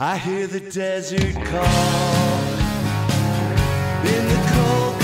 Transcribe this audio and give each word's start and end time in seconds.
I 0.00 0.16
hear 0.16 0.46
the 0.46 0.60
desert 0.60 1.34
call. 1.34 2.38
In 4.06 4.28
the 4.28 4.40
cold, 4.54 4.97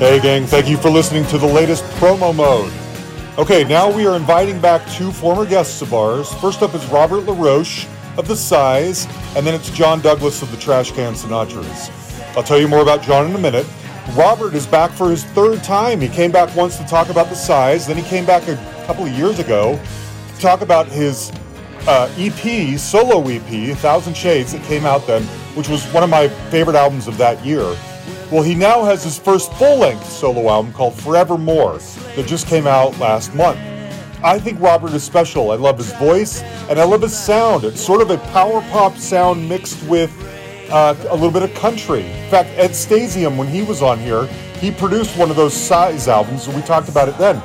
Hey, 0.00 0.18
gang, 0.18 0.46
thank 0.46 0.66
you 0.66 0.78
for 0.78 0.88
listening 0.88 1.26
to 1.26 1.36
the 1.36 1.46
latest 1.46 1.84
promo 2.00 2.34
mode. 2.34 2.72
Okay, 3.36 3.64
now 3.64 3.94
we 3.94 4.06
are 4.06 4.16
inviting 4.16 4.58
back 4.58 4.80
two 4.92 5.12
former 5.12 5.44
guests 5.44 5.82
of 5.82 5.92
ours. 5.92 6.32
First 6.36 6.62
up 6.62 6.74
is 6.74 6.82
Robert 6.86 7.26
LaRoche 7.26 7.86
of 8.16 8.26
The 8.26 8.34
Sighs, 8.34 9.06
and 9.36 9.46
then 9.46 9.54
it's 9.54 9.68
John 9.68 10.00
Douglas 10.00 10.40
of 10.40 10.50
the 10.52 10.56
Trashcan 10.56 11.12
Sinatras. 11.12 11.90
I'll 12.34 12.42
tell 12.42 12.58
you 12.58 12.66
more 12.66 12.80
about 12.80 13.02
John 13.02 13.26
in 13.28 13.34
a 13.34 13.38
minute. 13.38 13.66
Robert 14.16 14.54
is 14.54 14.66
back 14.66 14.90
for 14.90 15.10
his 15.10 15.22
third 15.22 15.62
time. 15.62 16.00
He 16.00 16.08
came 16.08 16.32
back 16.32 16.56
once 16.56 16.78
to 16.78 16.84
talk 16.86 17.10
about 17.10 17.28
The 17.28 17.36
Sighs, 17.36 17.86
then 17.86 17.98
he 17.98 18.02
came 18.04 18.24
back 18.24 18.48
a 18.48 18.56
couple 18.86 19.04
of 19.04 19.12
years 19.12 19.38
ago 19.38 19.78
to 20.34 20.40
talk 20.40 20.62
about 20.62 20.86
his 20.86 21.30
uh, 21.86 22.10
EP, 22.16 22.78
solo 22.78 23.28
EP, 23.28 23.76
Thousand 23.76 24.16
Shades, 24.16 24.52
that 24.52 24.62
came 24.62 24.86
out 24.86 25.06
then, 25.06 25.24
which 25.54 25.68
was 25.68 25.84
one 25.92 26.02
of 26.02 26.08
my 26.08 26.28
favorite 26.48 26.76
albums 26.76 27.06
of 27.06 27.18
that 27.18 27.44
year. 27.44 27.76
Well, 28.30 28.44
he 28.44 28.54
now 28.54 28.84
has 28.84 29.02
his 29.02 29.18
first 29.18 29.52
full 29.54 29.78
length 29.78 30.08
solo 30.08 30.48
album 30.48 30.72
called 30.72 30.94
Forevermore 30.94 31.78
that 32.14 32.26
just 32.28 32.46
came 32.46 32.64
out 32.64 32.96
last 33.00 33.34
month. 33.34 33.58
I 34.22 34.38
think 34.38 34.60
Robert 34.60 34.92
is 34.92 35.02
special. 35.02 35.50
I 35.50 35.56
love 35.56 35.78
his 35.78 35.92
voice 35.94 36.40
and 36.68 36.78
I 36.78 36.84
love 36.84 37.02
his 37.02 37.16
sound. 37.16 37.64
It's 37.64 37.80
sort 37.80 38.00
of 38.00 38.10
a 38.10 38.18
power 38.28 38.60
pop 38.70 38.96
sound 38.96 39.48
mixed 39.48 39.82
with 39.88 40.12
uh, 40.70 40.94
a 41.08 41.14
little 41.14 41.32
bit 41.32 41.42
of 41.42 41.52
country. 41.54 42.02
In 42.02 42.30
fact, 42.30 42.50
Ed 42.50 42.70
Stasium, 42.70 43.36
when 43.36 43.48
he 43.48 43.62
was 43.62 43.82
on 43.82 43.98
here, 43.98 44.26
he 44.60 44.70
produced 44.70 45.18
one 45.18 45.30
of 45.30 45.36
those 45.36 45.54
Sighs 45.54 46.06
albums, 46.06 46.46
and 46.46 46.54
we 46.54 46.62
talked 46.62 46.88
about 46.88 47.08
it 47.08 47.18
then. 47.18 47.42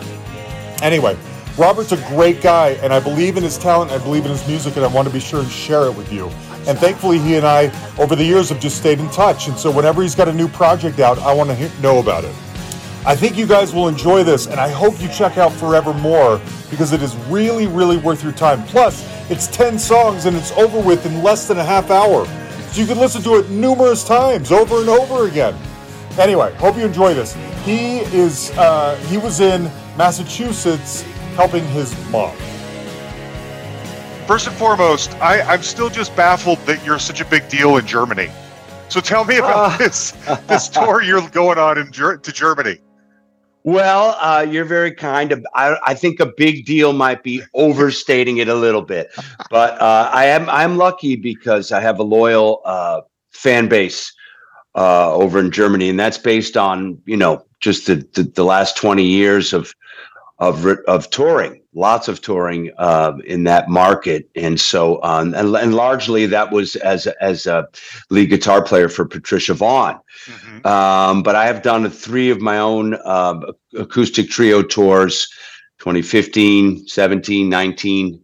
Anyway, 0.83 1.17
Robert's 1.57 1.93
a 1.93 1.97
great 2.09 2.41
guy, 2.41 2.71
and 2.83 2.93
I 2.93 2.99
believe 2.99 3.37
in 3.37 3.43
his 3.43 3.57
talent, 3.57 3.89
I 3.89 3.97
believe 3.97 4.25
in 4.25 4.31
his 4.31 4.45
music, 4.47 4.75
and 4.75 4.85
I 4.85 4.89
want 4.89 5.07
to 5.07 5.13
be 5.13 5.19
sure 5.19 5.39
and 5.39 5.49
share 5.49 5.85
it 5.85 5.95
with 5.95 6.11
you. 6.13 6.29
And 6.67 6.77
thankfully, 6.79 7.19
he 7.19 7.35
and 7.35 7.45
I, 7.45 7.71
over 7.99 8.15
the 8.15 8.23
years, 8.23 8.49
have 8.49 8.59
just 8.59 8.77
stayed 8.77 8.99
in 8.99 9.09
touch. 9.09 9.47
And 9.47 9.57
so, 9.57 9.69
whenever 9.71 10.01
he's 10.01 10.15
got 10.15 10.27
a 10.27 10.33
new 10.33 10.47
project 10.47 10.99
out, 10.99 11.19
I 11.19 11.33
want 11.33 11.49
to 11.51 11.81
know 11.81 11.99
about 11.99 12.23
it. 12.23 12.33
I 13.05 13.15
think 13.15 13.37
you 13.37 13.45
guys 13.45 13.71
will 13.71 13.87
enjoy 13.87 14.23
this, 14.23 14.47
and 14.47 14.59
I 14.59 14.67
hope 14.67 14.99
you 14.99 15.07
check 15.09 15.37
out 15.37 15.51
Forevermore 15.51 16.41
because 16.71 16.91
it 16.91 17.03
is 17.03 17.15
really, 17.27 17.67
really 17.67 17.97
worth 17.97 18.23
your 18.23 18.31
time. 18.31 18.63
Plus, 18.63 19.07
it's 19.29 19.45
10 19.47 19.77
songs 19.77 20.25
and 20.25 20.35
it's 20.35 20.51
over 20.53 20.79
with 20.79 21.05
in 21.05 21.21
less 21.21 21.47
than 21.47 21.59
a 21.59 21.63
half 21.63 21.91
hour. 21.91 22.25
So 22.71 22.81
you 22.81 22.87
can 22.87 22.97
listen 22.97 23.21
to 23.21 23.35
it 23.35 23.49
numerous 23.51 24.03
times, 24.03 24.51
over 24.51 24.79
and 24.79 24.89
over 24.89 25.27
again. 25.27 25.55
Anyway, 26.17 26.53
hope 26.55 26.77
you 26.77 26.83
enjoy 26.83 27.13
this. 27.13 27.35
He 27.63 27.99
is, 27.99 28.49
uh, 28.57 28.95
he 29.07 29.17
was 29.17 29.39
in 29.39 29.63
Massachusetts 29.97 31.03
helping 31.35 31.65
his 31.67 31.93
mom. 32.09 32.35
First 34.27 34.47
and 34.47 34.55
foremost, 34.55 35.13
I, 35.21 35.41
I'm 35.41 35.61
still 35.61 35.89
just 35.89 36.15
baffled 36.15 36.57
that 36.65 36.83
you're 36.83 36.97
such 36.97 37.21
a 37.21 37.25
big 37.25 37.47
deal 37.47 37.77
in 37.77 37.85
Germany. 37.85 38.29
So 38.89 38.99
tell 38.99 39.23
me 39.23 39.37
about 39.37 39.55
Ah. 39.55 39.77
this 39.77 40.11
this 40.47 40.67
tour 40.67 41.03
you're 41.03 41.27
going 41.29 41.59
on 41.59 41.77
in 41.77 41.91
to 41.91 42.31
Germany. 42.31 42.79
Well, 43.63 44.15
uh, 44.19 44.45
you're 44.47 44.65
very 44.65 44.91
kind. 44.91 45.31
Of, 45.31 45.45
I, 45.53 45.77
I 45.83 45.93
think 45.95 46.19
a 46.19 46.25
big 46.25 46.65
deal 46.65 46.93
might 46.93 47.23
be 47.23 47.41
overstating 47.55 48.37
it 48.37 48.47
a 48.47 48.55
little 48.55 48.83
bit, 48.83 49.09
but 49.49 49.79
uh, 49.81 50.09
I 50.11 50.25
am 50.25 50.49
I'm 50.49 50.77
lucky 50.77 51.15
because 51.15 51.71
I 51.71 51.79
have 51.81 51.99
a 51.99 52.03
loyal 52.03 52.61
uh, 52.65 53.01
fan 53.31 53.67
base 53.67 54.11
uh, 54.75 55.13
over 55.13 55.39
in 55.39 55.51
Germany, 55.51 55.89
and 55.89 55.99
that's 55.99 56.17
based 56.19 56.57
on 56.57 56.99
you 57.05 57.17
know 57.17 57.43
just 57.59 57.85
the 57.85 58.07
the, 58.13 58.23
the 58.23 58.43
last 58.43 58.75
twenty 58.77 59.05
years 59.05 59.51
of 59.53 59.73
of 60.39 60.65
of 60.87 61.09
touring, 61.09 61.61
lots 61.73 62.07
of 62.07 62.21
touring 62.21 62.71
uh, 62.77 63.13
in 63.25 63.45
that 63.45 63.69
market, 63.69 64.29
and 64.35 64.59
so 64.59 64.99
on, 65.01 65.33
and, 65.33 65.55
and 65.55 65.75
largely 65.75 66.25
that 66.25 66.51
was 66.51 66.75
as 66.77 67.07
as 67.07 67.45
a 67.45 67.67
lead 68.09 68.29
guitar 68.29 68.63
player 68.63 68.89
for 68.89 69.05
Patricia 69.05 69.53
Vonne. 69.53 69.99
Mhm. 70.25 70.65
Um, 70.65 71.23
but 71.23 71.35
I 71.35 71.45
have 71.45 71.61
done 71.61 71.89
three 71.89 72.29
of 72.29 72.41
my 72.41 72.57
own 72.57 72.95
uh, 73.05 73.39
acoustic 73.77 74.29
trio 74.29 74.61
tours 74.61 75.27
2015, 75.79 76.87
17, 76.87 77.49
19. 77.49 78.21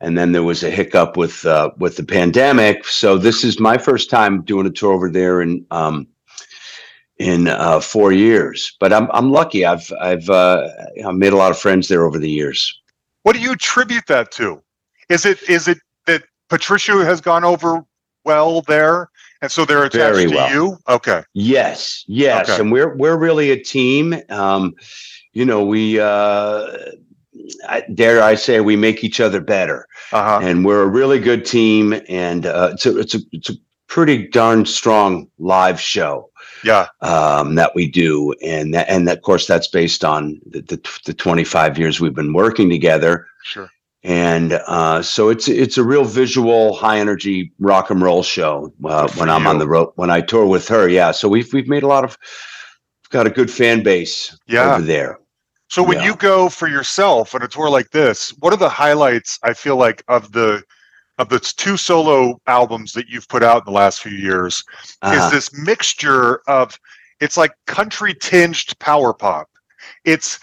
And 0.00 0.18
then 0.18 0.32
there 0.32 0.42
was 0.42 0.62
a 0.62 0.70
hiccup 0.70 1.16
with 1.16 1.46
uh, 1.46 1.70
with 1.78 1.96
the 1.96 2.04
pandemic. 2.04 2.84
So 2.84 3.16
this 3.16 3.44
is 3.44 3.60
my 3.60 3.78
first 3.78 4.10
time 4.10 4.42
doing 4.42 4.66
a 4.66 4.70
tour 4.70 4.92
over 4.92 5.08
there 5.08 5.40
in 5.40 5.64
um, 5.70 6.08
in 7.18 7.48
uh, 7.48 7.80
four 7.80 8.12
years. 8.12 8.76
But 8.80 8.92
I'm 8.92 9.08
I'm 9.12 9.30
lucky. 9.30 9.64
I've 9.64 9.90
I've 10.00 10.28
uh, 10.28 10.68
I've 11.06 11.14
made 11.14 11.32
a 11.32 11.36
lot 11.36 11.50
of 11.50 11.58
friends 11.58 11.88
there 11.88 12.04
over 12.04 12.18
the 12.18 12.30
years. 12.30 12.80
What 13.22 13.34
do 13.34 13.40
you 13.40 13.52
attribute 13.52 14.06
that 14.08 14.30
to? 14.32 14.62
Is 15.08 15.24
it 15.24 15.42
is 15.48 15.68
it 15.68 15.78
that 16.06 16.24
Patricia 16.48 17.04
has 17.04 17.20
gone 17.20 17.44
over 17.44 17.84
well 18.24 18.62
there, 18.62 19.10
and 19.42 19.50
so 19.50 19.64
they're 19.64 19.84
attached 19.84 20.16
Very 20.16 20.30
to 20.30 20.48
you? 20.52 20.78
Okay. 20.88 21.22
Yes, 21.34 22.04
yes, 22.06 22.48
Okay. 22.48 22.60
and 22.60 22.72
we're 22.72 22.96
we're 22.96 23.16
really 23.16 23.50
a 23.50 23.62
team. 23.62 24.14
Um, 24.28 24.74
you 25.32 25.44
know, 25.44 25.64
we 25.64 26.00
uh, 26.00 26.66
I, 27.68 27.82
dare 27.94 28.22
I 28.22 28.34
say 28.34 28.60
we 28.60 28.76
make 28.76 29.04
each 29.04 29.20
other 29.20 29.40
better. 29.40 29.86
Uh 30.12 30.38
huh. 30.40 30.46
and 30.46 30.64
we're 30.64 30.82
a 30.82 30.86
really 30.86 31.18
good 31.18 31.44
team 31.44 32.00
and 32.08 32.46
uh, 32.46 32.70
it's 32.72 32.86
a 32.86 32.98
it's 32.98 33.14
a 33.14 33.18
it's 33.32 33.50
a 33.50 33.54
pretty 33.88 34.28
darn 34.28 34.64
strong 34.66 35.28
live 35.38 35.80
show 35.80 36.30
Yeah. 36.64 36.88
um, 37.02 37.54
that 37.56 37.74
we 37.74 37.86
do 37.88 38.32
and 38.42 38.74
that, 38.74 38.88
and 38.88 39.08
of 39.08 39.22
course 39.22 39.46
that's 39.46 39.68
based 39.68 40.04
on 40.04 40.40
the, 40.46 40.60
the 40.62 40.98
the 41.04 41.14
25 41.14 41.78
years 41.78 42.00
we've 42.00 42.14
been 42.14 42.32
working 42.32 42.70
together 42.70 43.26
Sure. 43.44 43.68
and 44.02 44.54
uh, 44.66 45.02
so 45.02 45.28
it's 45.28 45.48
it's 45.48 45.76
a 45.78 45.84
real 45.84 46.04
visual 46.04 46.74
high 46.74 46.98
energy 46.98 47.52
rock 47.58 47.90
and 47.90 48.00
roll 48.02 48.22
show 48.22 48.72
uh, 48.84 49.08
when 49.16 49.28
I'm 49.30 49.46
on 49.46 49.58
the 49.58 49.68
road 49.68 49.90
when 49.96 50.10
I 50.10 50.20
tour 50.22 50.46
with 50.46 50.66
her 50.68 50.88
yeah 50.88 51.10
so 51.12 51.28
we've 51.28 51.52
we've 51.52 51.68
made 51.68 51.82
a 51.82 51.88
lot 51.88 52.04
of 52.04 52.16
got 53.10 53.26
a 53.26 53.30
good 53.30 53.50
fan 53.50 53.82
base 53.82 54.36
Yeah. 54.46 54.74
over 54.74 54.82
there 54.82 55.18
So 55.68 55.82
when 55.82 55.98
Yeah. 55.98 56.06
you 56.06 56.16
go 56.16 56.48
for 56.48 56.68
yourself 56.68 57.34
on 57.34 57.42
a 57.42 57.48
tour 57.48 57.68
like 57.70 57.90
this, 57.90 58.30
what 58.40 58.52
are 58.52 58.56
the 58.58 58.68
highlights? 58.68 59.38
I 59.42 59.54
feel 59.54 59.76
like 59.76 60.02
of 60.08 60.30
the 60.32 60.62
of 61.18 61.28
the 61.28 61.38
two 61.38 61.76
solo 61.76 62.40
albums 62.46 62.92
that 62.92 63.08
you've 63.08 63.28
put 63.28 63.42
out 63.42 63.58
in 63.58 63.64
the 63.66 63.70
last 63.78 64.00
few 64.00 64.16
years 64.16 64.62
Uh, 65.02 65.14
is 65.14 65.30
this 65.30 65.50
mixture 65.64 66.40
of 66.48 66.78
it's 67.20 67.36
like 67.36 67.52
country 67.66 68.14
tinged 68.14 68.76
power 68.80 69.12
pop. 69.14 69.48
It's 70.04 70.40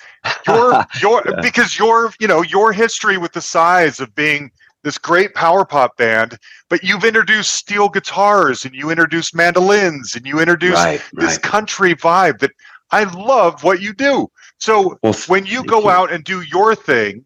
your 0.47 0.85
your 1.01 1.21
Yeah. 1.27 1.41
because 1.41 1.77
your 1.77 2.13
you 2.19 2.27
know 2.27 2.41
your 2.43 2.71
history 2.71 3.17
with 3.17 3.33
the 3.33 3.41
Sighs 3.41 3.99
of 3.99 4.13
being 4.15 4.51
this 4.83 4.97
great 4.97 5.35
power 5.35 5.63
pop 5.63 5.95
band, 5.97 6.37
but 6.69 6.83
you've 6.83 7.03
introduced 7.03 7.53
steel 7.53 7.87
guitars 7.87 8.65
and 8.65 8.73
you 8.73 8.89
introduced 8.89 9.35
mandolins 9.35 10.15
and 10.15 10.25
you 10.25 10.39
introduced 10.39 10.83
right 10.83 11.01
this 11.13 11.33
right 11.33 11.41
country 11.41 11.93
vibe 11.95 12.39
that 12.39 12.51
I 12.91 13.03
love 13.03 13.63
what 13.63 13.81
you 13.81 13.93
do. 13.93 14.27
So 14.57 14.97
well 15.03 15.13
when 15.27 15.45
you 15.45 15.63
go 15.65 15.81
you. 15.81 15.89
out 15.89 16.11
and 16.11 16.23
do 16.23 16.41
your 16.41 16.73
thing, 16.75 17.23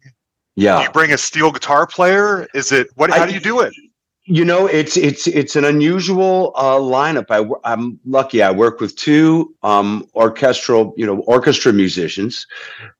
yeah 0.56 0.78
do 0.78 0.84
you 0.84 0.90
bring 0.90 1.12
a 1.12 1.18
steel 1.18 1.50
guitar 1.52 1.86
player? 1.86 2.46
Is 2.54 2.72
it 2.72 2.88
what? 2.96 3.10
How 3.10 3.22
I- 3.22 3.26
do 3.26 3.34
you 3.34 3.40
do 3.40 3.60
it? 3.60 3.72
You 4.28 4.44
know, 4.44 4.66
it's 4.66 4.96
it's 4.96 5.28
it's 5.28 5.54
an 5.54 5.64
unusual 5.64 6.52
uh, 6.56 6.78
lineup. 6.78 7.26
I, 7.30 7.46
I'm 7.72 8.00
lucky. 8.04 8.42
I 8.42 8.50
work 8.50 8.80
with 8.80 8.96
two 8.96 9.54
um, 9.62 10.04
orchestral, 10.16 10.94
you 10.96 11.06
know, 11.06 11.18
orchestra 11.28 11.72
musicians 11.72 12.44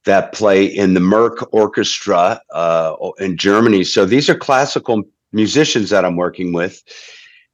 that 0.05 0.33
play 0.33 0.65
in 0.65 0.95
the 0.95 1.01
Merck 1.01 1.45
Orchestra 1.51 2.41
uh, 2.53 2.95
in 3.19 3.37
Germany. 3.37 3.83
So 3.83 4.07
these 4.07 4.31
are 4.31 4.37
classical 4.37 5.03
musicians 5.33 5.91
that 5.91 6.05
I'm 6.05 6.15
working 6.15 6.53
with, 6.53 6.81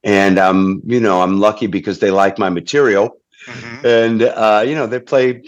and 0.05 0.39
um, 0.39 0.83
you 0.85 1.01
know, 1.01 1.23
I'm 1.23 1.41
lucky 1.41 1.67
because 1.67 1.99
they 2.01 2.11
like 2.11 2.39
my 2.39 2.51
material, 2.51 3.17
Mhm. 3.47 3.85
and 3.85 4.23
uh, 4.23 4.63
you 4.69 4.75
know, 4.75 4.87
they 4.87 5.01
play 5.01 5.43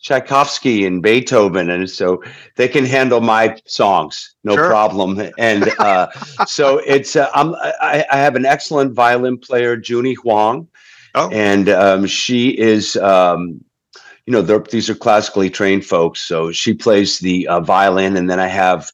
Tchaikovsky 0.00 0.86
and 0.86 1.02
Beethoven, 1.02 1.70
and 1.70 1.88
so 1.88 2.22
they 2.56 2.68
can 2.68 2.84
handle 2.84 3.20
my 3.20 3.56
songs, 3.66 4.34
no 4.44 4.54
Sure. 4.56 4.68
problem. 4.68 5.20
And 5.38 5.68
uh, 5.78 6.10
so 6.46 6.78
it's 6.78 7.16
uh, 7.16 7.30
I'm, 7.34 7.54
I, 7.80 8.04
I 8.10 8.16
have 8.16 8.34
an 8.36 8.46
excellent 8.46 8.92
violin 8.94 9.38
player, 9.38 9.80
Junie 9.82 10.14
Huang, 10.14 10.68
Oh. 11.14 11.28
and 11.32 11.68
um, 11.68 12.06
she 12.06 12.50
is 12.56 12.96
um, 12.96 13.62
you 14.26 14.32
know, 14.32 14.42
they're- 14.42 14.64
these 14.70 14.88
are 14.90 14.94
classically 14.94 15.50
trained 15.50 15.84
folks. 15.84 16.20
So 16.20 16.52
she 16.52 16.74
plays 16.74 17.18
the 17.18 17.46
uh, 17.48 17.60
violin, 17.60 18.16
and 18.16 18.28
then 18.30 18.38
I 18.40 18.46
have 18.48 18.90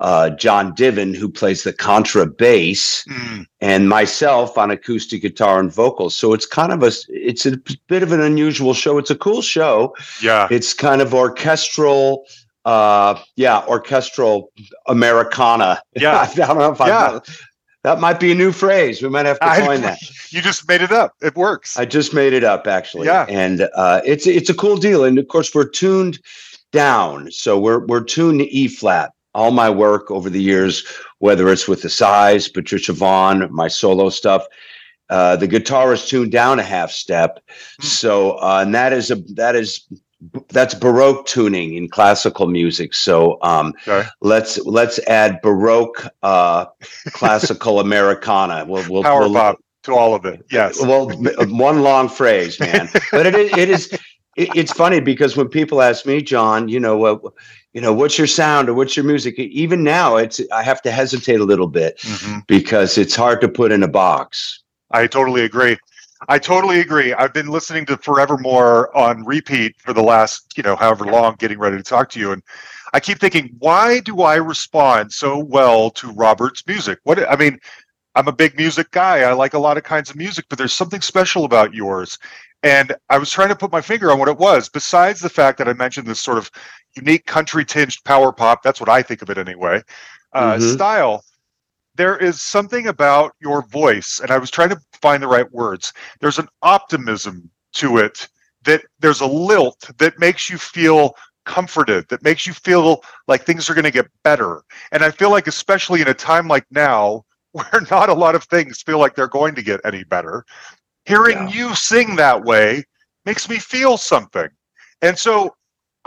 uh, 0.00 0.30
John 0.30 0.72
Divin 0.74 1.12
who 1.14 1.28
plays 1.28 1.62
the 1.62 1.72
contrabass, 1.72 3.06
Mm, 3.06 3.44
and 3.60 3.88
myself 3.88 4.56
on 4.56 4.70
acoustic 4.70 5.22
guitar 5.22 5.60
and 5.60 5.72
vocals. 5.72 6.16
So 6.16 6.32
it's 6.32 6.46
kind 6.46 6.72
of 6.72 6.82
a, 6.82 6.90
it's 7.08 7.44
a 7.46 7.58
bit 7.88 8.02
of 8.02 8.12
an 8.12 8.20
unusual 8.20 8.72
show. 8.74 8.96
It's 8.98 9.10
a 9.10 9.16
cool 9.16 9.42
show. 9.42 9.94
yeah. 10.22 10.48
It's 10.50 10.72
kind 10.74 11.02
of 11.02 11.12
orchestral. 11.14 12.24
Uh, 12.66 13.18
yeah, 13.36 13.64
orchestral 13.66 14.50
Americana. 14.86 15.80
Yeah. 15.96 16.18
I 16.30 16.34
don't 16.34 16.58
know 16.58 16.72
if 16.72 16.78
Yeah. 16.78 17.18
I. 17.18 17.20
That 17.82 17.98
might 17.98 18.20
be 18.20 18.32
a 18.32 18.34
new 18.34 18.52
phrase. 18.52 19.02
We 19.02 19.08
might 19.08 19.26
have 19.26 19.38
to 19.40 19.48
I- 19.48 19.60
coin 19.60 19.80
that. 19.82 19.98
You 20.32 20.40
just 20.40 20.68
made 20.68 20.80
it 20.80 20.92
up. 20.92 21.14
It 21.20 21.34
works. 21.34 21.76
I 21.76 21.84
just 21.84 22.14
made 22.14 22.32
it 22.32 22.44
up 22.44 22.68
actually. 22.68 23.06
Yeah. 23.08 23.26
And 23.28 23.68
uh, 23.74 24.00
it's 24.04 24.28
it's 24.28 24.48
a 24.48 24.54
cool 24.54 24.76
deal. 24.76 25.02
And 25.02 25.18
of 25.18 25.26
course 25.26 25.52
we're 25.52 25.68
tuned 25.68 26.20
down. 26.70 27.32
So 27.32 27.58
we're 27.58 27.84
we're 27.84 28.04
tuned 28.04 28.38
to 28.38 28.46
E 28.46 28.68
flat. 28.68 29.10
All 29.34 29.50
my 29.50 29.68
work 29.68 30.08
over 30.08 30.30
the 30.30 30.40
years, 30.40 30.84
whether 31.18 31.48
it's 31.48 31.66
with 31.66 31.82
the 31.82 31.88
Sighs, 31.90 32.46
Patricia 32.48 32.92
Vonne, 32.92 33.50
my 33.50 33.66
solo 33.66 34.08
stuff, 34.08 34.46
uh, 35.08 35.34
the 35.34 35.48
guitar 35.48 35.92
is 35.92 36.06
tuned 36.06 36.30
down 36.30 36.60
a 36.60 36.62
half 36.62 36.92
step. 36.92 37.40
Hmm. 37.80 37.86
So 37.86 38.30
uh, 38.38 38.60
and 38.62 38.72
that 38.72 38.92
is 38.92 39.10
a 39.10 39.16
that 39.34 39.56
is 39.56 39.84
that's 40.48 40.74
baroque 40.74 41.26
tuning 41.26 41.74
in 41.74 41.88
classical 41.88 42.46
music. 42.46 42.94
So 42.94 43.38
um, 43.42 43.74
Okay. 43.86 44.06
let's 44.20 44.58
let's 44.66 44.98
add 45.00 45.40
baroque 45.42 46.06
uh, 46.22 46.66
classical 47.12 47.80
Americana. 47.86 48.64
We'll, 48.66 48.84
we'll, 48.90 49.02
Power 49.02 49.20
we'll, 49.22 49.34
pop 49.34 49.58
to 49.84 49.94
all 49.94 50.14
of 50.14 50.24
it. 50.26 50.44
Yes. 50.50 50.80
well, 50.80 51.10
one 51.48 51.82
long 51.82 52.08
phrase, 52.08 52.60
man. 52.60 52.88
But 53.12 53.26
it 53.26 53.34
is, 53.34 53.52
it 53.56 53.68
is 53.70 53.92
it, 54.36 54.48
it's 54.54 54.72
funny 54.72 55.00
because 55.00 55.36
when 55.36 55.48
people 55.48 55.80
ask 55.80 56.04
me, 56.06 56.20
John, 56.22 56.68
you 56.68 56.78
know, 56.78 57.32
you 57.72 57.80
know, 57.80 57.92
what's 57.94 58.18
your 58.18 58.26
sound 58.26 58.68
or 58.68 58.74
what's 58.74 58.96
your 58.96 59.04
music? 59.06 59.38
Even 59.38 59.82
now, 59.82 60.16
it's 60.16 60.40
I 60.52 60.62
have 60.62 60.82
to 60.82 60.90
hesitate 60.90 61.40
a 61.40 61.44
little 61.44 61.68
bit 61.68 61.98
Mhm. 62.00 62.46
because 62.46 62.98
it's 62.98 63.16
hard 63.16 63.40
to 63.40 63.48
put 63.48 63.72
in 63.72 63.82
a 63.82 63.88
box. 63.88 64.62
I 64.90 65.06
totally 65.06 65.42
agree. 65.42 65.78
I 66.28 66.38
totally 66.38 66.80
agree. 66.80 67.14
I've 67.14 67.32
been 67.32 67.48
listening 67.48 67.86
to 67.86 67.96
Forevermore 67.96 68.94
on 68.96 69.24
repeat 69.24 69.74
for 69.80 69.92
the 69.92 70.02
last, 70.02 70.56
you 70.56 70.62
know, 70.62 70.76
however 70.76 71.04
long, 71.06 71.36
getting 71.38 71.58
ready 71.58 71.76
to 71.76 71.82
talk 71.82 72.10
to 72.10 72.20
you. 72.20 72.32
And 72.32 72.42
I 72.92 73.00
keep 73.00 73.18
thinking, 73.18 73.54
why 73.58 74.00
do 74.00 74.22
I 74.22 74.36
respond 74.36 75.12
so 75.12 75.38
well 75.38 75.90
to 75.92 76.12
Robert's 76.12 76.66
music? 76.66 76.98
What 77.04 77.26
I 77.28 77.36
mean, 77.36 77.58
I'm 78.14 78.28
a 78.28 78.32
big 78.32 78.56
music 78.56 78.90
guy. 78.90 79.20
I 79.20 79.32
like 79.32 79.54
a 79.54 79.58
lot 79.58 79.78
of 79.78 79.82
kinds 79.84 80.10
of 80.10 80.16
music, 80.16 80.44
but 80.48 80.58
there's 80.58 80.72
something 80.72 81.00
special 81.00 81.44
about 81.44 81.74
yours. 81.74 82.18
And 82.62 82.94
I 83.08 83.16
was 83.16 83.30
trying 83.30 83.48
to 83.48 83.56
put 83.56 83.72
my 83.72 83.80
finger 83.80 84.10
on 84.12 84.18
what 84.18 84.28
it 84.28 84.36
was, 84.36 84.68
besides 84.68 85.20
the 85.20 85.30
fact 85.30 85.56
that 85.58 85.68
I 85.68 85.72
mentioned 85.72 86.06
this 86.06 86.20
sort 86.20 86.36
of 86.36 86.50
unique 86.96 87.24
country 87.24 87.64
tinged 87.64 87.96
power 88.04 88.32
pop. 88.32 88.62
That's 88.62 88.80
what 88.80 88.90
I 88.90 89.00
think 89.02 89.22
of 89.22 89.30
it 89.30 89.38
anyway. 89.38 89.82
Uh, 90.34 90.56
Mhm. 90.56 90.74
Style. 90.74 91.24
There 92.00 92.16
is 92.16 92.40
something 92.40 92.86
about 92.86 93.34
your 93.42 93.60
voice, 93.66 94.20
and 94.22 94.30
I 94.30 94.38
was 94.38 94.50
trying 94.50 94.70
to 94.70 94.80
find 95.02 95.22
the 95.22 95.28
right 95.28 95.52
words. 95.52 95.92
There's 96.20 96.38
an 96.38 96.48
optimism 96.62 97.50
to 97.74 97.98
it 97.98 98.26
that 98.62 98.84
there's 99.00 99.20
a 99.20 99.26
lilt 99.26 99.90
that 99.98 100.18
makes 100.18 100.48
you 100.48 100.56
feel 100.56 101.14
comforted, 101.44 102.08
that 102.08 102.24
makes 102.24 102.46
you 102.46 102.54
feel 102.54 103.04
like 103.28 103.44
things 103.44 103.68
are 103.68 103.74
going 103.74 103.84
to 103.84 103.90
get 103.90 104.08
better. 104.24 104.62
And 104.92 105.04
I 105.04 105.10
feel 105.10 105.30
like, 105.30 105.46
especially 105.46 106.00
in 106.00 106.08
a 106.08 106.14
time 106.14 106.48
like 106.48 106.64
now, 106.70 107.26
where 107.52 107.82
not 107.90 108.08
a 108.08 108.14
lot 108.14 108.34
of 108.34 108.44
things 108.44 108.80
feel 108.80 108.98
like 108.98 109.14
they're 109.14 109.28
going 109.28 109.54
to 109.56 109.62
get 109.62 109.80
any 109.84 110.04
better, 110.04 110.46
hearing 111.04 111.48
Yeah. 111.48 111.48
you 111.48 111.74
sing 111.74 112.16
that 112.16 112.42
way 112.44 112.82
makes 113.26 113.46
me 113.50 113.58
feel 113.58 113.98
something. 113.98 114.48
And 115.02 115.18
so 115.18 115.54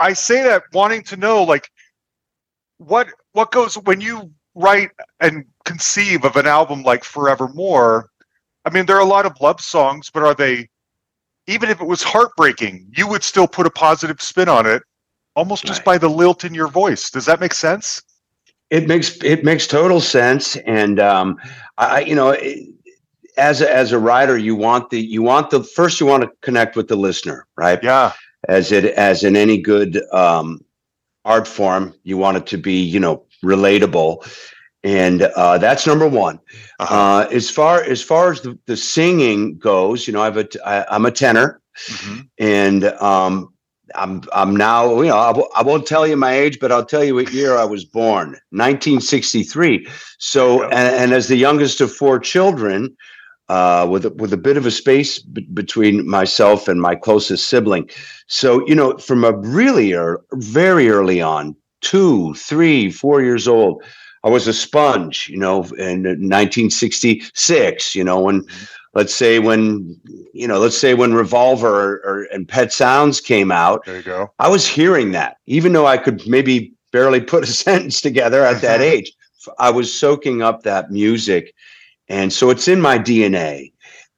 I 0.00 0.12
say 0.12 0.42
that 0.42 0.64
wanting 0.72 1.04
to 1.04 1.16
know, 1.16 1.44
like, 1.44 1.70
what 2.78 3.08
what 3.32 3.52
goes 3.52 3.76
when 3.76 4.00
you 4.00 4.32
write 4.54 4.90
and 5.20 5.44
conceive 5.64 6.24
of 6.24 6.36
an 6.36 6.46
album 6.46 6.82
like 6.82 7.04
Forevermore. 7.04 8.10
I 8.64 8.70
mean, 8.70 8.86
there 8.86 8.96
are 8.96 9.00
a 9.02 9.04
lot 9.06 9.26
of 9.26 9.40
love 9.40 9.60
songs, 9.60 10.10
but 10.12 10.22
are 10.22 10.34
they, 10.34 10.68
even 11.46 11.68
if 11.68 11.80
it 11.80 11.86
was 11.86 12.02
heartbreaking, 12.02 12.86
you 12.96 13.06
would 13.08 13.22
still 13.22 13.46
put 13.48 13.66
a 13.66 13.70
positive 13.70 14.20
spin 14.22 14.48
on 14.48 14.66
it, 14.66 14.82
almost 15.36 15.64
just 15.64 15.84
by 15.84 15.98
the 15.98 16.08
lilt 16.08 16.44
in 16.44 16.54
your 16.54 16.68
voice. 16.68 17.10
Does 17.10 17.26
that 17.26 17.40
make 17.40 17.54
sense? 17.54 18.02
It 18.70 18.88
makes 18.88 19.22
it 19.22 19.44
makes 19.44 19.66
total 19.66 20.00
sense, 20.00 20.56
and 20.56 20.98
um, 20.98 21.36
I, 21.78 21.86
I- 21.86 22.00
you 22.00 22.14
know, 22.14 22.30
it- 22.30 22.70
as 23.36 23.60
a, 23.60 23.74
as 23.74 23.90
a 23.90 23.98
writer, 23.98 24.38
you 24.38 24.54
want 24.54 24.90
the 24.90 25.00
you 25.00 25.20
want 25.20 25.50
the 25.50 25.64
first 25.64 25.98
you 26.00 26.06
want 26.06 26.22
to 26.22 26.30
connect 26.40 26.76
with 26.76 26.86
the 26.86 26.94
listener, 26.96 27.46
right? 27.56 27.82
Yeah. 27.82 28.12
as 28.48 28.70
it 28.72 28.84
as 28.84 29.24
in 29.24 29.34
any 29.36 29.58
good 29.58 30.00
um, 30.12 30.64
art 31.24 31.48
form 31.48 31.94
you 32.04 32.16
want 32.16 32.36
it 32.36 32.46
to 32.46 32.56
be 32.58 32.74
you 32.80 33.00
know 33.00 33.24
relatable 33.44 34.12
and 34.82 35.22
uh, 35.22 35.58
that's 35.58 35.86
number 35.86 36.08
one 36.08 36.38
Uh-huh. 36.80 36.94
uh, 36.94 37.28
as 37.32 37.50
far 37.50 37.82
as 37.84 38.02
far 38.02 38.32
as 38.32 38.40
the, 38.42 38.58
the 38.66 38.76
singing 38.76 39.58
goes 39.58 40.06
you 40.06 40.12
know 40.12 40.22
i've 40.22 40.36
a 40.36 40.46
I, 40.66 40.84
i'm 40.94 41.06
a 41.06 41.10
tenor 41.12 41.60
Mhm. 41.90 42.28
and 42.38 42.84
um, 43.10 43.34
i'm 43.96 44.22
i'm 44.32 44.54
now 44.56 45.00
you 45.02 45.08
know 45.08 45.18
I 45.18 45.32
w- 45.36 45.48
I 45.56 45.62
won't 45.62 45.86
tell 45.86 46.06
you 46.06 46.16
my 46.16 46.32
age 46.44 46.58
but 46.60 46.70
i'll 46.72 46.84
tell 46.94 47.04
you 47.04 47.14
what 47.16 47.32
year 47.32 47.56
i 47.56 47.64
was 47.64 47.84
born 47.84 48.28
1963 48.50 49.86
so 50.18 50.62
and, 50.64 50.94
and 50.96 51.12
as 51.12 51.28
the 51.28 51.36
youngest 51.36 51.80
of 51.80 51.92
four 51.92 52.18
children 52.18 52.96
uh, 53.48 53.86
with 53.90 54.06
a, 54.06 54.10
with 54.10 54.32
a 54.32 54.36
bit 54.38 54.56
of 54.56 54.66
a 54.66 54.70
space 54.70 55.18
b- 55.18 55.46
between 55.52 56.08
myself 56.08 56.66
and 56.68 56.80
my 56.80 56.94
closest 56.94 57.48
sibling. 57.48 57.90
So 58.26 58.66
you 58.68 58.74
know, 58.74 58.96
from 58.96 59.22
a 59.24 59.32
really 59.32 59.88
ear 59.90 60.20
very 60.32 60.88
early 60.88 61.20
on, 61.20 61.54
two, 61.84 62.34
three, 62.34 62.90
four 62.90 63.22
years 63.22 63.46
old, 63.46 63.82
I 64.24 64.30
was 64.30 64.48
a 64.48 64.54
sponge. 64.54 65.28
You 65.28 65.38
know, 65.38 65.62
in 65.78 66.02
1966. 66.02 67.94
You 67.94 68.04
know, 68.04 68.20
when 68.20 68.42
mm-hmm. 68.42 68.64
let's 68.94 69.14
say 69.14 69.38
when 69.38 70.00
you 70.32 70.48
know, 70.48 70.58
let's 70.58 70.78
say 70.78 70.94
when 70.94 71.14
Revolver 71.14 71.68
or, 71.68 71.92
or 72.04 72.22
and 72.32 72.48
Pet 72.48 72.72
Sounds 72.72 73.20
came 73.20 73.52
out, 73.52 73.84
There 73.84 73.96
you 73.96 74.02
go. 74.02 74.32
I 74.38 74.48
was 74.48 74.66
hearing 74.66 75.12
that, 75.12 75.36
even 75.46 75.72
though 75.72 75.86
I 75.86 75.98
could 75.98 76.26
maybe 76.26 76.72
barely 76.90 77.20
put 77.20 77.44
a 77.44 77.46
sentence 77.64 78.00
together 78.00 78.44
at 78.44 78.62
that 78.62 78.80
age. 78.94 79.12
I 79.58 79.70
was 79.70 79.92
soaking 79.92 80.40
up 80.40 80.62
that 80.62 80.90
music, 80.90 81.54
and 82.08 82.32
so 82.32 82.48
it's 82.48 82.66
in 82.66 82.80
my 82.80 82.98
DNA. 82.98 83.73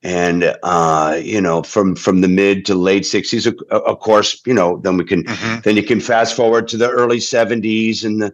And 0.07 0.55
uh, 0.63 1.19
you 1.21 1.41
know, 1.41 1.65
from 1.65 1.97
from 1.97 2.21
the 2.21 2.29
mid 2.29 2.65
to 2.67 2.77
late 2.77 3.03
'60s, 3.03 3.45
of, 3.45 3.59
of 3.83 3.99
course, 3.99 4.41
you 4.47 4.55
know, 4.55 4.79
then 4.85 4.97
we 4.97 5.05
can 5.05 5.25
Mhm. 5.25 5.63
then 5.65 5.77
you 5.77 5.83
can 5.83 5.99
fast 6.01 6.37
forward 6.37 6.69
to 6.69 6.77
the 6.77 6.89
early 6.89 7.19
'70s 7.19 8.05
and 8.05 8.23
the 8.23 8.31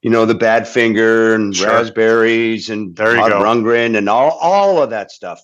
you 0.00 0.08
know 0.08 0.24
the 0.24 0.34
Badfinger 0.34 1.34
and 1.34 1.54
Sure. 1.54 1.68
Raspberries 1.68 2.70
and 2.70 2.96
There 2.96 3.14
Todd. 3.16 3.30
Rundgren 3.32 3.94
and 3.96 4.08
all 4.08 4.30
all 4.40 4.82
of 4.82 4.88
that 4.88 5.10
stuff, 5.10 5.42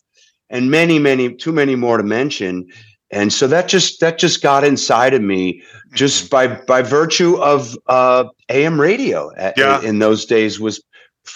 and 0.48 0.70
many 0.70 0.98
many 0.98 1.34
too 1.34 1.52
many 1.52 1.76
more 1.76 1.98
to 1.98 2.02
mention. 2.02 2.66
And 3.10 3.30
so 3.30 3.46
that 3.48 3.68
just 3.68 4.00
that 4.00 4.18
just 4.18 4.40
got 4.42 4.64
inside 4.64 5.12
of 5.12 5.20
me 5.20 5.62
just 5.94 6.30
by 6.30 6.46
by 6.46 6.80
virtue 6.80 7.36
of 7.42 7.76
uh, 7.88 8.24
AM 8.48 8.80
radio 8.80 9.30
a- 9.36 9.52
Yeah. 9.56 9.82
in 9.82 9.98
those 9.98 10.24
days 10.24 10.58
was 10.58 10.80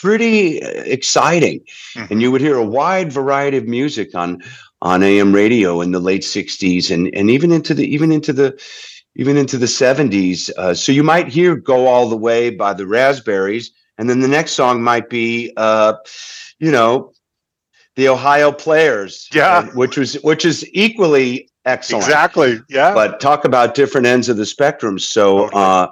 pretty 0.01 0.63
uh, 0.63 0.69
exciting, 0.85 1.61
Mhm. 1.97 2.11
and 2.11 2.23
you 2.23 2.31
would 2.33 2.41
hear 2.41 2.57
a 2.57 2.65
wide 2.65 3.13
variety 3.13 3.57
of 3.59 3.67
music 3.67 4.15
on 4.15 4.43
on 4.81 5.03
AM 5.03 5.33
radio 5.33 5.81
in 5.81 5.93
the 5.93 6.01
late 6.01 6.23
'60s 6.25 6.91
and 6.91 7.15
and 7.15 7.31
even 7.31 7.53
into 7.53 7.75
the 7.75 7.87
even 7.95 8.11
into 8.13 8.33
the 8.33 8.55
even 9.17 9.37
into 9.37 9.59
the 9.59 9.67
'70s. 9.69 10.51
Uh, 10.57 10.75
so 10.75 10.93
you 10.93 11.03
might 11.03 11.29
hear 11.29 11.55
"Go 11.57 11.87
All 11.87 12.09
the 12.09 12.17
Way" 12.17 12.51
by 12.51 12.73
the 12.75 12.87
Raspberries, 12.87 13.71
and 13.99 14.09
then 14.09 14.21
the 14.21 14.29
next 14.29 14.53
song 14.53 14.83
might 14.83 15.09
be, 15.11 15.53
uh, 15.57 15.95
you 16.59 16.71
know, 16.71 17.13
the 17.97 18.09
Ohio 18.09 18.51
Players, 18.53 19.29
Yeah. 19.33 19.59
uh, 19.59 19.63
which 19.75 19.97
was 19.99 20.15
which 20.23 20.45
is 20.45 20.67
equally 20.73 21.49
excellent 21.65 22.05
Exactly. 22.05 22.61
Yeah. 22.69 22.93
but 22.95 23.21
talk 23.21 23.45
about 23.45 23.75
different 23.75 24.07
ends 24.07 24.29
of 24.29 24.37
the 24.37 24.47
spectrum 24.47 24.99
so 24.99 25.43
Totally. 25.45 25.63
uh 25.63 25.87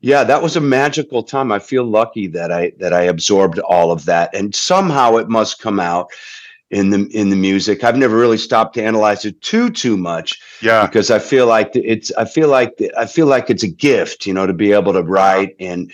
yeah 0.00 0.24
that 0.24 0.42
was 0.42 0.56
a 0.56 0.60
magical 0.60 1.22
time 1.22 1.50
i 1.52 1.58
feel 1.58 1.84
lucky 1.84 2.26
that 2.26 2.52
i 2.52 2.72
that 2.78 2.92
i 2.92 3.02
absorbed 3.02 3.58
all 3.60 3.90
of 3.90 4.04
that 4.04 4.34
and 4.34 4.54
somehow 4.54 5.16
it 5.16 5.28
must 5.28 5.60
come 5.60 5.80
out 5.80 6.08
in 6.70 6.90
the 6.90 7.06
in 7.16 7.30
the 7.30 7.36
music 7.36 7.82
i've 7.82 7.96
never 7.96 8.16
really 8.16 8.38
stopped 8.38 8.74
to 8.74 8.82
analyze 8.82 9.24
it 9.24 9.40
too 9.40 9.70
too 9.70 9.96
much 9.96 10.40
yeah. 10.62 10.86
because 10.86 11.10
i 11.10 11.18
feel 11.18 11.46
like 11.46 11.70
it's 11.74 12.12
i 12.18 12.24
feel 12.24 12.48
like 12.48 12.78
i 12.96 13.06
feel 13.06 13.26
like 13.26 13.48
it's 13.50 13.62
a 13.62 13.68
gift 13.68 14.26
you 14.26 14.34
know 14.34 14.46
to 14.46 14.52
be 14.52 14.72
able 14.72 14.92
to 14.92 15.02
write 15.02 15.56
and 15.58 15.90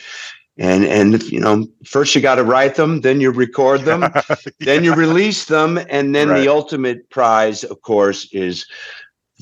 and 0.58 0.84
and 0.84 1.22
you 1.24 1.40
know 1.40 1.66
first 1.84 2.14
you 2.14 2.20
got 2.20 2.36
to 2.36 2.44
write 2.44 2.74
them 2.74 3.00
then 3.00 3.20
you 3.20 3.30
record 3.30 3.82
them 3.82 4.04
then 4.60 4.84
you 4.84 4.94
release 4.94 5.46
them 5.46 5.78
and 5.88 6.14
then 6.14 6.28
Right. 6.28 6.40
the 6.40 6.48
ultimate 6.48 7.08
prize 7.10 7.64
of 7.64 7.80
course 7.82 8.28
is 8.32 8.66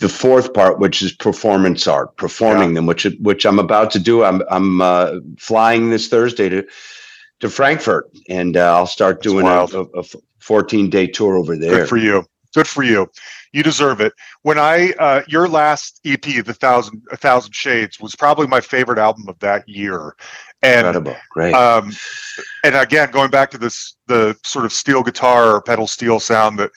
the 0.03 0.09
fourth 0.09 0.53
part 0.53 0.79
which 0.79 1.01
is 1.01 1.13
performance 1.13 1.87
art 1.87 2.17
performing 2.17 2.75
them 2.75 2.87
which 2.87 3.07
which 3.21 3.47
i'm 3.47 3.59
about 3.59 3.91
to 3.91 3.99
do 3.99 4.25
i'm 4.25 4.43
i'm 4.51 4.81
uh, 4.83 5.15
flying 5.39 5.91
this 5.91 6.09
thursday 6.09 6.49
to 6.49 6.63
to 7.41 7.49
frankfurt 7.49 8.11
and 8.29 8.57
uh, 8.57 8.77
i'll 8.77 8.87
start 8.87 9.17
That's 9.17 9.33
doing 9.33 9.47
a, 9.47 9.65
a, 9.65 10.01
a 10.01 10.05
14 10.43 10.91
day 10.91 11.07
tour 11.07 11.37
over 11.37 11.57
there 11.57 11.81
Good 11.81 11.89
for 11.89 11.97
you. 11.97 12.25
Good 12.55 12.69
for 12.69 12.83
you. 12.83 13.11
You 13.53 13.63
deserve 13.63 14.03
it. 14.03 14.13
When 14.43 14.59
I 14.59 14.93
uh, 14.99 15.23
your 15.27 15.49
last 15.49 16.01
EP, 16.05 16.21
the 16.21 16.53
thousand 16.53 17.03
a 17.11 17.17
thousand 17.17 17.55
shades, 17.55 17.99
was 17.99 18.15
probably 18.15 18.47
my 18.47 18.61
favorite 18.61 18.99
album 18.99 19.27
of 19.27 19.39
that 19.39 19.67
year, 19.67 20.15
and 20.61 20.87
Incredible. 20.87 21.17
Great. 21.31 21.55
um, 21.55 21.93
and 22.63 22.75
again 22.75 23.11
going 23.11 23.31
back 23.31 23.51
to 23.53 23.59
this 23.59 23.97
the 24.07 24.37
sort 24.45 24.67
of 24.67 24.73
steel 24.73 25.03
guitar 25.03 25.55
or 25.55 25.63
pedal 25.63 25.87
steel 25.87 26.21
sound 26.21 26.59
that 26.59 26.71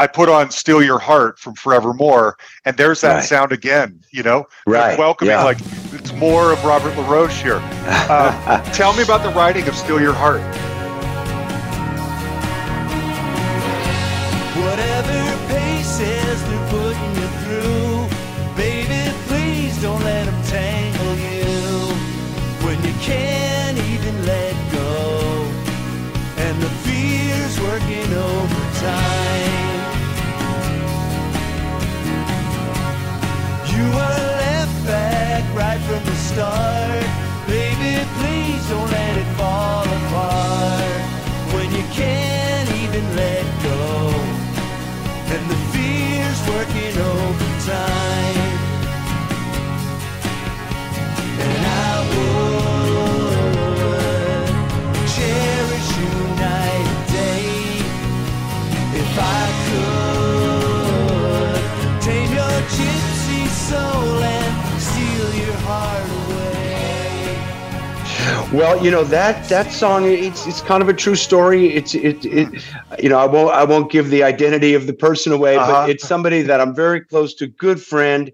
I 0.00 0.06
put 0.06 0.30
on 0.30 0.50
"Steal 0.50 0.82
Your 0.82 0.98
Heart" 0.98 1.38
from 1.38 1.54
Forevermore, 1.54 2.38
and 2.64 2.74
there's 2.78 3.02
that 3.02 3.16
Right. 3.16 3.24
sound 3.24 3.52
again. 3.52 4.00
You 4.10 4.22
know, 4.22 4.48
right. 4.66 4.98
welcoming 4.98 5.32
yeah. 5.32 5.44
like 5.44 5.58
it's 5.92 6.10
more 6.14 6.52
of 6.52 6.64
Robert 6.64 6.96
LaRoche 6.96 7.42
here. 7.42 7.60
Uh, 7.84 8.62
tell 8.72 8.94
me 8.94 9.02
about 9.02 9.22
the 9.22 9.28
writing 9.28 9.68
of 9.68 9.76
"Steal 9.76 10.00
Your 10.00 10.14
Heart." 10.14 10.40
Right 36.36 36.69
Well, 68.52 68.82
you 68.84 68.90
know 68.90 69.04
that 69.04 69.48
that 69.48 69.70
song 69.70 70.06
it's 70.06 70.44
it's 70.46 70.60
kind 70.60 70.82
of 70.82 70.88
a 70.88 70.92
true 70.92 71.14
story. 71.14 71.72
It's 71.72 71.94
it 71.94 72.24
it 72.24 72.48
you 73.00 73.08
know 73.08 73.18
I 73.18 73.24
won't 73.26 73.54
I 73.54 73.62
won't 73.62 73.92
give 73.92 74.10
the 74.10 74.24
identity 74.24 74.74
of 74.74 74.88
the 74.88 74.92
person 74.92 75.32
away, 75.32 75.56
Uh-huh. 75.56 75.70
but 75.72 75.90
it's 75.90 76.04
somebody 76.06 76.42
that 76.42 76.60
I'm 76.60 76.74
very 76.74 77.00
close 77.00 77.32
to, 77.34 77.46
good 77.46 77.80
friend, 77.80 78.32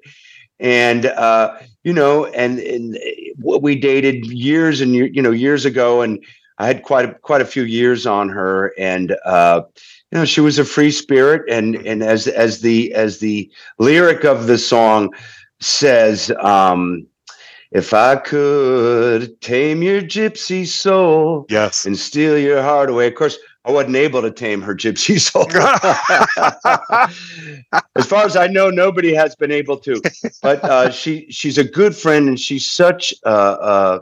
and 0.59 1.05
uh, 1.07 1.59
you 1.85 1.93
know, 1.93 2.25
and 2.27 2.59
and 2.61 2.99
what 3.37 3.61
we 3.63 3.77
dated 3.79 4.25
years 4.27 4.81
and 4.81 4.95
you 4.95 5.21
know 5.21 5.33
years 5.33 5.67
ago, 5.67 6.01
and 6.01 6.25
I 6.57 6.67
had 6.67 6.83
quite 6.83 7.05
a, 7.05 7.15
quite 7.15 7.43
a 7.43 7.47
few 7.47 7.65
years 7.65 8.07
on 8.07 8.31
her, 8.31 8.73
and 8.79 9.15
uh, 9.27 9.63
you 10.11 10.19
know 10.19 10.25
she 10.25 10.41
was 10.41 10.59
a 10.59 10.65
free 10.65 10.93
spirit, 10.93 11.43
and 11.51 11.75
and 11.87 12.03
as 12.03 12.27
as 12.27 12.63
the 12.63 12.91
as 12.95 13.19
the 13.19 13.51
lyric 13.79 14.25
of 14.25 14.47
the 14.47 14.57
song 14.57 15.13
says. 15.61 16.33
um 16.41 17.07
if 17.77 17.93
I 17.93 18.17
could 18.17 19.39
tame 19.43 19.83
your 19.83 20.01
gypsy 20.01 20.67
soul 20.67 21.45
Yes. 21.51 21.85
and 21.85 21.99
steal 21.99 22.39
your 22.39 22.63
heart 22.63 22.89
away. 22.89 23.07
Of 23.09 23.17
course, 23.17 23.37
I 23.67 23.71
wasn't 23.71 23.97
able 23.97 24.23
to 24.23 24.31
tame 24.31 24.63
her 24.63 24.75
gypsy 24.75 25.21
soul. 25.29 25.47
as 27.97 28.07
far 28.07 28.25
as 28.25 28.37
I 28.37 28.47
know, 28.47 28.71
nobody 28.71 29.15
has 29.15 29.35
been 29.37 29.53
able 29.53 29.77
to. 29.79 30.01
But 30.43 30.65
uh, 30.65 30.91
she 30.91 31.27
she's 31.31 31.59
a 31.59 31.65
good 31.65 31.95
friend, 31.95 32.29
and 32.29 32.39
she's 32.41 32.69
such 32.71 33.13
uh, 33.25 33.29
uh, 33.29 33.99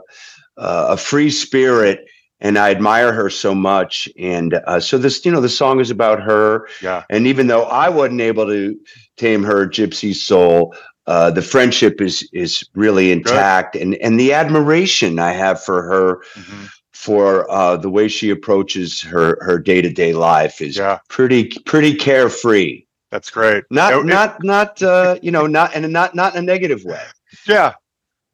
a 0.57 0.97
free 0.97 1.31
spirit, 1.31 2.05
and 2.39 2.57
I 2.57 2.71
admire 2.71 3.11
her 3.11 3.29
so 3.29 3.53
much. 3.55 4.07
And 4.17 4.53
uh, 4.53 4.79
so 4.79 4.97
this, 4.97 5.25
you 5.25 5.31
know, 5.31 5.41
the 5.41 5.49
song 5.49 5.79
is 5.79 5.89
about 5.91 6.21
her. 6.21 6.67
yeah. 6.81 7.03
And 7.09 7.27
even 7.27 7.47
though 7.47 7.63
I 7.63 7.89
wasn't 7.89 8.21
able 8.21 8.45
to 8.47 8.77
tame 9.17 9.43
her 9.43 9.67
gypsy 9.67 10.15
soul, 10.15 10.75
uh, 11.07 11.31
the 11.31 11.41
friendship 11.41 12.01
is 12.01 12.27
is 12.33 12.63
really 12.75 13.11
intact, 13.11 13.75
and 13.75 13.95
and 13.95 14.19
the 14.19 14.33
admiration 14.33 15.19
I 15.19 15.31
have 15.31 15.61
for 15.63 15.81
her 15.83 16.21
Mhm. 16.37 16.69
for 16.93 17.49
uh, 17.51 17.77
the 17.77 17.89
way 17.89 18.07
she 18.07 18.29
approaches 18.31 19.01
her 19.01 19.37
her 19.41 19.59
day 19.59 19.81
to 19.81 19.89
day 19.89 20.13
life 20.13 20.61
is 20.61 20.77
Yeah. 20.77 20.99
pretty 21.09 21.51
pretty 21.65 21.93
carefree. 21.93 22.83
That's 23.11 23.29
great. 23.29 23.63
Not 23.69 23.93
It- 23.93 23.99
it- 23.99 24.05
not 24.05 24.43
not 24.43 24.81
uh, 24.81 25.17
you 25.21 25.31
know 25.31 25.45
not 25.47 25.71
and 25.75 25.91
not 25.93 26.15
not 26.15 26.33
in 26.33 26.39
a 26.39 26.41
negative 26.45 26.83
way. 26.83 27.01
Yeah. 27.47 27.73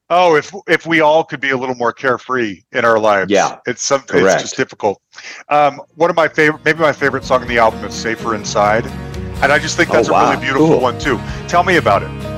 Oh, 0.09 0.35
if 0.35 0.53
if 0.67 0.85
we 0.85 0.99
all 1.01 1.23
could 1.23 1.39
be 1.39 1.51
a 1.51 1.57
little 1.57 1.75
more 1.75 1.93
carefree 1.93 2.61
in 2.71 2.83
our 2.85 2.99
lives. 2.99 3.31
Yeah. 3.31 3.57
It's 3.65 3.83
some 3.83 4.03
it's 4.13 4.41
just 4.41 4.57
difficult. 4.57 5.01
Um, 5.49 5.81
one 5.95 6.09
of 6.09 6.15
my 6.15 6.27
favorite 6.27 6.63
maybe 6.65 6.79
my 6.79 6.91
favorite 6.93 7.23
song 7.25 7.41
in 7.41 7.47
the 7.47 7.57
album 7.59 7.83
is 7.85 7.93
Safer 7.93 8.35
Inside. 8.35 8.85
And 9.41 9.51
I 9.51 9.57
just 9.59 9.75
think 9.75 9.89
Oh, 9.89 9.93
that's 9.93 10.07
a 10.09 10.11
really 10.11 10.37
beautiful 10.37 10.67
Cool. 10.67 10.79
one 10.81 10.99
too. 10.99 11.19
Tell 11.47 11.63
me 11.63 11.77
about 11.77 12.03
it. 12.03 12.30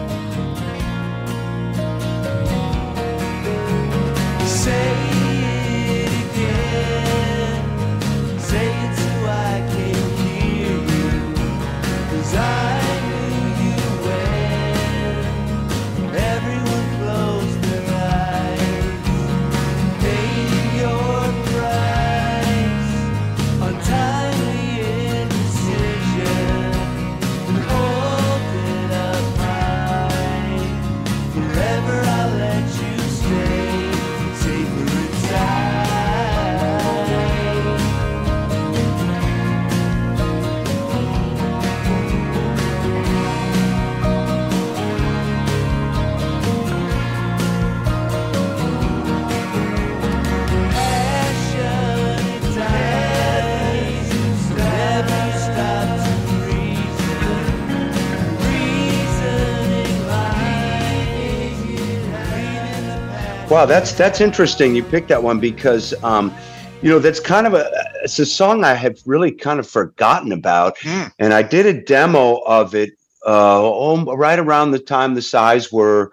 Wow, 63.63 63.67
that's 63.67 63.93
that's 63.93 64.19
interesting. 64.19 64.75
You 64.75 64.83
picked 64.83 65.07
that 65.07 65.23
one 65.23 65.39
because 65.39 65.93
um, 66.03 66.33
you 66.81 66.89
know 66.89 66.99
that's 66.99 67.21
kind 67.21 67.47
of 67.47 67.53
a 67.53 67.71
it's 68.03 68.19
a 68.19 68.25
song 68.25 68.65
I 68.65 68.73
have 68.73 68.97
really 69.05 69.31
kind 69.31 69.57
of 69.57 69.65
forgotten 69.65 70.33
about, 70.33 70.77
Hmm. 70.79 71.03
and 71.17 71.33
I 71.33 71.43
did 71.43 71.65
a 71.65 71.81
demo 71.81 72.39
of 72.45 72.75
it 72.75 72.89
uh, 73.25 74.03
right 74.05 74.37
around 74.37 74.71
the 74.71 74.79
time 74.79 75.13
the 75.13 75.21
Sighs 75.21 75.71
were 75.71 76.11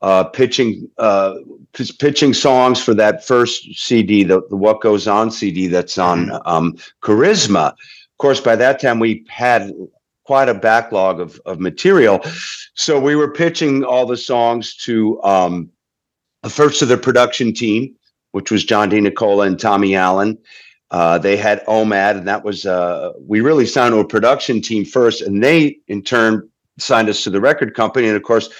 uh, 0.00 0.24
pitching 0.24 0.88
uh, 0.96 1.34
p- 1.74 1.92
pitching 1.98 2.32
songs 2.32 2.82
for 2.82 2.94
that 2.94 3.26
first 3.26 3.74
CD, 3.74 4.24
the, 4.24 4.40
the 4.48 4.56
What 4.56 4.80
Goes 4.80 5.06
On 5.06 5.30
CD 5.30 5.66
that's 5.66 5.98
on 5.98 6.30
um, 6.46 6.78
Charisma. 7.02 7.72
Of 7.72 8.16
course, 8.16 8.40
by 8.40 8.56
that 8.56 8.80
time 8.80 9.00
we 9.00 9.22
had 9.28 9.70
quite 10.24 10.48
a 10.48 10.54
backlog 10.54 11.20
of, 11.20 11.38
of 11.44 11.60
material, 11.60 12.24
so 12.72 12.98
we 12.98 13.16
were 13.16 13.30
pitching 13.30 13.84
all 13.84 14.06
the 14.06 14.16
songs 14.16 14.74
to 14.76 15.22
um, 15.22 15.70
first 16.50 16.82
of 16.82 16.88
the 16.88 16.96
production 16.98 17.52
team, 17.54 17.94
which 18.32 18.50
was 18.50 18.64
John 18.64 18.90
DeNicola 18.90 19.46
and 19.46 19.58
Tommy 19.58 19.94
Allen. 19.94 20.38
Uh, 20.90 21.18
they 21.18 21.36
had 21.36 21.64
OMAD, 21.66 22.18
and 22.18 22.28
that 22.28 22.44
was 22.44 22.64
uh, 22.64 23.12
we 23.20 23.40
really 23.40 23.66
signed 23.66 23.92
to 23.92 23.98
a 23.98 24.06
production 24.06 24.60
team 24.60 24.84
first, 24.84 25.20
and 25.22 25.42
they 25.42 25.78
in 25.88 26.02
turn 26.02 26.48
signed 26.78 27.08
us 27.08 27.24
to 27.24 27.30
the 27.30 27.40
record 27.40 27.74
company. 27.74 28.06
And 28.06 28.16
of 28.16 28.22
course, 28.22 28.50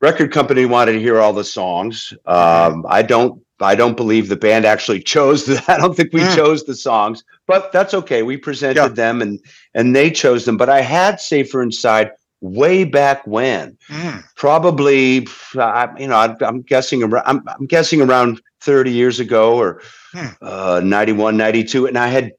record 0.00 0.30
company 0.32 0.66
wanted 0.66 0.92
to 0.92 1.00
hear 1.00 1.18
all 1.20 1.32
the 1.32 1.44
songs. 1.44 2.12
Um, 2.26 2.84
I 2.88 3.02
don't. 3.02 3.40
I 3.60 3.74
don't 3.76 3.96
believe 3.96 4.28
the 4.28 4.36
band 4.36 4.64
actually 4.66 5.00
chose 5.14 5.46
the. 5.46 5.62
I 5.66 5.78
don't 5.78 5.96
think 5.96 6.12
we 6.12 6.20
Mm. 6.20 6.36
chose 6.36 6.64
the 6.64 6.74
songs, 6.76 7.24
but 7.48 7.72
that's 7.72 7.94
okay. 7.94 8.22
We 8.22 8.36
presented 8.36 8.80
Yeah. 8.80 8.88
them, 8.88 9.20
and 9.22 9.40
and 9.74 9.96
they 9.96 10.10
chose 10.12 10.44
them. 10.44 10.56
But 10.56 10.68
I 10.68 10.80
had 10.80 11.18
Safer 11.20 11.60
Inside 11.62 12.12
way 12.40 12.84
back 12.84 13.26
when 13.26 13.76
Mm. 13.88 14.22
probably 14.36 15.26
I, 15.56 15.88
you 15.98 16.06
know 16.08 16.16
I, 16.16 16.36
i'm 16.42 16.62
guessing 16.62 17.02
around 17.02 17.24
I'm, 17.26 17.42
I'm 17.48 17.66
guessing 17.66 18.00
around 18.02 18.40
30 18.60 18.90
years 18.92 19.20
ago 19.20 19.56
or 19.56 19.80
Hmm. 20.12 20.26
uh 20.42 20.80
91 20.84 21.36
92 21.36 21.86
and 21.86 21.98
i 21.98 22.08
had 22.08 22.32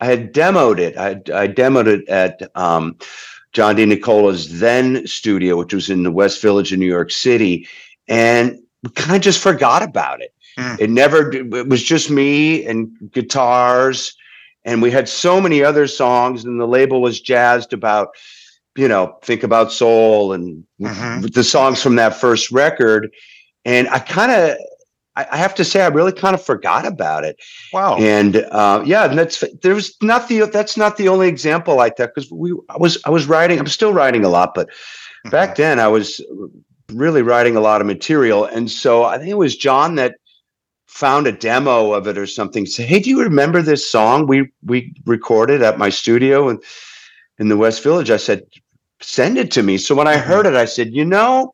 i 0.00 0.06
had 0.06 0.34
demoed 0.34 0.78
it 0.78 0.96
i 0.96 1.10
i 1.34 1.46
demoed 1.48 1.86
it 1.86 2.08
at 2.08 2.42
um 2.56 2.96
John 3.52 3.74
DeNicola's 3.76 4.58
then 4.60 5.06
studio, 5.06 5.56
which 5.56 5.72
was 5.72 5.88
in 5.88 6.02
the 6.02 6.10
West 6.10 6.42
Village 6.42 6.74
in 6.74 6.78
New 6.78 6.84
York 6.86 7.10
City, 7.10 7.66
and 8.06 8.58
we 8.82 8.90
kind 8.90 9.16
of 9.16 9.22
just 9.22 9.40
forgot 9.40 9.82
about 9.82 10.20
it. 10.20 10.34
Mm. 10.58 10.78
It 10.78 10.90
never. 10.90 11.32
It 11.32 11.66
was 11.66 11.82
just 11.82 12.10
me 12.10 12.66
and 12.66 12.90
guitars, 13.12 14.14
and 14.66 14.82
we 14.82 14.90
had 14.90 15.08
so 15.08 15.40
many 15.40 15.64
other 15.64 15.86
songs, 15.86 16.44
and 16.44 16.60
the 16.60 16.66
label 16.66 17.00
was 17.00 17.18
jazzed 17.18 17.72
about, 17.72 18.08
you 18.76 18.88
know, 18.88 19.16
think 19.22 19.42
about 19.42 19.72
soul 19.72 20.32
and 20.32 20.64
Mhm. 20.80 21.32
the 21.32 21.44
songs 21.44 21.82
from 21.82 21.96
that 21.96 22.14
first 22.20 22.50
record, 22.50 23.10
and 23.64 23.88
I 23.88 23.98
kind 23.98 24.32
of. 24.32 24.56
I 25.16 25.26
I 25.32 25.36
have 25.38 25.54
to 25.54 25.64
say, 25.64 25.80
I 25.80 25.86
really 25.88 26.12
kind 26.12 26.34
of 26.34 26.44
forgot 26.44 26.86
about 26.86 27.24
it. 27.24 27.36
Wow. 27.72 27.96
And 27.96 28.36
uh, 28.50 28.82
yeah, 28.84 29.06
and 29.08 29.18
that's 29.18 29.42
there's 29.62 29.96
not 30.02 30.28
the 30.28 30.44
that's 30.52 30.76
not 30.76 30.98
the 30.98 31.08
only 31.08 31.26
example 31.26 31.74
like 31.74 31.96
that 31.96 32.10
because 32.14 32.30
we 32.30 32.52
I 32.68 32.76
was 32.76 32.98
I 33.06 33.10
was 33.10 33.26
writing 33.26 33.58
I'm 33.58 33.66
still 33.66 33.94
writing 33.94 34.24
a 34.24 34.28
lot, 34.28 34.54
but 34.54 34.68
Mm-hmm. 34.68 35.30
back 35.30 35.56
then 35.56 35.80
I 35.80 35.88
was 35.88 36.20
really 36.92 37.22
writing 37.22 37.56
a 37.56 37.60
lot 37.60 37.80
of 37.80 37.86
material, 37.86 38.44
and 38.44 38.70
so 38.70 39.04
I 39.04 39.16
think 39.16 39.30
it 39.30 39.38
was 39.38 39.56
John 39.56 39.94
that 39.96 40.16
found 40.86 41.26
a 41.26 41.32
demo 41.32 41.92
of 41.92 42.06
it 42.06 42.16
or 42.18 42.26
something. 42.26 42.66
Say, 42.66 42.84
hey, 42.84 43.00
do 43.00 43.08
you 43.10 43.22
remember 43.22 43.62
this 43.62 43.90
song 43.90 44.26
we 44.26 44.52
we 44.64 44.92
recorded 45.06 45.62
at 45.62 45.78
my 45.78 45.88
studio 45.88 46.48
and 46.50 46.62
in 47.38 47.48
the 47.48 47.56
West 47.56 47.82
Village? 47.82 48.10
I 48.10 48.18
said, 48.18 48.42
send 49.00 49.38
it 49.38 49.50
to 49.52 49.62
me. 49.62 49.78
So 49.78 49.94
when 49.94 50.06
I 50.08 50.16
Mhm. 50.16 50.22
heard 50.22 50.46
it, 50.46 50.54
I 50.54 50.64
said, 50.66 50.92
you 50.92 51.04
know. 51.04 51.52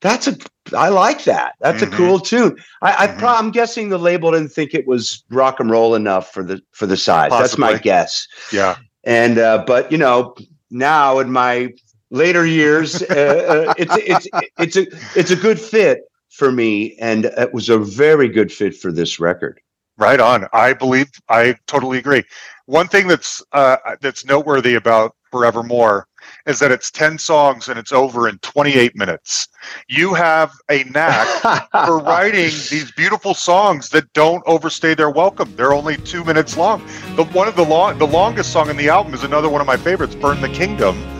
That's 0.00 0.28
a, 0.28 0.36
I 0.76 0.90
like 0.90 1.24
that. 1.24 1.54
That's 1.60 1.82
Mhm. 1.82 1.92
a 1.92 1.96
cool 1.96 2.18
tune. 2.18 2.56
I, 2.82 3.04
I 3.04 3.06
Mhm. 3.06 3.18
pro- 3.18 3.34
I'm 3.36 3.50
guessing 3.50 3.88
the 3.88 3.96
label 3.98 4.32
didn't 4.32 4.50
think 4.50 4.74
it 4.74 4.86
was 4.86 5.24
rock 5.30 5.60
and 5.60 5.70
roll 5.70 5.94
enough 5.94 6.30
for 6.30 6.42
the 6.42 6.60
for 6.72 6.84
the 6.86 6.96
Sighs. 6.96 7.30
That's 7.30 7.56
my 7.56 7.78
guess. 7.78 8.26
Yeah. 8.52 8.74
And 9.04 9.38
uh, 9.38 9.64
but 9.66 9.90
you 9.90 9.96
know, 9.96 10.34
now 10.70 11.20
in 11.20 11.30
my 11.32 11.70
later 12.10 12.44
years, 12.44 13.00
uh, 13.00 13.06
uh, 13.06 13.72
it's 13.78 13.96
it's 13.96 14.28
it's 14.58 14.76
a 14.76 14.86
it's 15.18 15.30
a 15.30 15.36
good 15.36 15.58
fit 15.58 16.00
for 16.28 16.52
me, 16.52 16.96
and 17.00 17.24
it 17.24 17.54
was 17.54 17.70
a 17.70 17.78
very 17.78 18.28
good 18.28 18.52
fit 18.52 18.76
for 18.76 18.92
this 18.92 19.18
record. 19.18 19.58
Right 19.96 20.20
on. 20.20 20.48
I 20.52 20.74
believe 20.74 21.06
I 21.30 21.54
totally 21.66 21.96
agree. 21.98 22.24
One 22.66 22.88
thing 22.88 23.08
that's 23.08 23.42
uh, 23.52 23.76
that's 24.02 24.26
noteworthy 24.26 24.74
about 24.74 25.14
Forevermore 25.34 26.06
is 26.46 26.60
that 26.60 26.70
it's 26.70 26.92
ten 26.92 27.18
songs 27.18 27.68
and 27.68 27.76
it's 27.76 27.90
over 27.90 28.28
in 28.28 28.38
28 28.38 28.94
minutes. 28.94 29.48
You 29.88 30.14
have 30.14 30.52
a 30.70 30.84
knack 30.84 31.26
for 31.86 31.98
writing 31.98 32.52
these 32.70 32.92
beautiful 32.92 33.34
songs 33.34 33.88
that 33.88 34.12
don't 34.12 34.44
overstay 34.46 34.94
their 34.94 35.10
welcome. 35.10 35.52
They're 35.56 35.72
only 35.72 35.96
two 35.96 36.22
minutes 36.22 36.56
long. 36.56 36.86
The 37.16 37.24
one 37.24 37.48
of 37.48 37.56
the 37.56 37.64
long, 37.64 37.98
the 37.98 38.06
longest 38.06 38.52
song 38.52 38.70
in 38.70 38.76
the 38.76 38.88
album 38.88 39.12
is 39.12 39.24
another 39.24 39.48
one 39.48 39.60
of 39.60 39.66
my 39.66 39.76
favorites, 39.76 40.14
"Burn 40.14 40.40
the 40.40 40.48
Kingdom." 40.50 41.13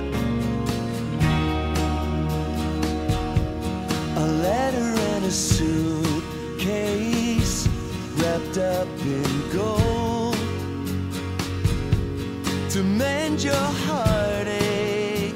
Mend 13.35 13.45
your 13.45 13.55
heartache. 13.87 15.35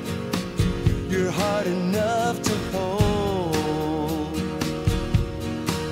You're 1.08 1.30
hard 1.30 1.66
enough 1.66 2.40
to 2.42 2.54
hold. 2.72 4.36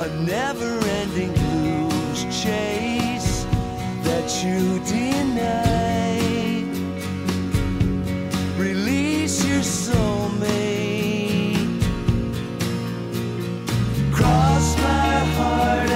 A 0.01 0.09
never-ending 0.21 1.33
blues 1.33 2.25
chase 2.43 3.45
that 4.05 4.45
you 4.45 4.81
deny. 4.85 6.21
Release 8.57 9.45
your 9.45 9.63
soulmate. 9.63 10.53
Cross 14.13 14.77
my 14.79 15.19
heart 15.37 15.91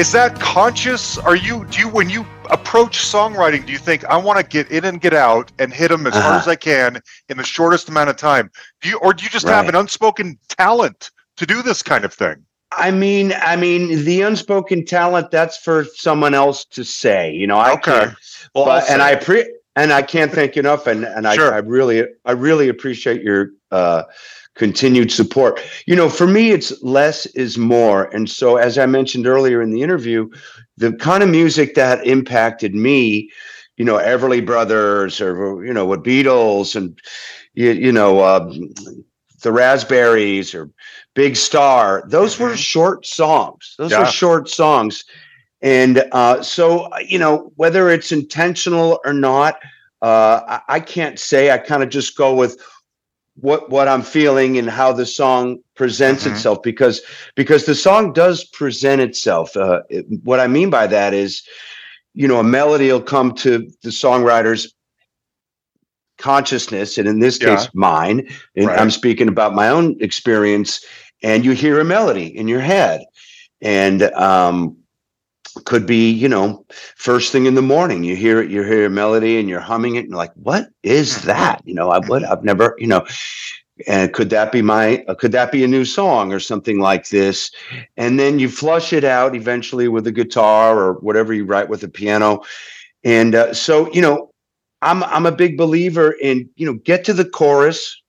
Is 0.00 0.12
that 0.12 0.40
conscious? 0.40 1.18
Are 1.18 1.36
you 1.36 1.66
do 1.66 1.78
you 1.78 1.88
when 1.90 2.08
you 2.08 2.24
approach 2.48 3.00
songwriting? 3.00 3.66
Do 3.66 3.72
you 3.72 3.76
think 3.78 4.02
I 4.06 4.16
want 4.16 4.38
to 4.38 4.42
get 4.42 4.70
in 4.70 4.86
and 4.86 4.98
get 4.98 5.12
out 5.12 5.52
and 5.58 5.74
hit 5.74 5.88
them 5.88 6.06
as 6.06 6.14
hard 6.14 6.24
Uh-huh. 6.24 6.38
as 6.38 6.48
I 6.48 6.56
can 6.56 7.02
in 7.28 7.36
the 7.36 7.44
shortest 7.44 7.86
amount 7.90 8.08
of 8.08 8.16
time? 8.16 8.50
Do 8.80 8.88
you 8.88 8.96
or 9.00 9.12
do 9.12 9.24
you 9.24 9.28
just 9.28 9.46
have 9.46 9.68
an 9.68 9.74
unspoken 9.74 10.38
talent 10.48 11.10
to 11.36 11.44
do 11.44 11.60
this 11.60 11.82
kind 11.82 12.06
of 12.06 12.14
thing? 12.14 12.36
I 12.72 12.90
mean, 12.90 13.34
I 13.42 13.56
mean, 13.56 14.06
the 14.06 14.22
unspoken 14.22 14.86
talent 14.86 15.30
that's 15.30 15.58
for 15.58 15.84
someone 15.84 16.32
else 16.32 16.64
to 16.76 16.82
say. 16.82 17.30
You 17.34 17.46
know, 17.46 17.58
I 17.58 17.72
Okay. 17.74 18.08
Well, 18.54 18.64
but, 18.64 18.88
and 18.88 19.02
I 19.02 19.16
pre 19.16 19.52
and 19.76 19.92
I 19.92 20.00
can't 20.00 20.32
thank 20.32 20.56
you 20.56 20.60
enough. 20.60 20.86
And 20.86 21.04
and 21.04 21.26
Sure. 21.34 21.52
I, 21.52 21.56
I 21.56 21.60
really 21.60 22.06
I 22.24 22.32
really 22.32 22.70
appreciate 22.70 23.20
your 23.20 23.50
uh, 23.70 24.04
continued 24.60 25.10
support. 25.10 25.58
You 25.86 25.96
know, 25.96 26.10
for 26.10 26.26
me, 26.26 26.50
it's 26.50 26.70
less 26.82 27.24
is 27.34 27.56
more. 27.56 28.04
And 28.14 28.28
so, 28.28 28.58
as 28.58 28.76
I 28.76 28.84
mentioned 28.84 29.26
earlier 29.26 29.62
in 29.62 29.70
the 29.70 29.80
interview, 29.82 30.28
the 30.76 30.92
kind 30.92 31.22
of 31.22 31.30
music 31.30 31.74
that 31.76 32.06
impacted 32.06 32.74
me, 32.74 33.30
you 33.78 33.86
know, 33.86 33.96
Everly 33.96 34.44
Brothers 34.44 35.18
or 35.18 35.64
you 35.64 35.72
know 35.72 35.86
what 35.86 36.04
Beatles 36.04 36.76
and 36.76 36.98
you, 37.54 37.70
you 37.70 37.90
know 37.90 38.22
um, 38.22 38.68
the 39.42 39.50
Raspberries 39.50 40.54
or 40.54 40.68
Big 41.14 41.36
Star. 41.36 42.04
Those 42.06 42.38
were 42.38 42.52
Mhm. 42.52 42.58
short 42.72 43.06
songs. 43.06 43.74
Those 43.78 43.92
Yeah. 43.92 44.00
were 44.00 44.12
short 44.22 44.50
songs. 44.50 45.04
And 45.62 46.04
uh, 46.12 46.42
so, 46.42 46.88
you 47.06 47.18
know, 47.18 47.52
whether 47.56 47.88
it's 47.88 48.12
intentional 48.12 49.00
or 49.06 49.14
not, 49.14 49.54
uh, 50.02 50.40
I, 50.54 50.76
I 50.76 50.80
can't 50.80 51.18
say. 51.18 51.50
I 51.50 51.58
kind 51.58 51.82
of 51.82 51.88
just 51.88 52.16
go 52.16 52.34
with 52.34 52.60
what 53.34 53.70
what 53.70 53.88
I'm 53.88 54.02
feeling 54.02 54.58
and 54.58 54.68
how 54.68 54.92
the 54.92 55.06
song 55.06 55.58
presents 55.76 56.24
Mhm. 56.24 56.32
itself 56.32 56.62
because 56.62 57.00
because 57.36 57.64
the 57.64 57.74
song 57.74 58.12
does 58.12 58.44
present 58.44 59.00
itself. 59.00 59.56
Uh, 59.56 59.80
it- 59.88 60.06
what 60.24 60.40
I 60.40 60.46
mean 60.46 60.70
by 60.70 60.86
that 60.88 61.14
is, 61.14 61.42
you 62.14 62.28
know, 62.28 62.38
a 62.38 62.44
melody 62.44 62.90
will 62.92 63.00
come 63.00 63.32
to 63.36 63.68
the 63.82 63.90
songwriter's 63.90 64.74
consciousness, 66.18 66.98
and 66.98 67.08
in 67.08 67.20
this 67.20 67.38
Yeah. 67.40 67.56
case, 67.56 67.68
mine. 67.74 68.28
And 68.56 68.66
Right. 68.66 68.78
I'm 68.78 68.90
speaking 68.90 69.28
about 69.28 69.54
my 69.54 69.68
own 69.70 69.96
experience, 70.00 70.84
and 71.22 71.44
you 71.44 71.52
hear 71.52 71.80
a 71.80 71.84
melody 71.84 72.26
in 72.36 72.46
your 72.48 72.60
head, 72.60 73.02
and 73.62 74.02
um, 74.02 74.76
could 75.64 75.86
be 75.86 76.10
you 76.10 76.28
know 76.28 76.64
first 76.96 77.32
thing 77.32 77.46
in 77.46 77.54
the 77.54 77.62
morning. 77.62 78.04
You 78.04 78.16
hear 78.16 78.40
it 78.42 78.50
you 78.50 78.62
hear 78.62 78.86
a 78.86 78.90
melody 78.90 79.38
and 79.38 79.48
you're 79.48 79.60
humming 79.60 79.96
it 79.96 80.00
and 80.00 80.08
you're 80.10 80.18
like 80.18 80.32
what 80.34 80.68
is 80.82 81.18
Mhm. 81.18 81.22
that? 81.26 81.62
You 81.64 81.74
know 81.74 81.90
i 81.90 81.98
would 81.98 82.24
i've 82.24 82.44
never 82.44 82.74
you 82.78 82.86
know 82.86 83.04
and 83.86 84.12
could 84.12 84.30
that 84.30 84.52
be 84.52 84.62
my 84.62 85.04
uh, 85.08 85.14
could 85.14 85.32
that 85.32 85.50
be 85.52 85.64
a 85.64 85.68
new 85.68 85.84
song 85.84 86.32
or 86.32 86.38
something 86.40 86.78
like 86.78 87.08
this? 87.08 87.50
And 87.96 88.18
then 88.18 88.38
you 88.38 88.48
flush 88.48 88.92
it 88.92 89.04
out 89.04 89.34
eventually 89.34 89.88
with 89.88 90.06
a 90.06 90.12
guitar 90.12 90.78
or 90.78 90.94
whatever 90.94 91.32
you 91.32 91.44
write 91.44 91.68
with 91.68 91.82
a 91.82 91.88
piano. 91.88 92.42
And 93.04 93.34
uh, 93.34 93.54
so 93.54 93.90
you 93.92 94.02
know 94.02 94.30
i'm 94.82 95.02
i'm 95.04 95.26
a 95.26 95.32
big 95.32 95.56
believer 95.58 96.12
in 96.22 96.48
you 96.56 96.66
know 96.66 96.74
get 96.84 97.04
to 97.04 97.12
the 97.12 97.24
chorus 97.24 98.00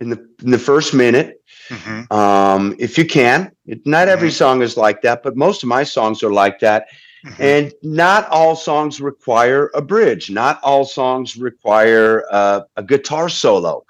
in 0.00 0.10
the 0.10 0.16
in 0.42 0.50
the 0.50 0.58
first 0.58 0.94
minute 0.94 1.39
Mhm. 1.70 2.10
um 2.12 2.74
if 2.78 2.98
you 2.98 3.04
can 3.06 3.50
it, 3.66 3.80
not 3.86 4.08
every 4.08 4.30
song 4.30 4.62
is 4.62 4.76
like 4.76 5.02
that 5.02 5.22
but 5.22 5.36
most 5.36 5.62
of 5.62 5.68
my 5.68 5.82
songs 5.84 6.22
are 6.22 6.32
like 6.32 6.58
that 6.60 6.86
Mhm. 7.24 7.36
and 7.38 7.72
not 7.82 8.28
all 8.30 8.56
songs 8.56 9.00
require 9.00 9.70
a 9.74 9.82
bridge. 9.82 10.30
Not 10.30 10.60
all 10.62 10.84
songs 10.84 11.36
require 11.36 12.24
uh, 12.30 12.60
a 12.76 12.82
guitar 12.82 13.28
solo. 13.28 13.84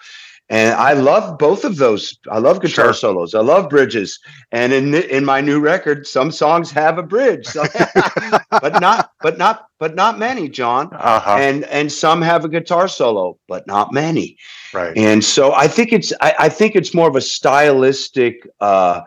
And 0.53 0.75
I 0.75 0.95
love 0.95 1.39
both 1.39 1.65
of 1.65 1.77
those. 1.77 2.19
I 2.29 2.39
love 2.39 2.61
guitar 2.61 2.87
Sure. 2.87 2.93
solos. 2.93 3.35
I 3.35 3.41
love 3.41 3.71
bridges. 3.71 4.19
And 4.51 4.73
in 4.73 4.95
in 4.95 5.25
my 5.25 5.41
new 5.41 5.61
record, 5.61 6.07
some 6.09 6.33
songs 6.33 6.73
have 6.73 6.99
a 6.99 7.05
bridge, 7.05 7.47
So- 7.47 7.65
but 8.51 8.81
not 8.81 9.13
but 9.23 9.39
not 9.39 9.67
but 9.79 9.95
not 9.95 10.19
many, 10.19 10.49
John. 10.49 10.89
Uh-huh. 10.93 11.37
And 11.39 11.65
and 11.67 11.91
some 11.93 12.21
have 12.21 12.45
a 12.45 12.49
guitar 12.49 12.89
solo, 12.89 13.39
but 13.49 13.67
not 13.67 13.93
many. 13.93 14.37
right. 14.75 14.97
And 14.97 15.23
so 15.25 15.53
I 15.55 15.69
think 15.69 15.93
it's 15.93 16.13
I, 16.21 16.35
I 16.41 16.49
think 16.49 16.75
it's 16.75 16.93
more 16.95 17.09
of 17.09 17.17
a 17.17 17.21
stylistic 17.21 18.47
uh, 18.61 19.03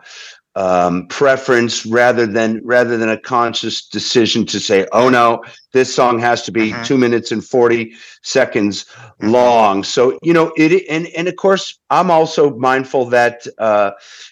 um, 0.56 1.06
preference 1.08 1.84
rather 1.84 2.26
than 2.26 2.60
rather 2.64 2.96
than 2.96 3.08
a 3.08 3.18
conscious 3.18 3.86
decision 3.86 4.46
to 4.46 4.60
say, 4.60 4.86
"Oh 4.92 5.08
no, 5.08 5.42
this 5.72 5.92
song 5.94 6.18
has 6.20 6.42
to 6.42 6.52
be 6.52 6.72
Mhm. 6.72 6.84
two 6.86 6.96
minutes 6.96 7.32
and 7.32 7.44
forty 7.44 7.94
seconds 8.22 8.84
Mhm. 9.20 9.32
long." 9.32 9.84
So 9.84 10.18
you 10.22 10.32
know 10.32 10.52
it, 10.56 10.84
and 10.88 11.08
and 11.16 11.26
of 11.28 11.36
course, 11.36 11.78
I'm 11.90 12.10
also 12.10 12.54
mindful 12.56 13.06
that 13.06 13.46
uh, 13.58 13.90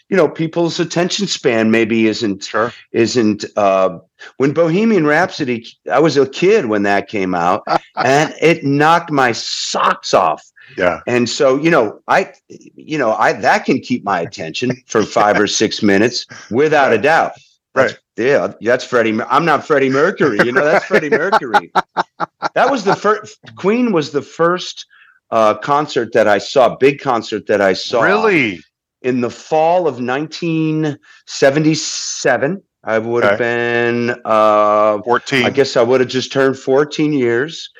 you 0.09 0.17
know 0.17 0.29
people's 0.29 0.79
attention 0.79 1.27
span 1.27 1.71
maybe 1.71 2.07
isn't 2.07 2.45
Sure. 2.45 2.73
isn't 2.93 3.45
uh, 3.57 3.99
when 4.37 4.53
Bohemian 4.53 5.07
Rhapsody. 5.07 5.67
I 5.91 5.99
was 5.99 6.17
a 6.17 6.29
kid 6.29 6.67
when 6.67 6.85
that 6.85 7.09
came 7.09 7.35
out, 7.35 7.63
and 7.97 8.33
it 8.41 8.63
knocked 8.65 9.11
my 9.11 9.33
socks 9.33 10.15
off. 10.15 10.43
Yeah. 10.77 11.01
And 11.07 11.29
so, 11.29 11.57
you 11.57 11.71
know, 11.71 12.01
I, 12.09 12.33
you 12.49 12.99
know, 12.99 13.15
I 13.15 13.33
that 13.33 13.65
can 13.65 13.81
keep 13.81 14.05
my 14.05 14.21
attention 14.21 14.73
for 14.87 15.03
five 15.03 15.39
or 15.39 15.47
six 15.47 15.83
minutes 15.83 16.27
without 16.51 16.93
a 16.93 16.99
doubt. 16.99 17.33
That's, 17.75 17.93
Right. 17.93 17.99
Yeah, 18.17 18.53
that's 18.61 18.85
Freddie. 18.85 19.19
I'm 19.23 19.47
not 19.47 19.67
Freddie 19.67 19.89
Mercury. 19.89 20.39
You 20.45 20.53
know, 20.53 20.65
that's 20.65 20.85
Freddie 20.85 21.09
Mercury. 21.09 21.73
That 22.55 22.71
was 22.71 22.85
the 22.85 22.95
first. 22.95 23.39
Queen 23.57 23.93
was 23.93 24.13
the 24.13 24.21
first 24.21 24.85
uh, 25.31 25.55
concert 25.55 26.13
that 26.13 26.29
I 26.29 26.37
saw. 26.37 26.77
Big 26.77 27.01
concert 27.01 27.47
that 27.47 27.63
I 27.63 27.73
saw. 27.73 28.03
Really? 28.03 28.61
in 29.03 29.21
the 29.21 29.31
fall 29.31 29.87
of 29.87 30.01
1977. 30.01 32.63
I 32.85 32.99
would 32.99 33.23
have 33.23 33.39
been 33.39 34.21
uh, 34.25 35.01
14. 35.03 35.45
I 35.45 35.51
guess 35.51 35.77
I 35.77 35.83
would 35.83 36.01
have 36.01 36.09
just 36.09 36.33
turned 36.33 36.59
14 36.59 37.13
years, 37.13 37.71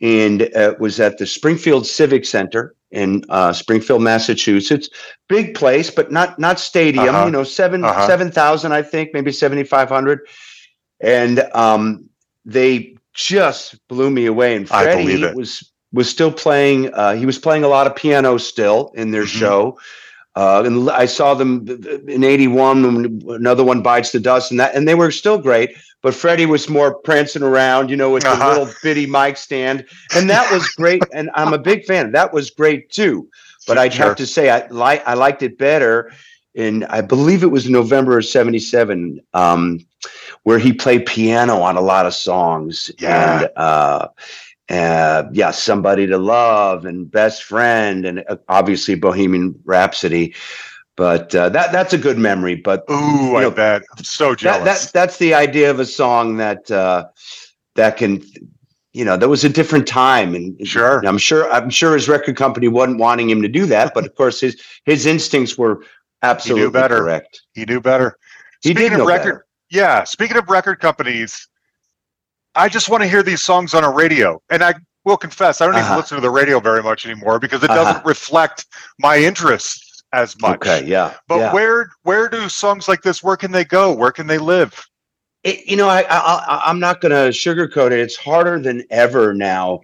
and 0.00 0.54
uh, 0.54 0.74
was 0.78 1.00
at 1.00 1.18
the 1.18 1.26
Springfield 1.26 1.86
Civic 1.86 2.24
Center 2.24 2.74
in 2.90 3.22
uh, 3.28 3.52
Springfield, 3.52 4.02
Massachusetts. 4.02 4.88
Big 5.28 5.54
place, 5.54 5.90
but 5.90 6.10
not 6.12 6.38
not 6.38 6.58
stadium. 6.60 7.14
Uh-huh. 7.14 7.26
You 7.26 7.30
know, 7.32 7.44
7 7.44 7.84
Uh-huh. 7.84 8.06
seven 8.06 8.30
thousand, 8.30 8.72
I 8.72 8.82
think, 8.82 9.10
maybe 9.12 9.32
7,500, 9.32 10.20
and 11.00 11.40
um, 11.54 12.08
they 12.44 12.96
just 13.14 13.76
blew 13.88 14.10
me 14.10 14.26
away. 14.26 14.56
And 14.56 14.70
I 14.70 14.84
Freddie 14.84 15.02
believe 15.02 15.22
it. 15.24 15.34
was 15.36 15.70
was 15.92 16.08
still 16.08 16.32
playing. 16.32 16.92
Uh, 16.94 17.14
he 17.14 17.26
was 17.26 17.38
playing 17.38 17.64
a 17.64 17.68
lot 17.68 17.86
of 17.86 17.96
piano 17.96 18.36
still 18.38 18.92
in 18.94 19.10
their 19.10 19.24
Mhm. 19.24 19.38
show. 19.40 19.78
Uh, 20.38 20.62
and 20.66 20.88
I 20.90 21.06
saw 21.06 21.34
them 21.34 21.66
in 22.06 22.22
'81 22.24 22.82
when 22.84 23.22
another 23.40 23.64
one 23.64 23.82
bites 23.82 24.12
the 24.12 24.20
dust, 24.20 24.50
and 24.52 24.60
that, 24.60 24.74
and 24.76 24.86
they 24.86 24.94
were 24.94 25.10
still 25.10 25.38
great. 25.38 25.70
But 26.02 26.14
Freddie 26.14 26.46
was 26.46 26.68
more 26.68 26.94
prancing 26.94 27.42
around, 27.42 27.90
you 27.90 27.96
know, 27.96 28.10
with 28.10 28.24
Uh-huh. 28.24 28.36
the 28.54 28.60
little 28.60 28.74
bitty 28.82 29.06
mic 29.06 29.36
stand, 29.36 29.84
and 30.14 30.30
that 30.30 30.50
was 30.52 30.68
great. 30.80 31.02
and 31.12 31.28
I'm 31.34 31.52
a 31.52 31.58
big 31.58 31.84
fan. 31.86 32.12
That 32.12 32.32
was 32.32 32.50
great 32.50 32.90
too. 32.90 33.28
But 33.66 33.78
I'd 33.78 33.92
Sure. 33.94 34.06
have 34.06 34.16
to 34.16 34.26
say 34.26 34.48
I 34.50 34.66
like 34.70 35.02
I 35.06 35.14
liked 35.14 35.42
it 35.42 35.58
better 35.58 36.10
And 36.56 36.84
I 36.86 37.02
believe 37.02 37.42
it 37.44 37.52
was 37.52 37.68
November 37.68 38.18
of 38.18 38.24
'77, 38.24 39.20
um, 39.34 39.78
where 40.44 40.58
he 40.58 40.72
played 40.72 41.06
piano 41.06 41.60
on 41.60 41.76
a 41.76 41.80
lot 41.80 42.06
of 42.06 42.14
songs. 42.14 42.90
Yeah. 42.98 43.40
And 43.40 43.50
uh, 43.56 44.08
uh, 44.70 45.24
yeah, 45.32 45.50
somebody 45.50 46.06
to 46.06 46.18
love 46.18 46.84
and 46.84 47.10
best 47.10 47.42
friend, 47.44 48.04
and 48.04 48.24
uh, 48.28 48.36
obviously 48.48 48.94
Bohemian 48.94 49.58
Rhapsody. 49.64 50.34
But 50.96 51.34
uh, 51.34 51.48
that 51.50 51.72
that's 51.72 51.92
a 51.92 51.98
good 51.98 52.18
memory. 52.18 52.56
But 52.56 52.84
Ooh, 52.90 53.36
I 53.36 53.42
know, 53.42 53.50
bet. 53.50 53.82
I'm 53.96 54.04
so 54.04 54.34
jealous. 54.34 54.86
that 54.86 54.92
that's 54.92 55.18
the 55.18 55.32
idea 55.34 55.70
of 55.70 55.78
a 55.78 55.86
song 55.86 56.36
that 56.38 56.68
uh, 56.70 57.06
that 57.76 57.96
can, 57.96 58.20
you 58.92 59.04
know, 59.04 59.16
that 59.16 59.28
was 59.28 59.44
a 59.44 59.48
different 59.48 59.86
time, 59.86 60.34
and 60.34 60.66
Sure. 60.66 61.00
I'm 61.06 61.18
sure 61.18 61.48
I'm 61.52 61.70
sure 61.70 61.94
his 61.94 62.08
record 62.08 62.36
company 62.36 62.66
wasn't 62.68 62.98
wanting 62.98 63.30
him 63.30 63.42
to 63.42 63.48
do 63.48 63.64
that, 63.66 63.94
but 63.94 64.04
of 64.06 64.14
course 64.16 64.40
his 64.40 64.60
his 64.86 65.06
instincts 65.06 65.56
were 65.56 65.84
absolutely 66.22 66.70
better. 66.70 66.98
correct. 66.98 67.42
he 67.54 67.64
knew 67.64 67.80
better. 67.80 68.18
He 68.62 68.70
Speaking 68.70 68.82
did 68.90 68.92
of 68.94 68.98
know 68.98 69.06
record, 69.06 69.24
better. 69.34 69.46
yeah. 69.70 70.02
Speaking 70.02 70.36
of 70.36 70.50
record 70.50 70.80
companies, 70.80 71.46
I 72.58 72.68
just 72.68 72.88
want 72.88 73.02
to 73.02 73.08
hear 73.08 73.22
these 73.22 73.42
songs 73.42 73.72
on 73.72 73.84
a 73.84 73.90
radio, 73.90 74.42
and 74.50 74.62
I 74.62 74.74
will 75.04 75.16
confess, 75.16 75.60
I 75.60 75.66
don't 75.66 75.74
even 75.74 75.84
Uh-huh. 75.86 75.96
listen 75.98 76.16
to 76.16 76.20
the 76.20 76.30
radio 76.30 76.60
very 76.60 76.82
much 76.82 77.06
anymore 77.06 77.38
because 77.38 77.62
it 77.62 77.70
Uh-huh. 77.70 77.84
doesn't 77.84 78.04
reflect 78.04 78.66
my 78.98 79.16
interests 79.18 80.02
as 80.12 80.34
much. 80.40 80.56
Okay, 80.66 80.84
yeah, 80.84 81.14
But 81.28 81.38
yeah. 81.38 81.52
where 81.52 81.90
where 82.02 82.28
do 82.28 82.48
songs 82.48 82.88
like 82.88 83.02
this? 83.02 83.22
Where 83.22 83.36
can 83.36 83.52
they 83.52 83.64
go? 83.64 83.92
Where 83.92 84.10
can 84.12 84.26
they 84.26 84.38
live? 84.38 84.74
It- 85.44 85.66
you 85.66 85.76
know, 85.76 85.88
I, 85.88 86.00
I, 86.00 86.18
I 86.18 86.62
I'm 86.66 86.80
not 86.80 87.00
going 87.00 87.12
to 87.12 87.30
sugarcoat 87.30 87.92
it. 87.92 88.00
It's 88.00 88.16
harder 88.16 88.58
than 88.58 88.82
ever 88.90 89.32
now. 89.34 89.80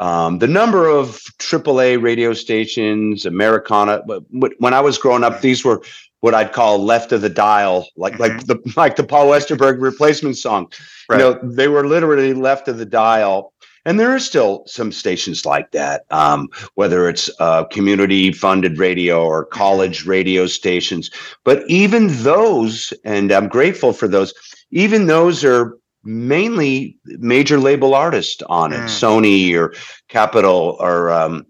Um, 0.00 0.38
the 0.38 0.46
number 0.46 0.88
of 0.88 1.20
AAA 1.38 2.00
radio 2.00 2.32
stations, 2.32 3.26
Americana. 3.26 4.02
When 4.30 4.72
I 4.74 4.80
was 4.80 4.96
growing 4.96 5.22
up, 5.22 5.40
these 5.42 5.62
were 5.64 5.82
what 6.24 6.34
I'd 6.34 6.54
call 6.54 6.82
left 6.82 7.12
of 7.12 7.20
the 7.20 7.28
dial, 7.28 7.86
like 7.96 8.18
like 8.18 8.46
the 8.46 8.56
like 8.78 8.96
the 8.96 9.04
Paul 9.04 9.26
Westerberg 9.26 9.78
replacement 9.78 10.38
song. 10.38 10.72
Right. 11.10 11.20
You 11.20 11.24
know, 11.24 11.38
they 11.42 11.68
were 11.68 11.86
literally 11.86 12.32
left 12.32 12.66
of 12.66 12.78
the 12.78 12.86
dial. 12.86 13.52
And 13.84 14.00
there 14.00 14.14
are 14.14 14.18
still 14.18 14.64
some 14.66 14.90
stations 14.90 15.44
like 15.44 15.70
that, 15.72 16.06
um, 16.10 16.48
whether 16.76 17.10
it's 17.10 17.28
uh, 17.40 17.64
community 17.64 18.32
funded 18.32 18.78
radio 18.78 19.22
or 19.22 19.44
college 19.44 20.06
radio 20.06 20.46
stations. 20.46 21.10
But 21.44 21.62
even 21.68 22.06
those, 22.22 22.94
and 23.04 23.30
I'm 23.30 23.48
grateful 23.48 23.92
for 23.92 24.08
those, 24.08 24.32
even 24.70 25.06
those 25.06 25.44
are 25.44 25.76
mainly 26.04 26.96
major 27.04 27.58
label 27.58 27.94
artists 27.94 28.42
on 28.48 28.72
it, 28.72 28.80
Mm. 28.80 28.88
Sony 28.88 29.54
or 29.54 29.74
Capitol 30.08 30.78
or 30.80 31.10
um, 31.10 31.44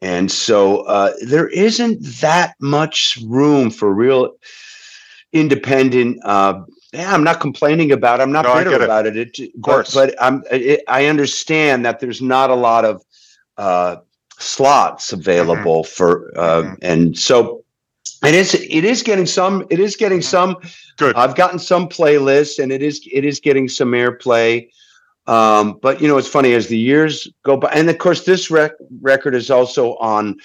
and 0.00 0.30
so 0.30 0.82
uh, 0.82 1.12
there 1.22 1.48
isn't 1.48 2.02
that 2.20 2.54
much 2.60 3.18
room 3.26 3.70
for 3.70 3.92
real 3.92 4.32
independent. 5.32 6.18
Uh, 6.24 6.62
yeah, 6.92 7.12
I'm 7.12 7.24
not 7.24 7.40
complaining 7.40 7.92
about. 7.92 8.20
It. 8.20 8.22
I'm 8.22 8.32
not 8.32 8.44
No, 8.44 8.54
bitter 8.54 8.72
it. 8.76 8.82
about 8.82 9.06
it. 9.06 9.16
it 9.16 9.38
of 9.54 9.62
course. 9.62 9.94
but, 9.94 10.10
but 10.10 10.22
I'm. 10.22 10.42
It, 10.50 10.82
I 10.88 11.06
understand 11.06 11.84
that 11.84 12.00
there's 12.00 12.22
not 12.22 12.50
a 12.50 12.54
lot 12.54 12.84
of 12.84 13.02
uh, 13.58 13.96
slots 14.38 15.12
available 15.12 15.84
for, 15.84 16.32
uh, 16.38 16.62
Mhm. 16.62 16.78
and 16.82 17.18
so 17.18 17.64
it 18.24 18.34
is. 18.34 18.54
It 18.54 18.84
is 18.84 19.02
getting 19.02 19.26
some. 19.26 19.66
It 19.70 19.80
is 19.80 19.96
getting 19.96 20.22
some. 20.22 20.56
Good. 20.96 21.14
I've 21.16 21.34
gotten 21.36 21.58
some 21.58 21.88
playlists, 21.88 22.62
and 22.62 22.72
it 22.72 22.82
is. 22.82 23.06
It 23.12 23.24
is 23.24 23.40
getting 23.40 23.68
some 23.68 23.90
airplay. 23.92 24.68
Um, 25.28 25.78
but 25.82 26.00
you 26.00 26.08
know, 26.08 26.16
it's 26.18 26.26
funny 26.28 26.54
as 26.54 26.68
the 26.68 26.78
years 26.78 27.28
go 27.44 27.56
by, 27.58 27.68
and 27.68 27.88
of 27.90 27.98
course, 27.98 28.24
this 28.24 28.50
rec- 28.50 28.72
record 29.02 29.34
is 29.34 29.50
also 29.50 29.94
on 29.96 30.36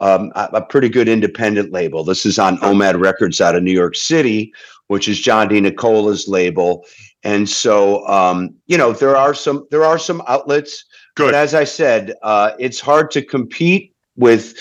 um, 0.00 0.32
a, 0.34 0.48
a 0.54 0.62
pretty 0.62 0.88
good 0.88 1.08
independent 1.08 1.72
label. 1.72 2.02
This 2.02 2.26
is 2.26 2.38
on 2.38 2.58
OMAD 2.58 3.00
Records 3.00 3.40
out 3.40 3.54
of 3.54 3.62
New 3.62 3.72
York 3.72 3.94
City, 3.94 4.52
which 4.88 5.08
is 5.08 5.20
John 5.20 5.48
DeNicola's 5.48 6.26
label. 6.26 6.84
And 7.22 7.48
so, 7.48 8.04
um, 8.08 8.54
you 8.66 8.76
know, 8.76 8.92
there 8.92 9.16
are 9.16 9.32
some 9.32 9.66
there 9.70 9.84
are 9.84 9.98
some 9.98 10.22
outlets. 10.26 10.84
Good. 11.14 11.26
But 11.26 11.34
as 11.34 11.54
I 11.54 11.64
said, 11.64 12.14
uh, 12.22 12.52
it's 12.58 12.80
hard 12.80 13.10
to 13.12 13.22
compete 13.22 13.94
with, 14.16 14.54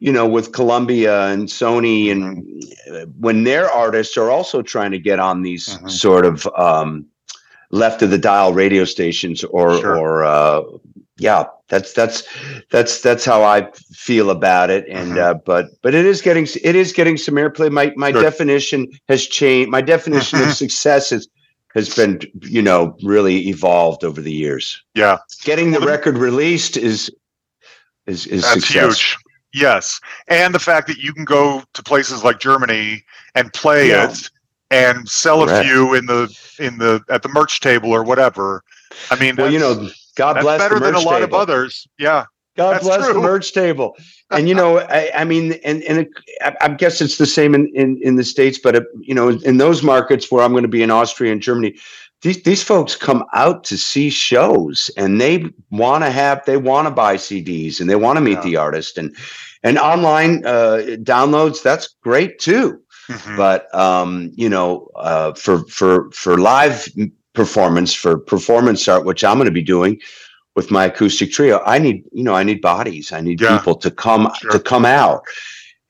you 0.00 0.10
know, 0.12 0.26
with 0.26 0.52
Columbia 0.52 1.26
and 1.26 1.46
Sony, 1.46 2.10
and 2.10 2.44
uh, 2.90 3.06
when 3.20 3.44
their 3.44 3.70
artists 3.70 4.16
are 4.16 4.30
also 4.30 4.60
trying 4.60 4.90
to 4.90 4.98
get 4.98 5.20
on 5.20 5.42
these 5.42 5.68
Mhm. 5.68 5.90
sort 5.90 6.26
of 6.26 6.48
um, 6.58 7.06
left 7.74 8.02
of 8.02 8.10
the 8.10 8.18
dial 8.18 8.52
radio 8.54 8.84
stations, 8.84 9.44
or 9.44 9.76
Sure. 9.78 9.96
or 9.98 10.24
uh, 10.24 10.62
yeah, 11.18 11.44
that's 11.68 11.92
that's 11.92 12.22
that's 12.70 13.00
that's 13.00 13.24
how 13.24 13.42
I 13.42 13.68
feel 13.92 14.30
about 14.30 14.70
it. 14.70 14.84
And 14.88 15.12
Mhm. 15.12 15.22
uh, 15.22 15.34
but 15.34 15.66
but 15.82 15.94
it 15.94 16.04
is 16.06 16.20
getting 16.22 16.46
it 16.62 16.74
is 16.76 16.92
getting 16.92 17.16
some 17.16 17.34
airplay. 17.34 17.70
My 17.70 17.92
my 17.96 18.12
Good. 18.12 18.22
definition 18.22 18.86
has 19.08 19.26
changed. 19.26 19.70
My 19.70 19.80
definition 19.80 20.40
of 20.42 20.52
success 20.64 21.12
is 21.12 21.28
has 21.74 21.92
been 21.94 22.20
you 22.42 22.62
know 22.62 22.96
really 23.02 23.48
evolved 23.48 24.04
over 24.04 24.20
the 24.20 24.32
years. 24.32 24.82
Yeah, 24.94 25.18
Getting 25.44 25.72
the 25.72 25.80
the- 25.80 25.86
record 25.86 26.16
released 26.18 26.76
is 26.76 27.10
is 28.06 28.26
is 28.26 28.42
that's 28.42 28.54
success. 28.66 29.00
huge. 29.00 29.16
Yes, 29.56 30.00
and 30.26 30.52
the 30.52 30.58
fact 30.58 30.88
that 30.88 30.98
you 30.98 31.12
can 31.12 31.24
go 31.24 31.62
to 31.74 31.82
places 31.82 32.24
like 32.24 32.40
Germany 32.40 33.04
and 33.36 33.52
play 33.52 33.88
Yeah. 33.90 34.10
it 34.10 34.30
and 34.74 35.08
sell 35.08 35.44
Correct. 35.46 35.64
a 35.66 35.68
few 35.68 35.94
in 35.94 36.06
the 36.06 36.36
in 36.58 36.78
the 36.78 37.02
at 37.08 37.22
the 37.22 37.28
merch 37.28 37.60
table 37.60 37.90
or 37.90 38.02
whatever. 38.02 38.62
I 39.10 39.18
mean, 39.18 39.36
Well, 39.36 39.52
you 39.52 39.58
know, 39.58 39.88
God 40.16 40.34
that's 40.34 40.44
bless 40.44 40.58
better 40.60 40.80
than 40.80 40.94
a 40.94 41.00
lot 41.00 41.22
of 41.22 41.32
others. 41.34 41.86
Yeah, 41.98 42.24
God 42.56 42.74
That's 42.74 42.84
bless 42.84 43.06
the 43.08 43.14
merch 43.14 43.52
table. 43.52 43.96
And 44.30 44.48
you 44.48 44.54
know, 44.54 44.78
I, 44.80 45.10
I 45.14 45.24
mean, 45.24 45.52
and 45.64 45.82
and 45.84 45.98
it, 45.98 46.08
I, 46.40 46.56
I 46.62 46.68
guess 46.70 47.00
it's 47.00 47.18
the 47.18 47.26
same 47.26 47.54
in 47.54 47.68
in, 47.76 48.00
in 48.02 48.16
the 48.16 48.24
states, 48.24 48.58
but 48.58 48.74
it, 48.74 48.84
you 49.00 49.14
know, 49.14 49.28
in 49.28 49.58
those 49.58 49.82
markets 49.82 50.32
where 50.32 50.42
I'm 50.42 50.50
going 50.52 50.62
to 50.64 50.68
be 50.68 50.82
in 50.82 50.90
Austria 50.90 51.30
and 51.30 51.42
Germany, 51.42 51.76
these 52.22 52.42
these 52.42 52.62
folks 52.62 52.96
come 52.96 53.22
out 53.34 53.62
to 53.64 53.76
see 53.76 54.10
shows, 54.10 54.90
and 54.96 55.20
they 55.20 55.44
want 55.70 56.02
to 56.04 56.10
have 56.10 56.44
they 56.46 56.56
want 56.56 56.88
to 56.88 56.90
buy 56.90 57.16
CDs, 57.16 57.80
and 57.80 57.88
they 57.88 57.94
want 57.96 58.16
to 58.16 58.22
meet 58.22 58.38
Yeah. 58.38 58.42
the 58.44 58.56
artist, 58.56 58.98
and 58.98 59.14
and 59.62 59.78
online 59.78 60.44
uh, 60.46 60.96
downloads. 61.02 61.62
That's 61.62 61.94
great 62.02 62.38
too 62.40 62.80
Mhm. 63.08 63.36
but 63.36 63.74
um, 63.74 64.30
you 64.34 64.48
know, 64.48 64.88
uh, 64.96 65.32
for 65.34 65.58
for 65.68 66.10
for 66.12 66.38
live 66.38 66.88
performance, 67.34 67.92
for 67.92 68.18
performance 68.18 68.86
art, 68.88 69.04
which 69.04 69.22
I'm 69.24 69.36
going 69.36 69.46
to 69.46 69.52
be 69.52 69.62
doing 69.62 70.00
with 70.56 70.70
my 70.70 70.84
acoustic 70.86 71.32
trio, 71.32 71.60
I 71.66 71.78
need 71.78 72.04
you 72.12 72.22
know 72.24 72.34
I 72.34 72.42
need 72.44 72.60
bodies, 72.60 73.12
I 73.12 73.20
need 73.20 73.40
Yeah. 73.40 73.58
people 73.58 73.74
to 73.76 73.90
come 73.90 74.30
Sure. 74.40 74.52
to 74.52 74.58
come 74.60 74.84
out, 74.84 75.22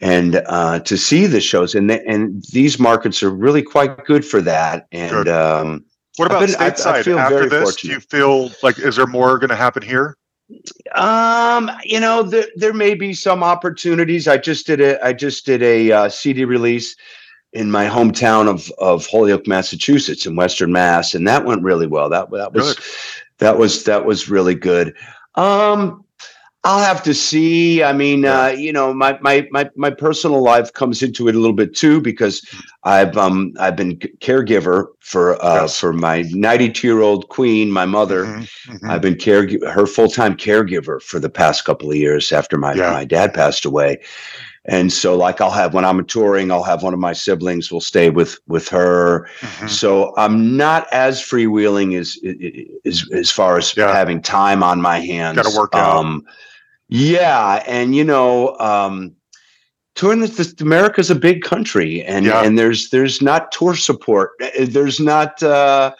and 0.00 0.42
uh, 0.46 0.80
to 0.80 0.96
see 0.96 1.26
the 1.26 1.40
shows. 1.40 1.74
And 1.74 1.88
th- 1.88 2.02
and 2.06 2.42
these 2.52 2.78
markets 2.78 3.22
are 3.22 3.30
really 3.30 3.62
quite 3.62 4.04
good 4.06 4.24
for 4.24 4.40
that. 4.42 4.86
And 4.92 5.10
Good. 5.10 5.28
um, 5.28 5.84
What 6.16 6.26
about 6.30 6.46
been- 6.46 6.56
I- 6.58 6.66
I 6.66 6.70
stateside? 6.70 7.04
feel 7.04 7.18
After 7.18 7.48
this, 7.48 7.62
fortunate. 7.62 7.80
do 7.82 7.88
you 7.94 8.00
feel 8.00 8.50
like 8.62 8.78
is 8.78 8.96
there 8.96 9.06
more 9.06 9.38
going 9.38 9.50
to 9.50 9.56
happen 9.56 9.82
here? 9.82 10.16
Um, 10.94 11.70
you 11.84 12.00
know, 12.00 12.22
there 12.22 12.46
there 12.56 12.74
may 12.74 12.94
be 12.94 13.14
some 13.14 13.42
opportunities. 13.42 14.28
I 14.28 14.36
just 14.36 14.66
did 14.66 14.80
a 14.80 15.04
I 15.04 15.12
just 15.12 15.46
did 15.46 15.62
a 15.62 15.90
uh, 15.90 16.08
CD 16.08 16.44
release 16.44 16.96
in 17.52 17.70
my 17.70 17.86
hometown 17.86 18.48
of 18.48 18.70
of 18.78 19.06
Holyoke, 19.06 19.46
Massachusetts, 19.46 20.26
in 20.26 20.36
Western 20.36 20.72
Mass, 20.72 21.14
and 21.14 21.26
that 21.26 21.44
went 21.44 21.62
really 21.62 21.86
well. 21.86 22.10
That 22.10 22.30
that 22.32 22.52
was 22.52 22.74
Good. 22.74 22.84
that 23.38 23.58
was 23.58 23.84
that 23.84 24.04
was 24.04 24.28
really 24.28 24.54
good. 24.54 24.94
Um, 25.34 26.03
I'll 26.66 26.82
have 26.82 27.02
to 27.02 27.12
see. 27.12 27.82
I 27.82 27.92
mean, 27.92 28.24
uh, 28.24 28.54
you 28.56 28.72
know, 28.72 28.94
my 28.94 29.18
my 29.20 29.46
my 29.50 29.68
my 29.76 29.90
personal 29.90 30.42
life 30.42 30.72
comes 30.72 31.02
into 31.02 31.28
it 31.28 31.34
a 31.34 31.38
little 31.38 31.54
bit 31.54 31.74
too 31.76 32.00
because 32.00 32.40
I've 32.84 33.16
um 33.18 33.52
I've 33.60 33.76
been 33.76 33.96
caregiver 33.98 34.86
for 35.00 35.42
uh 35.44 35.62
Yes. 35.62 35.78
for 35.78 35.92
my 35.92 36.22
92 36.30 36.86
year 36.88 37.00
old 37.02 37.28
queen, 37.28 37.70
my 37.70 37.84
mother. 37.84 38.24
Mhm, 38.24 38.48
mhm. 38.68 38.90
I've 38.90 39.02
been 39.02 39.16
care 39.16 39.46
her 39.70 39.86
full 39.86 40.08
time 40.08 40.36
caregiver 40.36 41.02
for 41.02 41.18
the 41.20 41.28
past 41.28 41.66
couple 41.66 41.90
of 41.90 41.96
years 41.96 42.32
after 42.32 42.56
my 42.56 42.72
Yeah. 42.72 42.92
my 42.92 43.04
dad 43.04 43.34
passed 43.34 43.66
away, 43.66 44.00
and 44.64 44.90
so 44.90 45.16
like 45.16 45.42
I'll 45.42 45.50
have 45.50 45.74
when 45.74 45.84
I'm 45.84 46.02
touring, 46.06 46.50
I'll 46.50 46.62
have 46.62 46.82
one 46.82 46.94
of 46.94 47.00
my 47.00 47.12
siblings 47.12 47.70
will 47.70 47.82
stay 47.82 48.08
with 48.08 48.38
with 48.48 48.70
her. 48.70 49.28
Mhm. 49.42 49.68
So 49.68 50.14
I'm 50.16 50.56
not 50.56 50.86
as 50.92 51.20
freewheeling 51.20 51.98
as 52.00 52.18
as 52.86 53.04
as 53.12 53.30
far 53.30 53.58
as 53.58 53.76
Yeah. 53.76 53.92
having 53.92 54.22
time 54.22 54.62
on 54.62 54.80
my 54.80 55.00
hands. 55.00 55.36
Gotta 55.36 55.54
work 55.58 55.74
out. 55.74 55.96
Um, 55.98 56.24
yeah, 56.88 57.62
and 57.66 57.94
you 57.94 58.04
know. 58.04 58.56
um 58.58 59.14
touring 59.96 60.18
this, 60.18 60.36
this 60.36 60.60
america's 60.60 61.08
a 61.08 61.14
big 61.14 61.42
country 61.42 62.02
and 62.02 62.26
Yeah. 62.26 62.42
and 62.42 62.58
there's 62.58 62.90
there's 62.90 63.22
not 63.22 63.52
tour 63.52 63.76
support 63.76 64.32
Uh, 64.42 64.66
there's 64.66 64.98
not 64.98 65.40
uh 65.40 65.92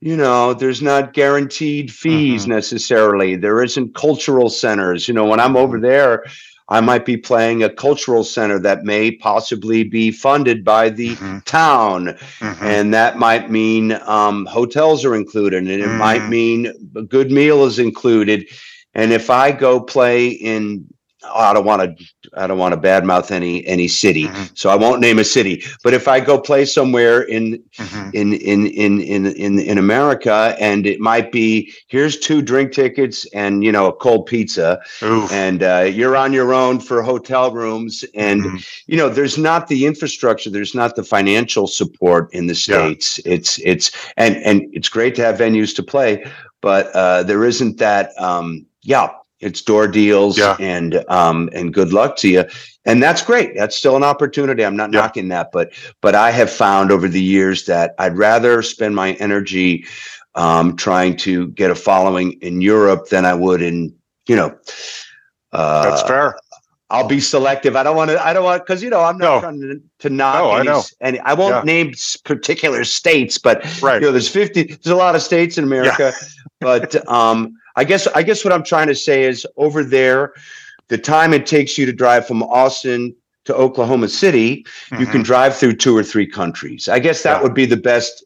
you 0.00 0.16
know 0.16 0.54
there's 0.54 0.80
not 0.80 1.14
guaranteed 1.14 1.90
fees 1.92 2.42
Mm-hmm. 2.42 2.52
necessarily 2.52 3.34
there 3.34 3.60
isn't 3.64 3.96
cultural 3.96 4.48
centers 4.48 5.08
you 5.08 5.14
know 5.14 5.24
when 5.24 5.40
i'm 5.40 5.54
Mm-hmm. 5.54 5.64
over 5.64 5.80
there 5.80 6.24
i 6.68 6.80
might 6.80 7.04
be 7.04 7.16
playing 7.16 7.64
a 7.64 7.70
cultural 7.70 8.22
center 8.22 8.60
that 8.60 8.84
may 8.84 9.10
possibly 9.10 9.82
be 9.82 10.12
funded 10.12 10.64
by 10.64 10.88
the 10.88 11.16
Mhm. 11.16 11.44
town 11.44 12.16
Mhm. 12.40 12.62
and 12.62 12.94
that 12.94 13.18
might 13.18 13.50
mean 13.50 13.98
um, 14.06 14.46
hotels 14.46 15.04
are 15.04 15.16
included 15.16 15.66
and 15.66 15.82
it 15.82 15.88
might 15.88 16.22
Mhm. 16.22 16.28
mean 16.28 16.72
a 16.94 17.02
good 17.02 17.32
meal 17.32 17.64
is 17.64 17.80
included 17.80 18.46
and 18.98 19.12
if 19.12 19.26
i 19.30 19.46
go 19.66 19.72
play 19.80 20.28
in 20.28 20.84
oh, 21.24 21.40
i 21.48 21.52
don't 21.54 21.64
want 21.70 21.80
to 21.82 21.90
i 22.42 22.46
don't 22.48 22.58
want 22.64 22.72
to 22.74 22.80
badmouth 22.88 23.30
any 23.30 23.54
any 23.74 23.88
city 23.88 24.26
Mhm. 24.28 24.46
so 24.60 24.66
i 24.70 24.76
won't 24.84 25.00
name 25.06 25.18
a 25.18 25.24
city 25.36 25.54
but 25.84 25.92
if 26.00 26.06
i 26.14 26.18
go 26.30 26.38
play 26.50 26.64
somewhere 26.78 27.18
in 27.36 27.44
Mhm. 27.78 28.10
in 28.20 28.26
in 28.52 28.60
in 28.84 28.92
in 29.14 29.22
in, 29.44 29.52
in 29.70 29.78
america 29.86 30.38
and 30.68 30.86
it 30.86 31.00
might 31.10 31.28
be 31.32 31.72
here's 31.94 32.14
two 32.26 32.40
drink 32.50 32.68
tickets 32.72 33.18
and 33.42 33.52
you 33.66 33.72
know 33.76 33.86
a 33.92 33.92
cold 34.04 34.22
pizza 34.26 34.68
Oof. 35.02 35.30
and 35.32 35.62
uh, 35.72 35.84
you're 35.98 36.16
on 36.24 36.32
your 36.32 36.50
own 36.62 36.74
for 36.88 37.02
hotel 37.12 37.46
rooms 37.62 38.04
and 38.26 38.40
Mhm. 38.42 38.58
you 38.90 38.96
know 39.00 39.08
there's 39.16 39.38
not 39.38 39.62
the 39.68 39.80
infrastructure 39.90 40.50
there's 40.50 40.74
not 40.82 40.90
the 40.96 41.04
financial 41.16 41.66
support 41.80 42.22
in 42.38 42.44
the 42.52 42.54
Yeah. 42.66 42.76
states 42.88 43.06
it's 43.34 43.52
it's 43.72 43.86
and 44.16 44.32
and 44.48 44.56
it's 44.76 44.90
great 44.96 45.14
to 45.16 45.22
have 45.26 45.36
venues 45.46 45.72
to 45.76 45.82
play 45.94 46.10
but 46.68 46.84
uh 47.02 47.20
there 47.28 47.44
isn't 47.52 47.76
that 47.78 48.06
um 48.30 48.64
yeah 48.88 49.08
it's 49.40 49.60
door 49.62 49.86
deals 49.86 50.36
Yeah. 50.38 50.56
and 50.58 51.04
um 51.08 51.48
and 51.52 51.72
good 51.72 51.92
luck 51.92 52.16
to 52.22 52.28
you 52.28 52.44
and 52.86 53.02
that's 53.02 53.22
great 53.22 53.50
that's 53.54 53.76
still 53.76 53.96
an 53.96 54.02
opportunity 54.12 54.64
i'm 54.64 54.76
not 54.76 54.92
Yeah. 54.92 55.00
knocking 55.00 55.28
that 55.28 55.50
but 55.52 55.72
but 56.00 56.14
i 56.14 56.30
have 56.30 56.50
found 56.50 56.90
over 56.90 57.06
the 57.06 57.22
years 57.22 57.66
that 57.66 57.94
i'd 57.98 58.16
rather 58.16 58.62
spend 58.62 58.94
my 58.96 59.12
energy 59.26 59.84
um 60.34 60.74
trying 60.76 61.16
to 61.18 61.48
get 61.60 61.70
a 61.70 61.74
following 61.74 62.32
in 62.48 62.60
europe 62.62 63.08
than 63.10 63.24
i 63.24 63.34
would 63.34 63.60
in 63.62 63.94
you 64.26 64.36
know 64.36 64.50
uh 65.52 65.82
That's 65.90 66.02
fair. 66.02 66.34
I'll 66.90 67.06
be 67.06 67.20
selective. 67.20 67.76
I 67.76 67.82
don't 67.82 67.96
want 67.96 68.10
to. 68.10 68.16
I 68.26 68.32
don't 68.32 68.44
want 68.44 68.64
because 68.64 68.82
you 68.82 68.88
know 68.88 69.02
I'm 69.04 69.18
not 69.18 69.34
No. 69.34 69.40
trying 69.40 69.60
to, 69.60 69.80
to 70.04 70.08
knock. 70.08 70.36
No, 70.38 70.50
I 70.50 70.60
any, 70.60 70.68
know. 70.70 70.78
s- 70.78 70.94
any. 71.02 71.18
I 71.20 71.34
won't 71.34 71.54
Yeah. 71.54 71.62
name 71.72 71.92
particular 72.24 72.82
states, 72.84 73.36
but 73.36 73.56
Right. 73.82 74.00
you 74.00 74.06
know, 74.06 74.12
there's 74.12 74.28
50. 74.28 74.62
There's 74.64 74.86
a 74.86 74.96
lot 74.96 75.14
of 75.14 75.20
states 75.22 75.58
in 75.58 75.64
America, 75.64 76.14
but 76.60 76.90
um, 77.06 77.52
I 77.78 77.84
guess 77.84 78.06
I 78.08 78.22
guess 78.24 78.44
what 78.44 78.52
I'm 78.52 78.64
trying 78.64 78.88
to 78.88 78.94
say 78.94 79.22
is 79.24 79.46
over 79.56 79.84
there, 79.84 80.32
the 80.88 80.98
time 80.98 81.32
it 81.32 81.46
takes 81.46 81.78
you 81.78 81.86
to 81.86 81.92
drive 81.92 82.26
from 82.26 82.42
Austin 82.42 83.14
to 83.44 83.54
Oklahoma 83.54 84.08
City, 84.08 84.66
you 84.98 85.06
can 85.06 85.22
Mhm. 85.22 85.24
drive 85.24 85.56
through 85.56 85.74
two 85.76 85.96
or 85.96 86.02
three 86.02 86.26
countries. 86.26 86.88
I 86.88 86.98
guess 86.98 87.22
that 87.22 87.36
Yeah. 87.36 87.42
would 87.42 87.54
be 87.54 87.66
the 87.66 87.76
best 87.92 88.24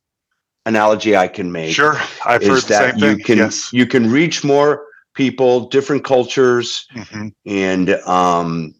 analogy 0.65 1.17
I 1.17 1.29
can 1.29 1.53
make 1.53 1.75
Sure. 1.75 1.97
I've 2.25 2.43
heard 2.45 2.63
that 2.75 2.95
same 2.95 3.05
you 3.05 3.17
thing. 3.17 3.25
can 3.25 3.39
yes. 3.39 3.69
you 3.73 3.87
can 3.87 4.11
reach 4.11 4.43
more 4.43 4.87
people, 5.15 5.69
different 5.69 6.03
cultures, 6.05 6.87
Mhm. 6.97 7.33
and 7.47 7.91
um, 8.07 8.75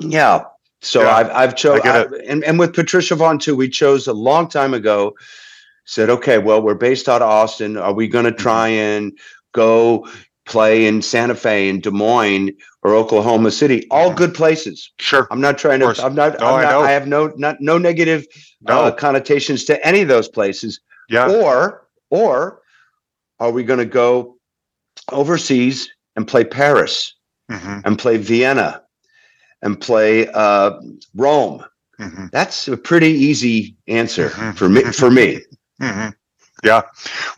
yeah. 0.00 0.42
So 0.82 1.02
Yeah, 1.02 1.16
I've 1.16 1.30
I've 1.30 1.50
I 1.50 1.60
chose 1.62 1.80
get 1.82 2.12
and 2.26 2.44
and 2.44 2.58
with 2.58 2.74
Patricia 2.74 3.14
Vonne 3.16 3.38
too, 3.40 3.56
we 3.56 3.68
chose 3.70 4.06
a 4.06 4.12
long 4.12 4.48
time 4.48 4.74
ago. 4.74 5.14
Said 5.86 6.08
okay, 6.10 6.38
well 6.38 6.60
we're 6.62 6.74
based 6.88 7.08
out 7.08 7.22
of 7.22 7.28
Austin. 7.28 7.76
Are 7.76 7.92
we 7.94 8.06
going 8.06 8.26
to 8.26 8.30
Mm-hmm. 8.30 8.42
try 8.48 8.68
and 8.68 9.12
go 9.52 10.06
play 10.46 10.86
in 10.86 11.00
Santa 11.02 11.34
Fe, 11.34 11.68
in 11.68 11.80
Des 11.80 11.90
Moines, 11.90 12.50
or 12.82 12.94
Oklahoma 12.94 13.50
City? 13.50 13.86
All 13.90 14.12
good 14.12 14.34
places. 14.34 14.90
Sure. 14.98 15.28
I'm 15.30 15.40
not 15.40 15.58
trying 15.58 15.80
to. 15.80 15.86
I'm 16.02 16.14
not. 16.14 16.38
No, 16.40 16.46
I'm 16.56 16.62
not 16.62 16.70
know. 16.70 16.80
I 16.82 16.90
have 16.90 17.06
no 17.06 17.32
not 17.36 17.60
no 17.60 17.78
negative 17.78 18.26
No. 18.62 18.80
uh, 18.84 18.90
connotations 18.90 19.64
to 19.66 19.86
any 19.86 20.00
of 20.02 20.08
those 20.08 20.28
places 20.28 20.80
yeah. 21.08 21.28
or 21.30 21.86
or 22.10 22.60
are 23.38 23.50
we 23.52 23.62
going 23.62 23.78
to 23.78 23.84
go 23.86 24.36
overseas 25.12 25.88
and 26.16 26.26
play 26.26 26.44
Paris 26.44 27.14
Mhm. 27.50 27.82
and 27.84 27.98
play 27.98 28.16
Vienna 28.16 28.82
and 29.62 29.80
play 29.80 30.28
uh, 30.28 30.72
Rome? 31.14 31.64
Mhm. 31.98 32.30
That's 32.30 32.66
a 32.68 32.76
pretty 32.76 33.08
easy 33.10 33.76
answer 33.88 34.30
Mhm. 34.30 34.56
for 34.56 34.68
me. 34.68 34.82
For 34.84 35.10
me, 35.10 35.40
Mhm. 35.82 36.14
Yeah. 36.62 36.82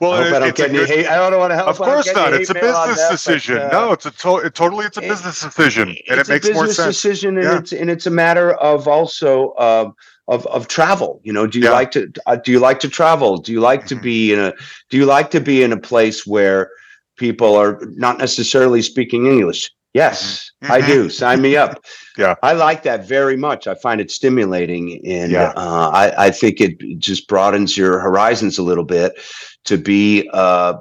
Well, 0.00 0.12
I 0.12 0.22
it- 0.22 0.26
I 0.34 0.38
don't 0.40 0.48
it's 0.48 0.60
get 0.60 0.70
good- 0.72 0.88
hate. 0.88 1.06
I 1.06 1.30
don't 1.30 1.38
want 1.38 1.50
to 1.52 1.56
help. 1.56 1.68
Of 1.68 1.78
course 1.78 2.12
not. 2.12 2.32
It's 2.32 2.50
a 2.50 2.54
business 2.54 2.98
uh, 3.00 3.10
decision. 3.10 3.56
no, 3.70 3.92
it's 3.92 4.06
a 4.06 4.10
to- 4.10 4.38
it, 4.38 4.54
totally 4.54 4.86
it's 4.86 4.96
a 4.96 5.02
it- 5.04 5.08
business 5.08 5.40
decision, 5.40 5.88
and 5.90 6.18
it 6.18 6.18
it's 6.20 6.28
makes 6.28 6.48
a 6.48 6.52
more 6.54 6.66
business 6.66 6.76
sense. 6.84 6.96
decision, 7.02 7.36
and 7.38 7.44
Yeah. 7.46 7.58
it's 7.58 7.72
and 7.72 7.90
it's 7.90 8.06
a 8.06 8.10
matter 8.10 8.52
of 8.54 8.88
also 8.88 9.54
um, 9.58 9.94
of 10.28 10.46
of 10.46 10.66
travel. 10.68 11.20
You 11.24 11.32
know, 11.32 11.46
do 11.46 11.58
you 11.58 11.66
Yeah. 11.66 11.72
like 11.72 11.90
to 11.92 12.10
uh, 12.26 12.36
do 12.36 12.50
you 12.52 12.58
like 12.58 12.80
to 12.80 12.88
travel? 12.88 13.36
Do 13.38 13.52
you 13.52 13.60
like 13.60 13.86
to 13.86 13.96
Mhm. 13.96 14.02
be 14.02 14.32
in 14.32 14.38
a 14.40 14.52
do 14.90 14.96
you 14.96 15.06
like 15.06 15.30
to 15.32 15.40
be 15.40 15.62
in 15.62 15.72
a 15.72 15.78
place 15.78 16.26
where 16.26 16.70
people 17.16 17.54
are 17.54 17.78
not 17.96 18.18
necessarily 18.18 18.82
speaking 18.82 19.26
English? 19.26 19.70
Yes, 19.94 20.50
I 20.62 20.80
Mhm. 20.80 20.86
do. 20.86 21.10
Sign 21.10 21.42
me 21.42 21.56
up. 21.56 21.84
Yeah. 22.18 22.34
I 22.42 22.52
like 22.52 22.82
that 22.82 23.08
very 23.08 23.38
much. 23.38 23.66
I 23.66 23.74
find 23.74 23.98
it 23.98 24.10
stimulating, 24.10 25.00
and 25.06 25.32
Yeah. 25.32 25.54
uh, 25.56 25.90
I, 25.94 26.26
I 26.26 26.30
think 26.30 26.60
it 26.60 26.76
just 26.98 27.26
broadens 27.26 27.74
your 27.74 28.00
horizons 28.00 28.58
a 28.58 28.62
little 28.62 28.84
bit 28.84 29.18
to 29.64 29.78
be 29.78 30.28
uh, 30.34 30.74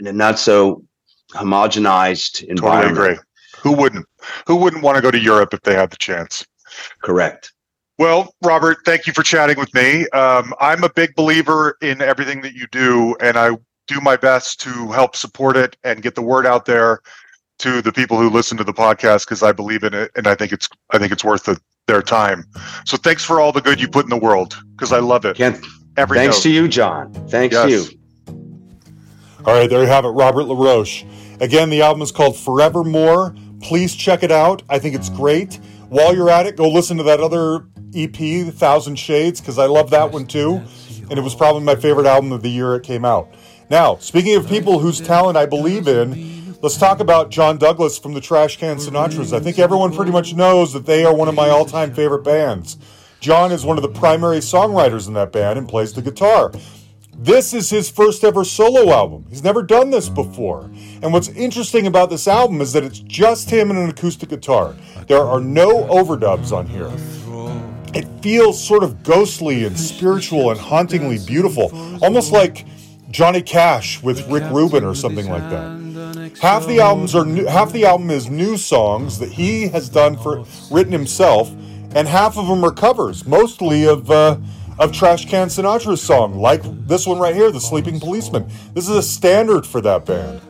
not 0.00 0.38
so 0.38 0.84
homogenized 1.32 2.40
Totally 2.40 2.50
environment. 2.50 2.98
agree. 2.98 3.18
Who 3.62 3.72
wouldn't? 3.72 4.06
Who 4.46 4.56
wouldn't 4.56 4.82
want 4.82 4.96
to 4.96 5.02
go 5.02 5.10
to 5.10 5.18
Europe 5.18 5.54
if 5.54 5.62
they 5.62 5.74
had 5.74 5.90
the 5.90 5.96
chance? 5.96 6.44
Correct. 7.02 7.52
Well, 7.98 8.34
Robert, 8.42 8.78
thank 8.84 9.06
you 9.06 9.14
for 9.14 9.22
chatting 9.22 9.58
with 9.58 9.72
me. 9.74 10.06
Um, 10.10 10.52
I'm 10.60 10.84
a 10.84 10.90
big 10.90 11.14
believer 11.14 11.78
in 11.80 12.02
everything 12.02 12.42
that 12.42 12.52
you 12.52 12.66
do, 12.72 13.16
and 13.20 13.38
I 13.38 13.52
do 13.86 14.00
my 14.02 14.16
best 14.16 14.60
to 14.60 14.90
help 14.92 15.16
support 15.16 15.56
it 15.56 15.78
and 15.82 16.02
get 16.02 16.14
the 16.14 16.22
word 16.22 16.46
out 16.46 16.66
there 16.66 17.00
to 17.60 17.80
the 17.82 17.92
people 17.92 18.18
who 18.18 18.28
listen 18.30 18.56
to 18.58 18.64
the 18.64 18.72
podcast 18.72 19.26
because 19.26 19.42
I 19.42 19.52
believe 19.52 19.82
in 19.84 19.94
it 19.94 20.10
and 20.16 20.26
I 20.26 20.34
think 20.34 20.52
it's 20.52 20.68
I 20.90 20.98
think 20.98 21.12
it's 21.12 21.24
worth 21.24 21.44
the, 21.44 21.60
their 21.86 22.02
time. 22.02 22.44
So 22.84 22.96
thanks 22.96 23.24
for 23.24 23.40
all 23.40 23.52
the 23.52 23.60
good 23.60 23.80
you 23.80 23.88
put 23.88 24.04
in 24.04 24.10
the 24.10 24.16
world 24.18 24.56
because 24.72 24.92
I 24.92 24.98
love 24.98 25.24
it. 25.24 25.36
Can't, 25.36 25.64
Every 25.96 26.18
thanks 26.18 26.36
note. 26.36 26.42
to 26.44 26.50
you, 26.50 26.68
John. 26.68 27.12
Thanks 27.28 27.54
Yes. 27.54 27.64
to 27.64 27.70
you. 27.70 28.00
All 29.46 29.54
right, 29.54 29.68
there 29.70 29.80
you 29.80 29.86
have 29.88 30.04
it, 30.04 30.10
Robert 30.10 30.44
LaRoche. 30.44 31.04
Again, 31.40 31.70
the 31.70 31.80
album 31.82 32.02
is 32.02 32.12
called 32.12 32.36
Forevermore. 32.36 33.34
Please 33.62 33.94
check 33.94 34.22
it 34.22 34.30
out. 34.30 34.62
I 34.68 34.78
think 34.78 34.94
it's 34.94 35.08
great. 35.08 35.54
While 35.88 36.14
you're 36.14 36.30
at 36.30 36.46
it, 36.46 36.56
go 36.56 36.68
listen 36.68 36.96
to 36.98 37.02
that 37.04 37.20
other 37.20 37.66
EP, 37.94 38.52
Thousand 38.54 38.96
Shades, 38.96 39.40
because 39.40 39.58
I 39.58 39.66
love 39.66 39.90
that 39.90 40.12
one 40.12 40.26
too. 40.26 40.62
And 41.08 41.18
it 41.18 41.22
was 41.22 41.34
probably 41.34 41.62
my 41.62 41.74
favorite 41.74 42.06
album 42.06 42.30
of 42.32 42.42
the 42.42 42.50
year 42.50 42.74
it 42.76 42.82
came 42.84 43.04
out. 43.04 43.28
Now, 43.70 43.96
speaking 43.96 44.36
of 44.36 44.46
people 44.48 44.78
whose 44.78 45.00
talent 45.00 45.36
I 45.36 45.46
believe 45.46 45.88
in, 45.88 46.39
let's 46.62 46.76
talk 46.76 47.00
about 47.00 47.30
John 47.30 47.58
Douglas 47.58 47.98
from 47.98 48.12
the 48.12 48.20
Trashcan 48.20 48.76
Sinatras. 48.76 49.32
I 49.32 49.40
think 49.40 49.58
everyone 49.58 49.94
pretty 49.94 50.12
much 50.12 50.34
knows 50.34 50.72
that 50.72 50.86
they 50.86 51.04
are 51.04 51.14
one 51.14 51.28
of 51.28 51.34
my 51.34 51.48
all 51.48 51.64
time 51.64 51.94
favorite 51.94 52.22
bands. 52.22 52.76
John 53.20 53.52
is 53.52 53.64
one 53.64 53.76
of 53.76 53.82
the 53.82 53.88
primary 53.88 54.38
songwriters 54.38 55.06
in 55.08 55.14
that 55.14 55.32
band 55.32 55.58
and 55.58 55.68
plays 55.68 55.92
the 55.92 56.02
guitar. 56.02 56.52
This 57.16 57.52
is 57.52 57.68
his 57.68 57.90
first 57.90 58.24
ever 58.24 58.44
solo 58.44 58.90
album. 58.90 59.26
He's 59.28 59.44
never 59.44 59.62
done 59.62 59.90
this 59.90 60.08
before. 60.08 60.70
And 61.02 61.12
what's 61.12 61.28
interesting 61.28 61.86
about 61.86 62.08
this 62.08 62.26
album 62.26 62.62
is 62.62 62.72
that 62.72 62.84
it's 62.84 63.00
just 63.00 63.50
him 63.50 63.70
and 63.70 63.78
an 63.78 63.90
acoustic 63.90 64.30
guitar. 64.30 64.74
There 65.06 65.22
are 65.22 65.40
no 65.40 65.84
overdubs 65.84 66.52
on 66.52 66.66
here. 66.66 66.90
It 67.92 68.06
feels 68.22 68.62
sort 68.62 68.82
of 68.82 69.02
ghostly 69.02 69.64
and 69.64 69.78
spiritual 69.78 70.50
and 70.50 70.58
hauntingly 70.58 71.18
beautiful, 71.26 71.70
almost 72.02 72.32
like 72.32 72.64
Johnny 73.10 73.42
Cash 73.42 74.02
with 74.02 74.26
Rick 74.28 74.44
Rubin 74.50 74.84
or 74.84 74.94
something 74.94 75.28
like 75.28 75.42
that. 75.50 75.79
Half 76.38 76.66
the 76.66 76.80
albums 76.80 77.14
are 77.14 77.24
new, 77.24 77.46
half 77.46 77.72
the 77.72 77.84
album 77.84 78.10
is 78.10 78.30
new 78.30 78.56
songs 78.56 79.18
that 79.18 79.30
he 79.30 79.68
has 79.68 79.88
done 79.88 80.16
for 80.16 80.44
written 80.70 80.92
himself, 80.92 81.50
and 81.94 82.08
half 82.08 82.38
of 82.38 82.46
them 82.46 82.64
are 82.64 82.72
covers, 82.72 83.26
mostly 83.26 83.86
of 83.86 84.10
uh, 84.10 84.36
of 84.78 84.92
Trashcan 84.92 85.48
Sinatra's 85.48 86.00
song, 86.00 86.34
like 86.34 86.62
this 86.86 87.06
one 87.06 87.18
right 87.18 87.34
here, 87.34 87.50
The 87.50 87.60
Sleeping 87.60 88.00
Policeman. 88.00 88.48
This 88.72 88.88
is 88.88 88.96
a 88.96 89.02
standard 89.02 89.66
for 89.66 89.82
that 89.82 90.06
band. 90.06 90.40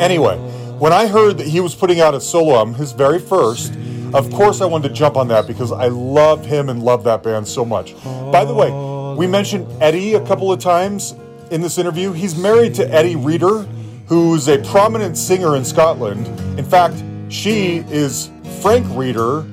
Anyway, 0.00 0.36
when 0.78 0.92
I 0.92 1.08
heard 1.08 1.38
that 1.38 1.46
he 1.48 1.58
was 1.58 1.74
putting 1.74 2.00
out 2.00 2.14
a 2.14 2.20
solo 2.20 2.54
album, 2.54 2.74
his 2.74 2.92
very 2.92 3.18
first, 3.18 3.72
of 4.14 4.30
course 4.30 4.60
I 4.60 4.66
wanted 4.66 4.88
to 4.88 4.94
jump 4.94 5.16
on 5.16 5.26
that 5.28 5.48
because 5.48 5.72
I 5.72 5.88
love 5.88 6.46
him 6.46 6.68
and 6.68 6.82
love 6.82 7.02
that 7.04 7.24
band 7.24 7.48
so 7.48 7.64
much. 7.64 8.00
By 8.04 8.44
the 8.44 8.54
way, 8.54 8.70
we 9.16 9.26
mentioned 9.26 9.66
Eddie 9.82 10.14
a 10.14 10.24
couple 10.24 10.52
of 10.52 10.60
times 10.60 11.14
in 11.50 11.60
this 11.60 11.78
interview. 11.78 12.12
He's 12.12 12.36
married 12.36 12.74
to 12.74 12.88
Eddie 12.92 13.16
Reader, 13.16 13.66
who's 14.06 14.48
a 14.48 14.58
prominent 14.58 15.16
singer 15.16 15.56
in 15.56 15.64
Scotland. 15.64 16.26
In 16.58 16.64
fact, 16.64 17.02
she 17.28 17.78
is 17.90 18.30
Frank 18.62 18.86
Reader, 18.96 19.44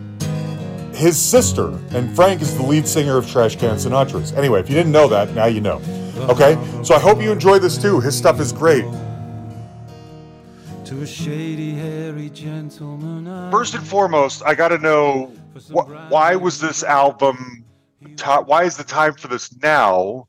his 0.93 1.19
sister, 1.19 1.69
and 1.91 2.15
Frank 2.15 2.41
is 2.41 2.55
the 2.55 2.63
lead 2.63 2.87
singer 2.87 3.17
of 3.17 3.25
Trashcan 3.25 3.75
Sinatra's. 3.75 4.31
Anyway, 4.33 4.59
if 4.59 4.69
you 4.69 4.75
didn't 4.75 4.91
know 4.91 5.07
that, 5.07 5.33
now 5.33 5.45
you 5.45 5.59
know. 5.59 5.81
Okay, 6.29 6.57
so 6.83 6.93
I 6.93 6.99
hope 6.99 7.21
you 7.21 7.31
enjoy 7.31 7.57
this 7.59 7.77
too. 7.77 7.99
His 7.99 8.15
stuff 8.15 8.39
is 8.39 8.53
great. 8.53 8.85
To 10.85 11.01
a 11.01 11.07
shady, 11.07 11.71
hairy 11.73 12.29
gentleman. 12.29 13.49
First 13.51 13.73
and 13.73 13.85
foremost, 13.85 14.43
I 14.45 14.53
got 14.53 14.67
to 14.67 14.77
know 14.77 15.33
wh- 15.69 16.11
why 16.11 16.35
was 16.35 16.59
this 16.59 16.83
album? 16.83 17.65
Ti- 18.15 18.43
why 18.45 18.65
is 18.65 18.77
the 18.77 18.83
time 18.83 19.13
for 19.13 19.27
this 19.27 19.55
now? 19.63 20.27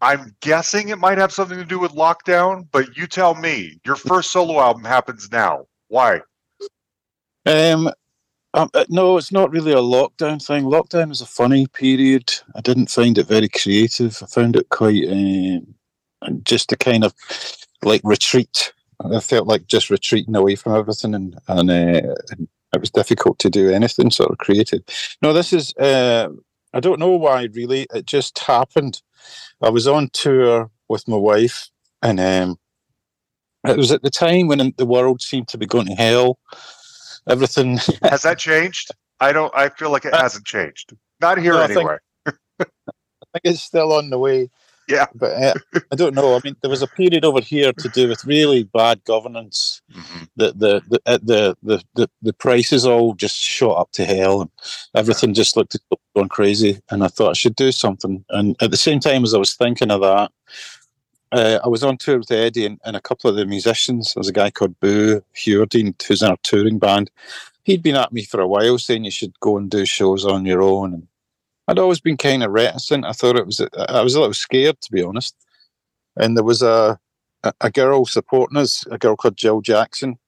I'm 0.00 0.34
guessing 0.40 0.88
it 0.88 0.98
might 0.98 1.18
have 1.18 1.32
something 1.32 1.58
to 1.58 1.64
do 1.64 1.78
with 1.78 1.92
lockdown, 1.92 2.66
but 2.72 2.96
you 2.96 3.06
tell 3.06 3.34
me. 3.34 3.80
Your 3.84 3.96
first 3.96 4.30
solo 4.30 4.60
album 4.60 4.84
happens 4.84 5.30
now. 5.30 5.66
Why? 5.88 6.20
Um, 7.46 7.90
um, 8.54 8.68
uh, 8.74 8.84
no, 8.88 9.16
it's 9.16 9.32
not 9.32 9.50
really 9.52 9.72
a 9.72 9.76
lockdown 9.76 10.44
thing. 10.44 10.64
Lockdown 10.64 11.08
was 11.10 11.20
a 11.20 11.26
funny 11.26 11.66
period. 11.66 12.32
I 12.56 12.60
didn't 12.60 12.90
find 12.90 13.16
it 13.18 13.26
very 13.26 13.48
creative. 13.48 14.18
I 14.22 14.26
found 14.26 14.56
it 14.56 14.68
quite 14.70 15.06
um, 15.08 15.74
just 16.42 16.72
a 16.72 16.76
kind 16.76 17.04
of 17.04 17.14
like 17.82 18.00
retreat. 18.02 18.72
I 19.00 19.20
felt 19.20 19.46
like 19.46 19.66
just 19.66 19.88
retreating 19.90 20.36
away 20.36 20.56
from 20.56 20.74
everything, 20.74 21.14
and 21.14 21.38
and, 21.48 21.70
uh, 21.70 22.14
it 22.72 22.80
was 22.80 22.90
difficult 22.90 23.38
to 23.40 23.50
do 23.50 23.70
anything 23.70 24.10
sort 24.10 24.30
of 24.30 24.38
creative. 24.38 24.82
No, 25.22 25.32
this 25.32 25.52
is. 25.52 25.74
Uh, 25.76 26.28
I 26.72 26.80
don't 26.80 27.00
know 27.00 27.10
why 27.10 27.48
really. 27.52 27.86
It 27.94 28.06
just 28.06 28.38
happened. 28.38 29.00
I 29.62 29.70
was 29.70 29.86
on 29.86 30.10
tour 30.12 30.70
with 30.88 31.06
my 31.08 31.16
wife, 31.16 31.68
and 32.02 32.18
um, 32.20 32.58
it 33.66 33.76
was 33.76 33.92
at 33.92 34.02
the 34.02 34.10
time 34.10 34.46
when 34.48 34.72
the 34.76 34.86
world 34.86 35.22
seemed 35.22 35.48
to 35.48 35.58
be 35.58 35.66
going 35.66 35.86
to 35.86 35.94
hell. 35.94 36.38
Everything 37.28 37.76
Has 38.02 38.22
that 38.22 38.38
changed? 38.38 38.90
I 39.20 39.32
don't. 39.32 39.54
I 39.54 39.68
feel 39.68 39.90
like 39.90 40.04
it 40.06 40.14
Uh, 40.14 40.22
hasn't 40.22 40.46
changed. 40.46 40.94
Not 41.20 41.38
here 41.38 41.52
no, 41.52 41.62
I 41.62 41.66
think- 41.66 41.78
anyway. 41.78 41.96
I 42.60 42.64
think 43.34 43.54
it's 43.54 43.62
still 43.62 43.92
on 43.92 44.10
the 44.10 44.18
way. 44.18 44.50
Yeah. 44.90 45.06
But 45.14 45.32
uh, 45.42 45.54
I 45.92 45.96
don't 45.96 46.14
know. 46.14 46.36
I 46.36 46.40
mean, 46.44 46.56
there 46.60 46.70
was 46.70 46.82
a 46.82 46.86
period 46.88 47.24
over 47.24 47.40
here 47.40 47.72
to 47.72 47.88
do 47.90 48.08
with 48.08 48.24
really 48.24 48.64
bad 48.64 49.04
governance. 49.04 49.82
Mhm. 49.92 50.28
The 50.36 50.52
the 50.52 50.82
the 50.88 51.00
uh, 51.06 51.18
the 51.22 51.56
the, 51.62 51.84
the, 51.94 52.10
the 52.22 52.32
prices 52.32 52.84
all 52.84 53.14
just 53.14 53.36
shot 53.36 53.78
up 53.78 53.92
to 53.92 54.04
hell, 54.04 54.40
and 54.42 54.50
everything 54.94 55.34
just 55.34 55.56
looked 55.56 55.76
going 56.16 56.28
crazy. 56.28 56.80
And 56.90 57.04
I 57.04 57.08
thought 57.08 57.30
I 57.30 57.34
should 57.34 57.56
do 57.56 57.72
something. 57.72 58.24
And 58.30 58.56
at 58.60 58.70
the 58.70 58.76
same 58.76 59.00
time 59.00 59.22
as 59.24 59.34
I 59.34 59.38
was 59.38 59.54
thinking 59.54 59.90
of 59.90 60.00
that, 60.00 60.32
uh, 61.32 61.60
I 61.64 61.68
was 61.68 61.84
on 61.84 61.96
tour 61.96 62.18
with 62.18 62.28
Eddi 62.28 62.66
and, 62.66 62.80
and 62.84 62.96
a 62.96 63.00
couple 63.00 63.30
of 63.30 63.36
the 63.36 63.46
musicians. 63.46 64.14
There's 64.14 64.28
a 64.28 64.32
guy 64.32 64.50
called 64.50 64.78
Boo 64.80 65.22
Hewerdine, 65.36 65.94
who's 66.06 66.22
in 66.22 66.30
our 66.30 66.36
touring 66.42 66.78
band. 66.78 67.10
He'd 67.62 67.82
been 67.82 67.96
at 67.96 68.12
me 68.12 68.24
for 68.24 68.40
a 68.40 68.48
while 68.48 68.78
saying 68.78 69.04
you 69.04 69.10
should 69.10 69.38
go 69.40 69.56
and 69.56 69.70
do 69.70 69.84
shows 69.84 70.24
on 70.24 70.44
your 70.46 70.62
own. 70.62 70.94
And 70.94 71.08
I'd 71.70 71.78
always 71.78 72.00
been 72.00 72.16
kind 72.16 72.42
of 72.42 72.50
reticent. 72.50 73.04
I 73.04 73.12
thought 73.12 73.36
it 73.36 73.46
was, 73.46 73.60
I 73.88 74.02
was 74.02 74.16
a 74.16 74.20
little 74.20 74.34
scared, 74.34 74.80
to 74.80 74.92
be 74.92 75.02
honest. 75.02 75.36
And 76.16 76.36
there 76.36 76.44
was 76.44 76.62
a, 76.62 76.98
a, 77.44 77.52
a 77.60 77.70
girl 77.70 78.04
supporting 78.04 78.56
us, 78.58 78.84
a 78.90 78.98
girl 78.98 79.14
called 79.14 79.36
Jill 79.36 79.60
Jackson, 79.60 80.18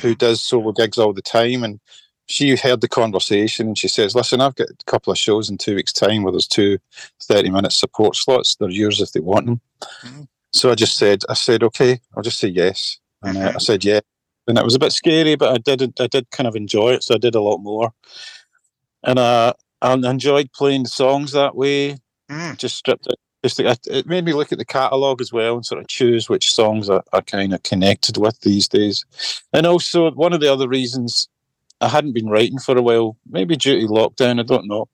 who 0.00 0.14
does 0.14 0.40
solo 0.40 0.70
gigs 0.70 0.98
all 0.98 1.12
the 1.12 1.20
time. 1.20 1.64
And 1.64 1.80
she 2.26 2.54
heard 2.54 2.80
the 2.80 2.88
conversation 2.88 3.66
and 3.66 3.76
she 3.76 3.88
says, 3.88 4.14
Listen, 4.14 4.40
I've 4.40 4.54
got 4.54 4.68
a 4.70 4.84
couple 4.86 5.10
of 5.10 5.18
shows 5.18 5.50
in 5.50 5.58
two 5.58 5.74
weeks' 5.74 5.92
time 5.92 6.22
where 6.22 6.30
there's 6.30 6.46
two 6.46 6.78
30 7.24 7.50
minute 7.50 7.72
support 7.72 8.14
slots. 8.14 8.54
They're 8.54 8.70
yours 8.70 9.00
if 9.00 9.10
they 9.10 9.20
want 9.20 9.46
them. 9.46 9.60
Mhm. 10.04 10.28
So 10.52 10.70
I 10.70 10.76
just 10.76 10.96
said, 10.98 11.22
I 11.28 11.34
said, 11.34 11.64
okay, 11.64 12.00
I'll 12.16 12.22
just 12.22 12.38
say 12.38 12.48
yes. 12.48 12.98
And 13.22 13.38
uh, 13.38 13.52
I 13.56 13.58
said, 13.58 13.84
yeah. 13.84 14.00
And 14.46 14.56
it 14.56 14.64
was 14.64 14.74
a 14.74 14.78
bit 14.78 14.92
scary, 14.92 15.34
but 15.34 15.52
I 15.52 15.58
did, 15.58 15.98
I 16.00 16.06
did 16.06 16.30
kind 16.30 16.46
of 16.46 16.54
enjoy 16.54 16.92
it. 16.92 17.02
So 17.02 17.14
I 17.14 17.18
did 17.18 17.34
a 17.34 17.40
lot 17.40 17.58
more. 17.58 17.92
And 19.02 19.18
uh, 19.18 19.54
I 19.82 19.92
enjoyed 19.94 20.52
playing 20.52 20.84
the 20.84 20.88
songs 20.88 21.32
that 21.32 21.54
way. 21.56 21.96
Mm. 22.30 22.56
Just 22.56 22.76
stripped 22.76 23.06
it. 23.08 23.16
Just 23.44 23.58
it 23.60 24.06
made 24.06 24.24
me 24.24 24.32
look 24.32 24.52
at 24.52 24.58
the 24.58 24.64
catalogue 24.64 25.20
as 25.20 25.32
well 25.32 25.56
and 25.56 25.66
sort 25.66 25.80
of 25.80 25.88
choose 25.88 26.28
which 26.28 26.54
songs 26.54 26.88
I, 26.88 27.00
I 27.12 27.20
kind 27.22 27.52
of 27.52 27.62
connected 27.64 28.16
with 28.16 28.40
these 28.40 28.68
days. 28.68 29.04
And 29.52 29.66
also, 29.66 30.10
one 30.12 30.32
of 30.32 30.40
the 30.40 30.52
other 30.52 30.68
reasons 30.68 31.28
I 31.80 31.88
hadn't 31.88 32.12
been 32.12 32.28
writing 32.28 32.58
for 32.60 32.78
a 32.78 32.82
while, 32.82 33.16
maybe 33.28 33.56
due 33.56 33.80
to 33.80 33.86
lockdown, 33.92 34.38
I 34.38 34.44
don't 34.44 34.68
know. 34.68 34.88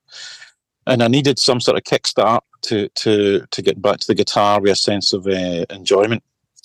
And 0.86 1.02
I 1.02 1.08
needed 1.08 1.38
some 1.38 1.60
sort 1.60 1.76
of 1.76 1.84
kickstart 1.84 2.40
to 2.62 2.88
to 2.88 3.46
to 3.50 3.62
get 3.62 3.82
back 3.82 3.98
to 3.98 4.06
the 4.06 4.14
guitar 4.14 4.60
with 4.60 4.72
a 4.72 4.76
sense 4.76 5.12
of 5.12 5.26
uh, 5.26 5.66
enjoyment. 5.68 6.22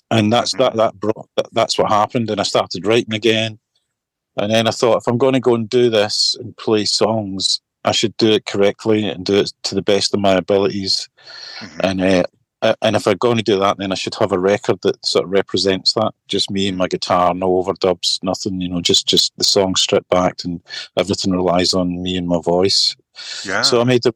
And 0.10 0.32
that's 0.32 0.54
Mhm. 0.54 0.60
that 0.60 0.76
that 0.78 1.00
brought 1.00 1.28
that, 1.36 1.48
that's 1.52 1.78
what 1.78 1.92
happened. 1.92 2.30
And 2.30 2.40
I 2.40 2.44
started 2.44 2.86
writing 2.88 3.14
again. 3.14 3.60
And 4.38 4.52
then 4.52 4.68
I 4.68 4.72
thought, 4.72 4.98
if 4.98 5.08
I'm 5.08 5.18
going 5.18 5.34
to 5.34 5.40
go 5.42 5.54
and 5.56 5.70
do 5.70 5.90
this 5.90 6.36
and 6.40 6.56
play 6.56 6.86
songs, 6.86 7.60
I 7.86 7.92
should 7.92 8.16
do 8.18 8.32
it 8.32 8.46
correctly 8.46 9.08
and 9.08 9.26
do 9.26 9.40
it 9.40 9.54
to 9.64 9.76
the 9.76 9.82
best 9.82 10.14
of 10.14 10.20
my 10.20 10.34
abilities. 10.34 11.10
Mhm. 11.60 11.80
And 11.84 12.28
uh, 12.64 12.76
and 12.82 12.96
if 12.96 13.06
I'm 13.06 13.18
going 13.18 13.36
to 13.36 13.44
do 13.44 13.60
that, 13.60 13.78
then 13.78 13.92
I 13.92 13.96
should 13.96 14.16
have 14.16 14.32
a 14.32 14.40
record 14.40 14.80
that 14.84 15.06
sort 15.06 15.26
of 15.26 15.32
represents 15.32 15.94
that. 15.94 16.14
Just 16.30 16.50
me 16.50 16.70
and 16.70 16.78
my 16.78 16.88
guitar, 16.88 17.34
no 17.34 17.50
overdubs, 17.62 18.24
nothing. 18.24 18.62
You 18.62 18.70
know, 18.70 18.80
just 18.82 19.06
just 19.06 19.34
the 19.38 19.44
song 19.44 19.76
stripped 19.76 20.10
back, 20.10 20.46
and 20.46 20.62
everything 20.98 21.34
relies 21.34 21.74
on 21.74 22.02
me 22.02 22.16
and 22.16 22.28
my 22.28 22.40
voice. 22.40 22.96
Yeah. 23.44 23.64
So 23.64 23.82
I 23.82 23.84
made 23.84 24.04
the 24.04 24.16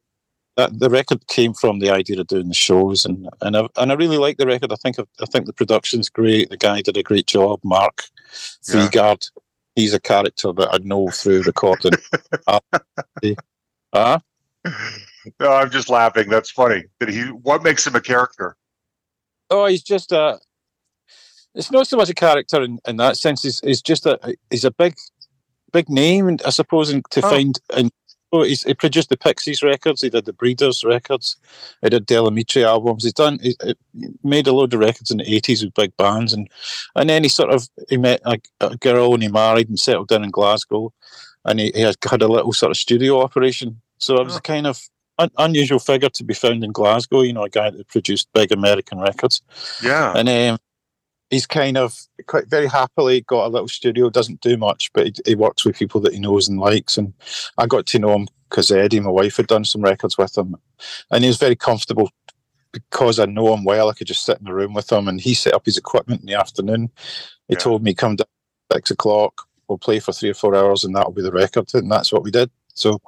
that 0.55 0.79
the 0.79 0.89
record 0.89 1.27
came 1.27 1.53
from 1.53 1.79
the 1.79 1.91
idea 1.91 2.19
of 2.19 2.27
doing 2.27 2.47
the 2.47 2.53
shows, 2.53 3.05
and 3.05 3.27
and 3.41 3.57
I, 3.57 3.67
and 3.75 3.91
I 3.91 3.95
really 3.95 4.17
like 4.17 4.37
the 4.37 4.47
record. 4.47 4.71
I 4.71 4.75
think 4.75 4.97
I 4.99 5.25
think 5.25 5.45
the 5.45 5.53
production's 5.53 6.09
great. 6.09 6.49
The 6.49 6.57
guy 6.57 6.81
did 6.81 6.97
a 6.97 7.03
great 7.03 7.27
job. 7.27 7.59
Mark 7.63 8.05
Yeah. 9.33 9.41
He's 9.75 9.93
a 9.93 9.99
character 9.99 10.51
that 10.53 10.69
I 10.73 10.79
know 10.79 11.09
through 11.09 11.43
recording. 11.43 11.91
Ah, 13.97 14.19
no, 15.39 15.51
I'm 15.51 15.71
just 15.71 15.89
laughing. 15.89 16.29
That's 16.29 16.51
funny. 16.51 16.83
That 16.99 17.09
he. 17.09 17.21
What 17.23 17.63
makes 17.63 17.85
him 17.87 17.95
a 17.95 18.01
character? 18.01 18.55
oh, 19.49 19.65
he's 19.65 19.83
just 19.83 20.11
a. 20.11 20.39
It's 21.55 21.71
not 21.71 21.87
so 21.87 21.97
much 21.97 22.09
a 22.09 22.13
character 22.13 22.61
in, 22.61 22.79
in 22.87 22.97
that 22.97 23.17
sense. 23.17 23.41
He's, 23.43 23.59
he's 23.61 23.81
just 23.81 24.05
a 24.05 24.19
he's 24.51 24.65
a 24.65 24.71
big, 24.71 24.95
big 25.71 25.89
name, 25.89 26.27
and 26.27 26.41
I 26.45 26.51
suppose 26.51 26.89
in, 26.91 27.01
to 27.11 27.25
Oh. 27.25 27.29
find 27.29 27.59
and. 27.75 27.91
Oh, 28.33 28.43
he's, 28.43 28.63
he 28.63 28.73
produced 28.73 29.07
the 29.07 29.15
Pixies 29.15 29.63
records. 29.63 30.01
He 30.01 30.09
did 30.09 30.25
the 30.25 30.33
Breeders 30.33 30.83
records. 30.83 31.37
He 31.81 31.87
did 31.87 32.05
Del 32.05 32.29
Amitri 32.29 32.65
albums. 32.65 33.05
He's 33.05 33.13
done. 33.13 33.39
He, 33.41 33.55
he 33.63 33.73
made 34.21 34.47
a 34.47 34.51
load 34.51 34.73
of 34.73 34.81
records 34.81 35.11
in 35.11 35.19
the 35.19 35.33
eighties 35.33 35.63
with 35.63 35.73
big 35.73 35.95
bands, 35.95 36.33
and 36.33 36.49
and 36.97 37.09
then 37.09 37.23
he 37.23 37.29
sort 37.29 37.51
of 37.51 37.69
he 37.87 37.95
met 37.95 38.19
a, 38.25 38.37
a 38.59 38.75
girl 38.75 39.13
and 39.13 39.23
he 39.23 39.29
married 39.29 39.69
and 39.69 39.79
settled 39.79 40.09
down 40.09 40.25
in 40.25 40.29
Glasgow, 40.29 40.91
and 41.45 41.57
he, 41.61 41.71
he 41.73 41.79
had 41.79 42.21
a 42.21 42.27
little 42.27 42.51
sort 42.51 42.69
of 42.71 42.75
studio 42.75 43.21
operation. 43.21 43.81
So 43.97 44.15
it 44.17 44.23
was 44.25 44.35
Oh. 44.35 44.37
a 44.37 44.41
kind 44.41 44.67
of 44.67 44.79
un, 45.17 45.31
unusual 45.37 45.79
figure 45.79 46.09
to 46.09 46.23
be 46.23 46.33
found 46.33 46.63
in 46.63 46.71
Glasgow. 46.71 47.21
You 47.21 47.33
know, 47.33 47.43
a 47.43 47.49
guy 47.49 47.69
that 47.69 47.87
produced 47.87 48.27
big 48.33 48.51
American 48.51 48.99
records, 48.99 49.41
Yeah. 49.81 50.13
and 50.15 50.29
um, 50.29 50.57
he's 51.29 51.45
kind 51.47 51.77
of 51.77 51.95
quite 52.27 52.47
very 52.47 52.67
happily 52.67 53.21
got 53.21 53.45
a 53.47 53.49
little 53.49 53.67
studio. 53.67 54.09
Doesn't 54.09 54.41
do 54.41 54.57
much, 54.57 54.91
but 54.93 55.07
he, 55.07 55.13
he 55.25 55.35
works 55.35 55.65
with 55.65 55.77
people 55.77 55.99
that 56.01 56.13
he 56.13 56.19
knows 56.19 56.47
and 56.47 56.59
likes. 56.59 56.97
And 56.97 57.13
I 57.57 57.65
got 57.65 57.85
to 57.87 57.99
know 57.99 58.13
him 58.15 58.27
because 58.49 58.69
Eddi, 58.69 59.01
my 59.01 59.09
wife, 59.09 59.37
had 59.37 59.47
done 59.47 59.65
some 59.65 59.81
records 59.81 60.17
with 60.17 60.37
him, 60.37 60.55
and 61.11 61.23
he 61.23 61.27
was 61.29 61.37
very 61.37 61.55
comfortable 61.55 62.09
because 62.71 63.17
I 63.19 63.25
know 63.25 63.53
him 63.53 63.63
well. 63.63 63.89
I 63.89 63.93
could 63.93 64.07
just 64.07 64.23
sit 64.23 64.37
in 64.37 64.45
the 64.45 64.53
room 64.53 64.73
with 64.73 64.91
him, 64.91 65.07
and 65.07 65.19
he 65.19 65.33
set 65.33 65.53
up 65.53 65.65
his 65.65 65.77
equipment 65.77 66.21
in 66.21 66.27
the 66.27 66.35
afternoon. 66.35 66.91
He 67.47 67.55
Yeah. 67.55 67.59
told 67.59 67.81
me 67.83 67.93
come 67.93 68.15
down 68.17 68.27
at 68.69 68.75
six 68.77 68.91
o'clock. 68.91 69.47
We'll 69.67 69.77
play 69.79 69.99
for 69.99 70.13
three 70.13 70.29
or 70.29 70.33
four 70.33 70.55
hours, 70.55 70.83
and 70.85 70.95
that'll 70.95 71.11
be 71.11 71.21
the 71.23 71.31
record. 71.31 71.73
And 71.73 71.91
that's 71.91 72.13
what 72.13 72.23
we 72.23 72.31
did. 72.31 72.49
So 72.73 73.01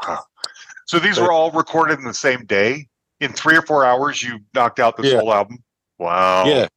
So 0.89 0.97
these 0.97 1.19
were 1.19 1.31
all 1.31 1.51
recorded 1.51 1.99
in 1.99 2.05
the 2.05 2.15
same 2.15 2.45
day. 2.45 2.87
in 3.21 3.33
three 3.33 3.57
or 3.57 3.61
four 3.61 3.83
hours 3.83 4.23
you 4.23 4.39
knocked 4.53 4.79
out 4.79 4.95
this 4.95 5.11
Yeah. 5.11 5.19
whole 5.19 5.33
album. 5.33 5.61
Wow. 5.97 6.45
Yeah, 6.45 6.67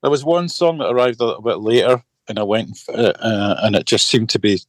there 0.00 0.10
was 0.10 0.24
one 0.24 0.48
song 0.48 0.78
that 0.78 0.88
arrived 0.88 1.20
a 1.20 1.24
little 1.26 1.42
bit 1.42 1.58
later, 1.58 2.02
and 2.26 2.38
I 2.38 2.42
went, 2.42 2.78
uh, 2.88 2.92
uh, 2.92 3.60
and 3.62 3.76
it 3.76 3.84
just 3.84 4.08
seemed 4.08 4.30
to 4.30 4.38
be, 4.38 4.62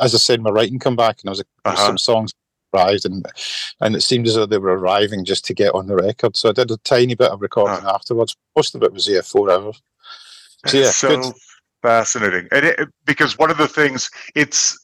as 0.00 0.16
I 0.16 0.18
said, 0.18 0.40
my 0.42 0.50
writing 0.50 0.80
come 0.80 0.96
back, 0.96 1.20
and 1.20 1.28
I 1.28 1.30
was, 1.30 1.44
Uh-huh. 1.64 1.86
some 1.86 1.96
songs 1.96 2.32
arrived, 2.74 3.04
and 3.06 3.24
and 3.80 3.94
it 3.94 4.00
seemed 4.00 4.26
as 4.26 4.34
though 4.34 4.46
they 4.46 4.58
were 4.58 4.76
arriving 4.76 5.24
just 5.24 5.44
to 5.44 5.54
get 5.54 5.72
on 5.76 5.86
the 5.86 5.94
record. 5.94 6.36
So 6.36 6.48
I 6.48 6.52
did 6.52 6.72
a 6.72 6.76
tiny 6.78 7.14
bit 7.14 7.30
of 7.30 7.40
recording 7.40 7.86
afterwards. 7.86 8.36
Most 8.56 8.74
of 8.74 8.82
it 8.82 8.92
was 8.92 9.06
yeah, 9.06 9.20
four 9.22 9.48
hours. 9.48 9.80
So 10.66 10.76
yeah, 10.76 10.90
so 10.90 11.32
fascinating, 11.82 12.48
and 12.50 12.66
it, 12.66 12.88
because 13.04 13.38
one 13.38 13.52
of 13.52 13.58
the 13.58 13.68
things 13.68 14.10
it's 14.34 14.76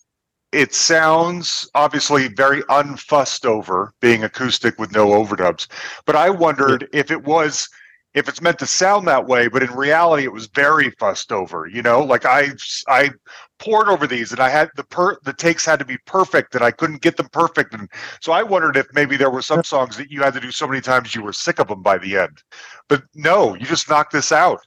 it 0.53 0.75
sounds 0.75 1.69
obviously 1.75 2.29
very 2.29 2.63
unfussed 2.71 3.45
over 3.45 3.93
being 4.01 4.25
acoustic 4.25 4.79
with 4.79 4.93
no 4.93 5.09
overdubs, 5.09 5.67
but 6.07 6.17
I 6.17 6.31
wondered 6.31 6.89
if 6.93 7.11
it 7.11 7.25
was 7.25 7.69
if 8.15 8.29
it's 8.29 8.41
meant 8.41 8.59
to 8.59 8.67
sound 8.67 9.07
that 9.07 9.27
way, 9.27 9.49
but 9.49 9.63
in 9.63 9.71
reality 9.73 10.25
it 10.25 10.33
was 10.33 10.47
very 10.49 10.91
fussed 10.99 11.31
over. 11.31 11.69
You 11.69 11.83
know, 11.83 12.01
like 12.03 12.25
I 12.25 12.51
I 12.89 13.11
poured 13.59 13.89
over 13.89 14.07
these, 14.07 14.33
and 14.33 14.41
I 14.41 14.49
had 14.49 14.71
the 14.77 14.85
per 14.85 15.19
the 15.25 15.33
takes 15.33 15.65
had 15.65 15.79
to 15.81 15.85
be 15.85 15.99
perfect, 16.07 16.55
and 16.55 16.65
I 16.65 16.71
couldn't 16.71 17.03
get 17.03 17.17
them 17.17 17.29
perfect, 17.33 17.75
and 17.75 17.89
so 18.21 18.33
I 18.33 18.43
wondered 18.43 18.77
if 18.77 18.87
maybe 18.95 19.17
there 19.17 19.31
were 19.31 19.43
some 19.43 19.63
songs 19.65 19.97
that 19.99 20.11
you 20.11 20.23
had 20.23 20.35
to 20.35 20.41
do 20.41 20.51
so 20.51 20.67
many 20.67 20.81
times 20.81 21.15
you 21.15 21.23
were 21.23 21.33
sick 21.33 21.59
of 21.59 21.69
them 21.69 21.83
by 21.83 21.99
the 21.99 22.17
end. 22.17 22.43
But 22.89 23.03
no, 23.15 23.55
you 23.55 23.67
just 23.67 23.89
knocked 23.91 24.13
this 24.13 24.33
out. 24.33 24.61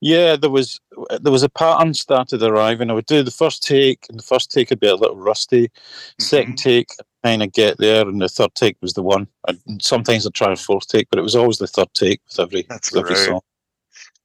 Yeah, 0.00 0.36
there 0.36 0.50
was 0.50 0.80
there 1.20 1.32
was 1.32 1.42
a 1.42 1.48
pattern 1.48 1.92
started 1.94 2.42
arriving. 2.42 2.90
I 2.90 2.94
would 2.94 3.06
do 3.06 3.22
the 3.22 3.30
first 3.30 3.62
take, 3.62 4.06
and 4.08 4.18
the 4.18 4.22
first 4.22 4.50
take 4.50 4.70
would 4.70 4.80
be 4.80 4.86
a 4.86 4.94
little 4.94 5.16
rusty. 5.16 5.70
Second 6.18 6.56
take, 6.56 6.88
kind 7.22 7.42
of 7.42 7.52
get 7.52 7.78
there, 7.78 8.08
and 8.08 8.20
the 8.20 8.28
third 8.28 8.54
take 8.54 8.76
was 8.80 8.94
the 8.94 9.02
one. 9.02 9.28
And 9.46 9.82
sometimes 9.82 10.26
I'd 10.26 10.34
try 10.34 10.52
a 10.52 10.56
fourth 10.56 10.88
take, 10.88 11.08
but 11.10 11.18
it 11.18 11.22
was 11.22 11.36
always 11.36 11.58
the 11.58 11.66
third 11.66 11.92
take 11.92 12.20
with 12.28 12.40
every 12.40 12.62
That's 12.68 12.92
with 12.92 13.04
every 13.04 13.16
song. 13.16 13.40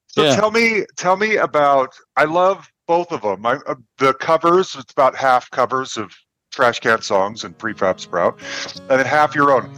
So 0.07 0.23
Yeah. 0.23 0.35
tell 0.35 0.51
me, 0.51 0.85
tell 0.95 1.17
me 1.17 1.35
about. 1.35 1.93
I 2.15 2.23
love 2.23 2.71
both 2.87 3.11
of 3.11 3.21
them. 3.21 3.45
I, 3.45 3.55
uh, 3.67 3.75
the 3.97 4.13
covers. 4.13 4.75
It's 4.75 4.93
about 4.93 5.15
half 5.15 5.51
covers 5.51 5.97
of 5.97 6.13
trash 6.51 6.79
can 6.79 7.01
songs 7.01 7.43
and 7.43 7.57
prefab 7.57 7.99
sprout, 7.99 8.39
and 8.79 8.99
then 8.99 9.05
half 9.05 9.35
your 9.35 9.51
own. 9.51 9.69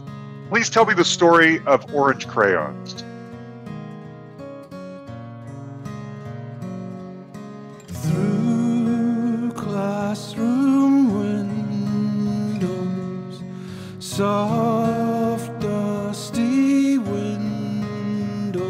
Please 0.48 0.70
tell 0.70 0.86
me 0.86 0.94
the 0.94 1.04
story 1.04 1.60
of 1.66 1.92
Orange 1.92 2.28
Crayons. 2.28 3.02
Through 8.02 9.52
classroom 9.52 10.94
windows, 11.20 12.64
soft 13.98 15.60
dusty 15.60 16.98
windows, 16.98 18.62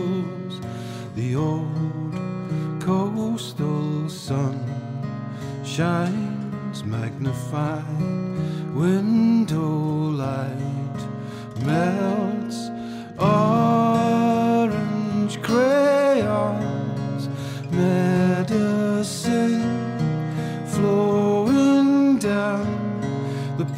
the 1.15 1.35
old 1.37 2.15
coastal 2.81 4.09
sun 4.09 4.59
shines 5.65 6.83
magnified. 6.85 7.85
Window 8.75 10.11
light 10.25 11.01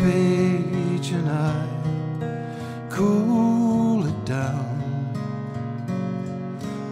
page, 0.01 1.11
and 1.11 1.29
I 1.29 2.89
cool 2.89 4.07
it 4.07 4.25
down 4.25 4.79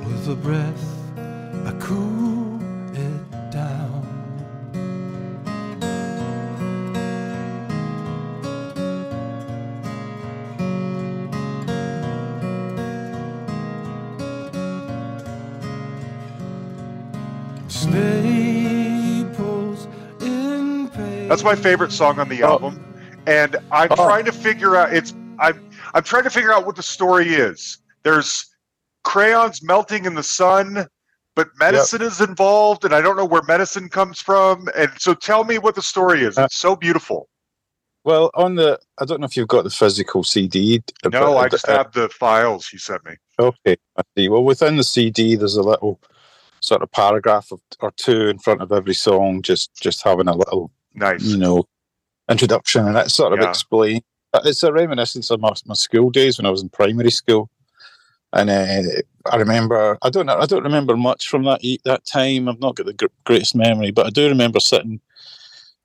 with 0.04 0.28
a 0.28 0.36
breath. 0.36 0.84
I 1.66 1.72
cool 1.80 2.61
it 2.94 3.50
down. 3.50 4.04
Staples 17.68 18.59
That's 21.28 21.44
my 21.44 21.54
favorite 21.54 21.92
song 21.92 22.18
on 22.18 22.28
the 22.28 22.42
Oh. 22.42 22.52
album, 22.52 22.88
and 23.29 23.57
I'm 23.70 23.89
Oh. 23.93 23.97
trying 23.97 24.24
to 24.24 24.33
figure 24.33 24.76
out. 24.76 24.93
It's 24.93 25.14
I'm 25.39 25.68
I'm 25.95 26.03
trying 26.03 26.24
to 26.24 26.31
figure 26.31 26.53
out 26.53 26.66
what 26.66 26.76
the 26.76 26.83
story 26.83 27.35
is. 27.35 27.79
There's 28.03 28.47
crayons 29.05 29.62
melting 29.62 30.05
in 30.05 30.14
the 30.14 30.22
sun, 30.22 30.87
but 31.37 31.49
medicine 31.59 32.03
is 32.03 32.20
involved, 32.20 32.85
and 32.85 32.95
I 32.95 33.01
don't 33.01 33.16
know 33.16 33.24
where 33.24 33.43
medicine 33.43 33.89
comes 33.89 34.20
from. 34.20 34.68
And 34.76 34.91
so, 34.99 35.14
tell 35.14 35.45
me 35.45 35.59
what 35.59 35.74
the 35.74 35.83
story 35.83 36.22
is. 36.22 36.37
Uh, 36.39 36.45
It's 36.45 36.57
so 36.57 36.74
beautiful. 36.76 37.29
Well, 38.05 38.31
on 38.35 38.55
the 38.55 38.79
I 38.99 39.05
don't 39.05 39.20
know 39.20 39.26
if 39.26 39.37
you've 39.37 39.49
got 39.49 39.64
the 39.64 39.70
physical 39.70 40.24
CD. 40.24 40.83
No, 41.05 41.11
but- 41.11 41.37
I 41.37 41.49
just 41.49 41.68
uh, 41.68 41.76
have 41.79 41.93
the 41.93 42.09
files 42.09 42.70
you 42.72 42.79
sent 42.79 43.05
me. 43.05 43.12
Okay, 43.39 43.76
I 43.97 44.03
see. 44.16 44.29
Well, 44.29 44.43
within 44.45 44.76
the 44.76 44.85
CD, 44.85 45.37
there's 45.37 45.57
a 45.57 45.62
little 45.62 46.01
sort 46.61 46.83
of 46.83 46.91
paragraph 46.91 47.53
of, 47.53 47.61
or 47.81 47.93
two 47.93 48.26
in 48.29 48.39
front 48.41 48.62
of 48.62 48.72
every 48.72 48.95
song, 48.95 49.43
just 49.43 49.74
just 49.81 50.03
having 50.03 50.26
a 50.29 50.35
little, 50.35 50.70
Nice. 50.95 51.22
you 51.22 51.37
know, 51.37 51.64
introduction, 52.29 52.87
and 52.87 52.97
that 52.97 53.11
sort 53.11 53.33
of 53.33 53.41
Yeah. 53.41 53.49
explain. 53.49 54.01
It's 54.45 54.62
a 54.62 54.72
reminiscence 54.72 55.31
of 55.31 55.41
my, 55.41 55.53
my 55.66 55.74
school 55.74 56.11
days 56.11 56.39
when 56.39 56.47
I 56.47 56.51
was 56.51 56.62
in 56.62 56.68
primary 56.68 57.11
school, 57.11 57.49
and 58.33 58.51
uh, 58.51 58.83
I 59.33 59.37
remember. 59.37 59.97
I 60.03 60.11
don't 60.11 60.26
know. 60.26 60.37
I 60.39 60.47
don't 60.47 60.64
remember 60.64 60.97
much 60.97 61.29
from 61.29 61.45
that 61.45 61.61
that 61.85 62.05
time. 62.05 62.49
I've 62.49 62.61
not 62.61 62.76
got 62.76 62.87
the 62.87 63.11
greatest 63.24 63.55
memory, 63.55 63.91
but 63.91 64.07
I 64.07 64.11
do 64.11 64.29
remember 64.29 64.61
sitting. 64.61 65.01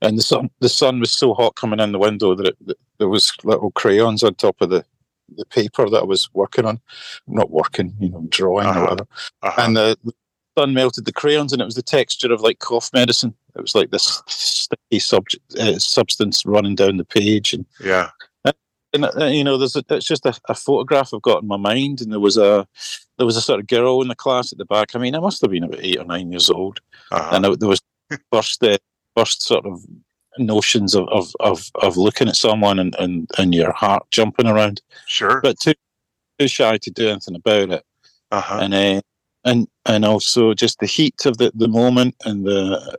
And 0.02 0.18
the 0.18 0.22
sun, 0.22 0.50
the 0.60 0.68
sun 0.68 1.00
was 1.00 1.14
so 1.14 1.34
hot 1.34 1.56
coming 1.56 1.80
in 1.80 1.94
the 1.94 2.00
window 2.00 2.36
that, 2.36 2.48
it, 2.48 2.58
that 2.66 2.78
there 2.98 3.08
was 3.08 3.32
little 3.46 3.72
crayons 3.72 4.22
on 4.22 4.36
top 4.36 4.60
of 4.60 4.70
the, 4.70 4.84
the 5.38 5.46
paper 5.46 5.90
that 5.90 6.02
I 6.02 6.04
was 6.04 6.30
working 6.34 6.66
on. 6.66 6.82
Not 7.26 7.50
working, 7.50 7.94
you 8.02 8.10
know, 8.10 8.26
drawing 8.28 8.68
Uh-huh. 8.68 8.80
or 8.80 8.84
whatever 8.84 9.08
Uh-huh. 9.44 9.62
and 9.62 9.78
the 9.78 9.98
sun 10.58 10.74
melted 10.74 11.06
the 11.06 11.12
crayons, 11.14 11.54
and 11.54 11.62
it 11.62 11.66
was 11.66 11.76
the 11.76 11.82
texture 11.82 12.32
of 12.32 12.42
like 12.42 12.60
cough 12.60 12.90
medicine. 12.94 13.34
It 13.56 13.62
was 13.62 13.76
like 13.76 13.92
this 13.92 14.22
sticky 14.28 15.00
subject, 15.00 15.56
uh, 15.60 15.80
substance 15.80 16.46
running 16.46 16.76
down 16.76 16.98
the 16.98 17.06
page, 17.06 17.54
and, 17.54 17.66
yeah. 17.84 18.10
and 18.94 19.06
uh, 19.06 19.26
you 19.26 19.44
know, 19.44 19.58
there's 19.58 19.76
a, 19.76 19.84
it's 19.90 20.06
just 20.06 20.26
a, 20.26 20.34
a 20.50 20.56
photograph 20.56 21.14
I've 21.14 21.22
got 21.22 21.42
in 21.42 21.48
my 21.48 21.58
mind, 21.58 22.02
and 22.02 22.12
there 22.12 22.20
was 22.20 22.38
a 22.38 22.68
there 23.18 23.26
was 23.26 23.38
a 23.38 23.42
sort 23.42 23.60
of 23.60 23.68
girl 23.68 24.02
in 24.02 24.08
the 24.08 24.16
class 24.16 24.52
at 24.52 24.58
the 24.58 24.66
back. 24.66 24.96
I 24.96 25.00
mean, 25.00 25.16
I 25.16 25.20
must 25.20 25.42
have 25.42 25.52
been 25.52 25.64
about 25.64 25.80
eight 25.84 26.00
or 26.00 26.06
nine 26.06 26.32
years 26.32 26.50
old, 26.50 26.80
Uh-huh. 27.12 27.36
and 27.36 27.46
I, 27.46 27.56
there 27.56 27.70
was 27.70 27.82
first 28.32 28.64
uh, 28.64 28.78
first 29.16 29.42
sort 29.44 29.66
of 29.66 29.84
notions 30.40 30.96
of 30.96 31.08
of 31.10 31.32
of, 31.40 31.70
of 31.82 31.98
looking 31.98 32.28
at 32.28 32.36
someone 32.36 32.80
and, 32.80 32.96
and 33.00 33.30
and 33.38 33.54
your 33.54 33.72
heart 33.72 34.06
jumping 34.12 34.48
around, 34.48 34.82
Sure. 35.08 35.42
but 35.42 35.60
too 35.60 35.74
too 36.40 36.48
shy 36.48 36.78
to 36.80 36.90
do 36.90 37.10
anything 37.10 37.36
about 37.36 37.70
it 37.70 37.86
Uh-huh. 38.32 38.60
and 38.62 38.74
uh, 38.74 39.02
and 39.46 39.68
and 39.86 40.06
also 40.06 40.54
just 40.54 40.80
the 40.80 40.86
heat 40.86 41.26
of 41.26 41.38
the, 41.38 41.52
the 41.56 41.68
moment 41.68 42.16
and 42.26 42.46
the 42.46 42.98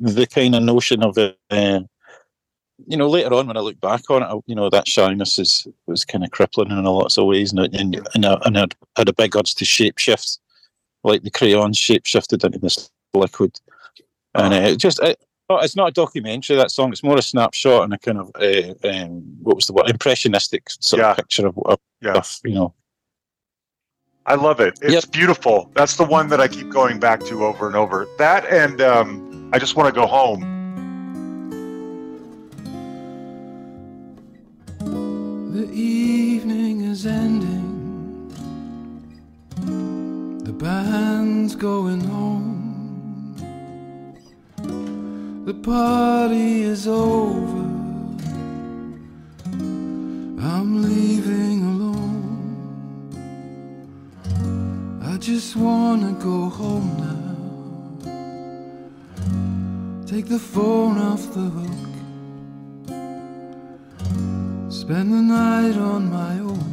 the 0.00 0.26
kind 0.26 0.54
of 0.54 0.62
notion 0.62 1.02
of 1.02 1.16
it. 1.18 1.38
Uh, 1.50 1.80
you 2.86 2.96
know, 2.96 3.08
later 3.08 3.32
on 3.34 3.46
when 3.46 3.56
I 3.56 3.60
look 3.60 3.80
back 3.80 4.10
on 4.10 4.22
it, 4.22 4.26
I, 4.26 4.34
you 4.46 4.54
know 4.54 4.68
that 4.70 4.88
shyness 4.88 5.38
is 5.38 5.66
was 5.86 6.04
kind 6.04 6.24
of 6.24 6.30
crippling 6.32 6.70
in 6.70 6.78
a 6.78 6.90
lots 6.90 7.16
of 7.18 7.26
ways, 7.26 7.52
and 7.52 7.60
and 7.74 8.08
and, 8.14 8.26
I, 8.26 8.38
and 8.44 8.58
I'd 8.58 8.74
had 8.96 9.08
a 9.08 9.12
big 9.12 9.36
urge 9.36 9.54
to 9.56 9.64
shapeshift, 9.64 10.38
like 11.04 11.22
the 11.22 11.30
crayons 11.30 11.78
shapeshifted 11.78 12.44
into 12.44 12.58
this 12.58 12.90
liquid, 13.14 13.58
and 14.34 14.52
uh, 14.52 14.56
it 14.56 14.76
just. 14.78 15.00
It, 15.02 15.20
oh, 15.50 15.58
it's 15.58 15.76
not 15.76 15.88
a 15.90 15.92
documentary. 15.92 16.56
That 16.56 16.72
song. 16.72 16.90
It's 16.90 17.04
more 17.04 17.16
a 17.16 17.22
snapshot 17.22 17.84
and 17.84 17.94
a 17.94 17.98
kind 17.98 18.18
of 18.18 18.30
uh, 18.34 18.74
um, 18.88 19.22
what 19.42 19.54
was 19.56 19.66
the 19.66 19.72
word? 19.72 19.88
Impressionistic 19.88 20.68
sort 20.68 21.00
Yeah. 21.00 21.10
of 21.12 21.16
picture 21.16 21.46
of, 21.46 21.56
of 21.66 21.78
Yeah. 22.02 22.14
stuff. 22.14 22.40
You 22.44 22.54
know. 22.54 22.74
I 24.26 24.36
love 24.36 24.60
it. 24.60 24.78
It's 24.80 24.92
Yep. 25.04 25.10
beautiful. 25.12 25.70
That's 25.74 25.96
the 25.96 26.04
one 26.04 26.28
that 26.28 26.40
I 26.40 26.48
keep 26.48 26.70
going 26.70 26.98
back 26.98 27.20
to 27.26 27.44
over 27.44 27.66
and 27.66 27.76
over. 27.76 28.06
That 28.18 28.46
and 28.46 28.80
um, 28.80 29.50
I 29.52 29.58
just 29.58 29.76
want 29.76 29.94
to 29.94 30.00
go 30.00 30.06
home. 30.06 30.50
The 35.52 35.70
evening 35.72 36.82
is 36.82 37.06
ending. 37.06 37.72
The 40.44 40.52
band's 40.52 41.54
going 41.54 42.00
home. 42.00 43.34
The 45.44 45.54
party 45.54 46.62
is 46.62 46.88
over. 46.88 47.63
Just 55.34 55.56
wanna 55.56 56.12
go 56.12 56.48
home 56.48 56.96
now. 57.08 57.34
Take 60.06 60.26
the 60.26 60.38
phone 60.38 60.96
off 60.96 61.22
the 61.34 61.48
hook. 61.56 61.88
Spend 64.70 65.12
the 65.12 65.22
night 65.22 65.76
on 65.76 66.08
my 66.08 66.38
own. 66.38 66.70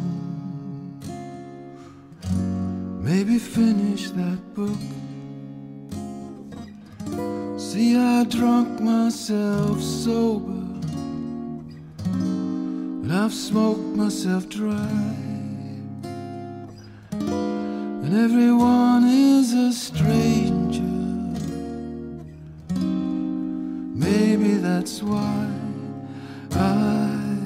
Maybe 3.01 3.39
finish 3.39 4.12
that 4.12 4.39
book. 4.53 4.82
See, 7.57 7.97
I 7.97 8.26
drunk 8.26 8.80
myself 8.80 9.82
sober. 9.82 10.62
And 13.01 13.12
I've 13.12 13.34
smoked 13.34 13.95
myself 13.95 14.47
dry. 14.49 15.11
And 18.12 18.26
everyone 18.26 19.07
is 19.07 19.53
a 19.53 19.72
stranger. 19.72 20.84
Maybe 23.95 24.55
that's 24.55 25.01
why 25.01 25.49
I, 26.51 27.39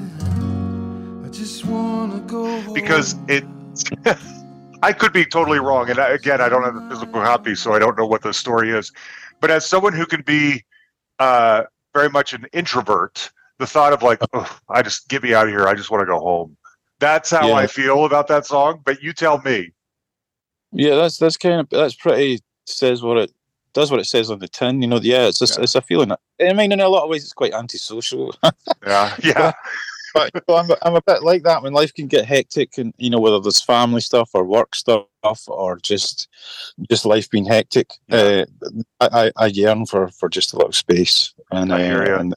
I 1.24 1.28
just 1.28 1.64
wanna 1.66 2.18
go 2.26 2.74
because 2.74 3.14
it 3.28 3.44
I 4.82 4.92
could 4.92 5.12
be 5.12 5.24
totally 5.24 5.60
wrong. 5.60 5.88
And 5.88 6.00
again 6.00 6.40
I 6.40 6.48
don't 6.48 6.64
have 6.64 6.74
the 6.74 6.88
physical 6.90 7.22
copy 7.22 7.54
so 7.54 7.72
I 7.72 7.78
don't 7.78 7.96
know 7.96 8.06
what 8.06 8.22
the 8.22 8.34
story 8.34 8.70
is. 8.70 8.90
But 9.40 9.52
as 9.52 9.64
someone 9.64 9.92
who 9.92 10.04
can 10.04 10.22
be 10.22 10.64
uh, 11.20 11.62
very 11.94 12.10
much 12.10 12.32
an 12.32 12.44
introvert 12.52 13.30
the 13.60 13.68
thought 13.68 13.92
of 13.92 14.02
like 14.02 14.18
oh, 14.32 14.58
I 14.68 14.82
just 14.82 15.08
get 15.08 15.22
me 15.22 15.32
out 15.32 15.46
of 15.46 15.50
here. 15.50 15.68
I 15.68 15.74
just 15.74 15.92
want 15.92 16.00
to 16.00 16.06
go 16.06 16.18
home. 16.18 16.56
That's 16.98 17.30
how 17.30 17.50
Yeah. 17.50 17.54
I 17.54 17.66
feel 17.68 18.04
about 18.04 18.26
that 18.26 18.46
song. 18.46 18.82
But 18.84 19.00
you 19.00 19.12
tell 19.12 19.40
me 19.42 19.70
Yeah, 20.76 20.94
that's 20.96 21.18
that's 21.18 21.36
kind 21.36 21.60
of 21.60 21.68
that's 21.70 21.94
pretty 21.94 22.40
says 22.66 23.02
what 23.02 23.16
it 23.18 23.32
does 23.72 23.90
what 23.90 24.00
it 24.00 24.04
says 24.06 24.30
on 24.30 24.38
the 24.38 24.48
tin. 24.48 24.82
You 24.82 24.88
know, 24.88 25.00
yeah, 25.02 25.26
it's 25.26 25.38
just 25.38 25.56
Yeah. 25.58 25.64
it's 25.64 25.74
a 25.74 25.82
feeling. 25.82 26.12
I 26.40 26.52
mean, 26.52 26.72
in 26.72 26.80
a 26.80 26.88
lot 26.88 27.04
of 27.04 27.10
ways, 27.10 27.24
it's 27.24 27.32
quite 27.32 27.54
antisocial. 27.54 28.34
yeah 28.86 29.14
yeah 29.22 29.52
but 30.16 30.30
you 30.34 30.40
know, 30.48 30.56
I'm 30.56 30.70
I'm 30.82 30.94
a 30.94 31.02
bit 31.02 31.22
like 31.22 31.42
that 31.42 31.62
when 31.62 31.72
life 31.74 31.92
can 31.92 32.06
get 32.06 32.24
hectic, 32.24 32.78
and 32.78 32.94
you 32.96 33.10
know 33.10 33.20
whether 33.20 33.38
there's 33.38 33.60
family 33.60 34.00
stuff 34.00 34.30
or 34.32 34.44
work 34.44 34.74
stuff 34.74 35.06
or 35.46 35.76
just 35.78 36.28
just 36.88 37.04
life 37.04 37.28
being 37.30 37.44
hectic. 37.44 37.90
Yeah. 38.08 38.44
Uh, 39.00 39.08
I, 39.12 39.32
I 39.36 39.46
yearn 39.46 39.86
for 39.86 40.08
for 40.08 40.28
just 40.28 40.54
a 40.54 40.56
little 40.56 40.72
space, 40.72 41.34
and 41.50 41.72
I 41.72 41.84
hear 41.84 42.02
uh, 42.02 42.08
ya. 42.08 42.18
and 42.18 42.34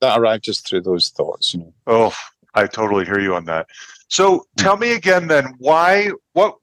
that 0.00 0.18
arrived 0.18 0.44
just 0.44 0.66
through 0.66 0.82
those 0.82 1.08
thoughts. 1.10 1.52
You 1.52 1.60
know. 1.60 1.74
Oh, 1.88 2.14
I 2.54 2.66
totally 2.66 3.04
hear 3.04 3.18
you 3.18 3.34
on 3.34 3.44
that. 3.46 3.66
So 4.08 4.46
tell 4.56 4.76
me 4.76 4.92
again 4.92 5.26
then 5.26 5.54
why 5.58 6.10
what 6.34 6.56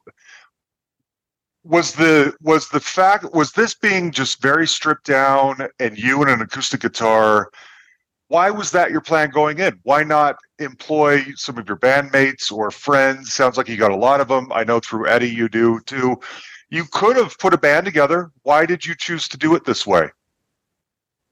was 1.63 1.93
the 1.93 2.33
was 2.41 2.69
the 2.69 2.79
fact 2.79 3.25
was 3.33 3.51
this 3.51 3.73
being 3.73 4.11
just 4.11 4.41
very 4.41 4.67
stripped 4.67 5.05
down 5.05 5.67
and 5.79 5.97
you 5.97 6.21
and 6.21 6.29
an 6.31 6.41
acoustic 6.41 6.81
guitar 6.81 7.49
why 8.29 8.51
was 8.51 8.69
that 8.71 8.91
your 8.91 9.01
plan 9.01 9.31
going 9.31 9.57
in? 9.57 9.79
Why 9.81 10.03
not 10.03 10.35
employ 10.59 11.23
some 11.35 11.57
of 11.57 11.67
your 11.67 11.77
bandmates 11.77 12.51
or 12.51 12.69
friends? 12.69 13.33
Sounds 13.33 13.57
like 13.57 13.67
you 13.67 13.75
got 13.75 13.89
a 13.91 13.95
lot 13.95 14.21
of 14.21 14.27
them 14.27 14.51
i 14.53 14.63
know 14.63 14.79
through 14.79 15.05
eddi 15.07 15.33
you 15.33 15.49
do 15.49 15.79
too. 15.87 16.15
You 16.69 16.85
could 16.91 17.15
have 17.17 17.35
put 17.39 17.55
a 17.55 17.57
band 17.57 17.85
together. 17.85 18.31
Why 18.43 18.67
did 18.67 18.85
you 18.85 18.93
choose 18.95 19.27
to 19.29 19.37
do 19.37 19.55
it 19.55 19.65
this 19.65 19.87
way? 19.87 20.09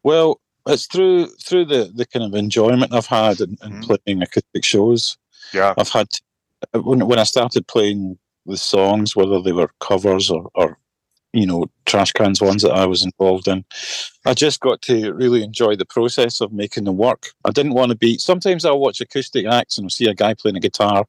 Well, 0.01 0.41
it's 0.65 0.87
through 0.87 1.27
through 1.45 1.65
the 1.65 1.91
the 1.93 2.07
kind 2.07 2.25
of 2.25 2.33
enjoyment 2.33 2.91
I've 2.91 3.05
had 3.05 3.39
in, 3.41 3.57
in 3.63 3.73
Mhm. 3.73 3.83
playing 3.83 4.23
acoustic 4.23 4.65
shows. 4.65 5.17
yeah. 5.53 5.75
I've 5.77 5.89
had 5.89 6.07
when 6.73 7.05
when 7.07 7.19
I 7.19 7.23
started 7.25 7.67
playing 7.67 8.17
the 8.47 8.57
songs, 8.57 9.15
whether 9.15 9.41
they 9.41 9.51
were 9.51 9.71
covers 9.79 10.29
or, 10.29 10.49
or 10.55 10.77
you 11.33 11.45
know 11.45 11.65
trash 11.85 12.11
cans 12.13 12.41
ones 12.41 12.63
that 12.63 12.71
I 12.71 12.85
was 12.85 13.03
involved 13.03 13.47
in, 13.47 13.65
I 14.25 14.33
just 14.33 14.59
got 14.59 14.81
to 14.83 15.13
really 15.13 15.43
enjoy 15.43 15.75
the 15.75 15.85
process 15.85 16.41
of 16.41 16.51
making 16.51 16.85
them 16.85 16.97
work. 16.97 17.27
I 17.45 17.51
didn't 17.51 17.73
want 17.73 17.91
to 17.91 17.97
be. 17.97 18.17
Sometimes 18.17 18.65
I'll 18.65 18.79
watch 18.79 19.01
acoustic 19.01 19.45
acts 19.45 19.77
and 19.77 19.85
I'll 19.85 19.89
see 19.89 20.07
a 20.07 20.13
guy 20.13 20.33
playing 20.33 20.57
a 20.57 20.61
guitar, 20.61 21.05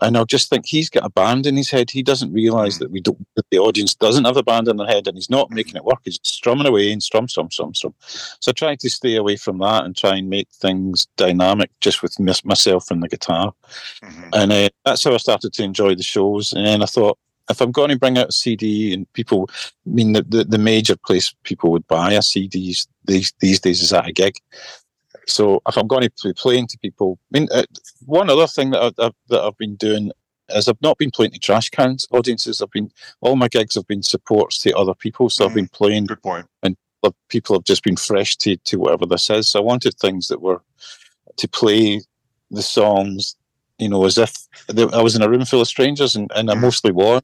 and 0.00 0.16
I'll 0.16 0.24
just 0.24 0.48
think 0.48 0.64
he's 0.66 0.88
got 0.88 1.04
a 1.04 1.10
band 1.10 1.46
in 1.46 1.56
his 1.56 1.70
head. 1.70 1.90
He 1.90 2.02
doesn't 2.02 2.32
realize 2.32 2.78
that 2.78 2.90
we 2.90 3.00
don't. 3.00 3.26
That 3.36 3.44
the 3.50 3.58
audience 3.58 3.94
doesn't 3.94 4.24
have 4.24 4.36
a 4.36 4.42
band 4.42 4.68
in 4.68 4.78
their 4.78 4.86
head, 4.86 5.06
and 5.06 5.16
he's 5.16 5.30
not 5.30 5.50
making 5.50 5.76
it 5.76 5.84
work. 5.84 6.00
He's 6.04 6.18
strumming 6.22 6.66
away 6.66 6.90
and 6.92 7.02
strum, 7.02 7.28
strum, 7.28 7.50
strum, 7.50 7.74
strum. 7.74 7.94
So 8.40 8.50
I 8.50 8.52
try 8.52 8.74
to 8.76 8.90
stay 8.90 9.16
away 9.16 9.36
from 9.36 9.58
that 9.58 9.84
and 9.84 9.96
try 9.96 10.16
and 10.16 10.30
make 10.30 10.48
things 10.50 11.06
dynamic 11.16 11.70
just 11.80 12.02
with 12.02 12.18
myself 12.44 12.90
and 12.90 13.02
the 13.02 13.08
guitar 13.08 13.52
Mhm. 14.02 14.28
and 14.32 14.52
uh, 14.52 14.68
that's 14.84 15.04
how 15.04 15.12
I 15.14 15.18
started 15.18 15.52
to 15.52 15.62
enjoy 15.62 15.94
the 15.94 16.02
shows. 16.02 16.52
And 16.52 16.66
then 16.66 16.82
I 16.82 16.86
thought, 16.86 17.18
if 17.50 17.60
I'm 17.60 17.72
going 17.72 17.90
to 17.90 17.98
bring 17.98 18.18
out 18.18 18.28
a 18.28 18.32
CD, 18.32 18.92
and 18.94 19.12
people, 19.12 19.48
I 19.50 19.90
mean, 19.90 20.12
the, 20.12 20.22
the, 20.22 20.44
the 20.44 20.58
major 20.58 20.96
place 20.96 21.34
people 21.44 21.70
would 21.72 21.86
buy 21.88 22.12
a 22.12 22.22
CD 22.22 22.76
these 23.04 23.32
these 23.40 23.60
days 23.60 23.82
is 23.82 23.92
at 23.92 24.08
a 24.08 24.12
gig. 24.12 24.36
So 25.26 25.62
if 25.68 25.76
I'm 25.76 25.86
going 25.86 26.02
to 26.02 26.10
be 26.24 26.32
playing 26.32 26.66
to 26.68 26.78
people, 26.78 27.18
I 27.34 27.38
mean, 27.38 27.48
uh, 27.52 27.64
one 28.06 28.28
other 28.28 28.46
thing 28.46 28.70
that 28.70 28.82
I've, 28.82 28.94
I've, 28.98 29.14
that 29.28 29.40
I've 29.42 29.58
been 29.58 29.76
doing 29.76 30.10
is 30.48 30.68
I've 30.68 30.82
not 30.82 30.98
been 30.98 31.10
playing 31.10 31.32
to 31.32 31.38
trash 31.38 31.70
cans 31.70 32.06
audiences. 32.10 32.60
I've 32.60 32.70
been 32.70 32.90
all 33.20 33.36
my 33.36 33.48
gigs 33.48 33.76
have 33.76 33.86
been 33.86 34.02
supports 34.02 34.58
to 34.62 34.76
other 34.76 34.94
people. 34.94 35.30
So 35.30 35.46
I've 35.46 35.54
been 35.54 35.68
playing 35.68 36.06
good 36.06 36.22
point 36.22 36.46
the 37.02 37.12
people 37.28 37.56
have 37.56 37.64
just 37.64 37.82
been 37.84 37.96
fresh 37.96 38.36
to, 38.36 38.56
to 38.56 38.78
whatever 38.78 39.06
this 39.06 39.28
is. 39.28 39.48
So 39.50 39.60
I 39.60 39.62
wanted 39.62 39.94
things 39.94 40.28
that 40.28 40.40
were 40.40 40.62
to 41.36 41.48
play 41.48 42.00
the 42.50 42.62
songs, 42.62 43.36
you 43.78 43.88
know, 43.88 44.04
as 44.04 44.18
if 44.18 44.32
they, 44.68 44.84
I 44.84 45.02
was 45.02 45.16
in 45.16 45.22
a 45.22 45.28
room 45.28 45.44
full 45.44 45.60
of 45.60 45.68
strangers, 45.68 46.16
and, 46.16 46.30
and 46.34 46.50
I 46.50 46.54
Mhm. 46.54 46.60
mostly 46.60 46.92
was. 46.92 47.22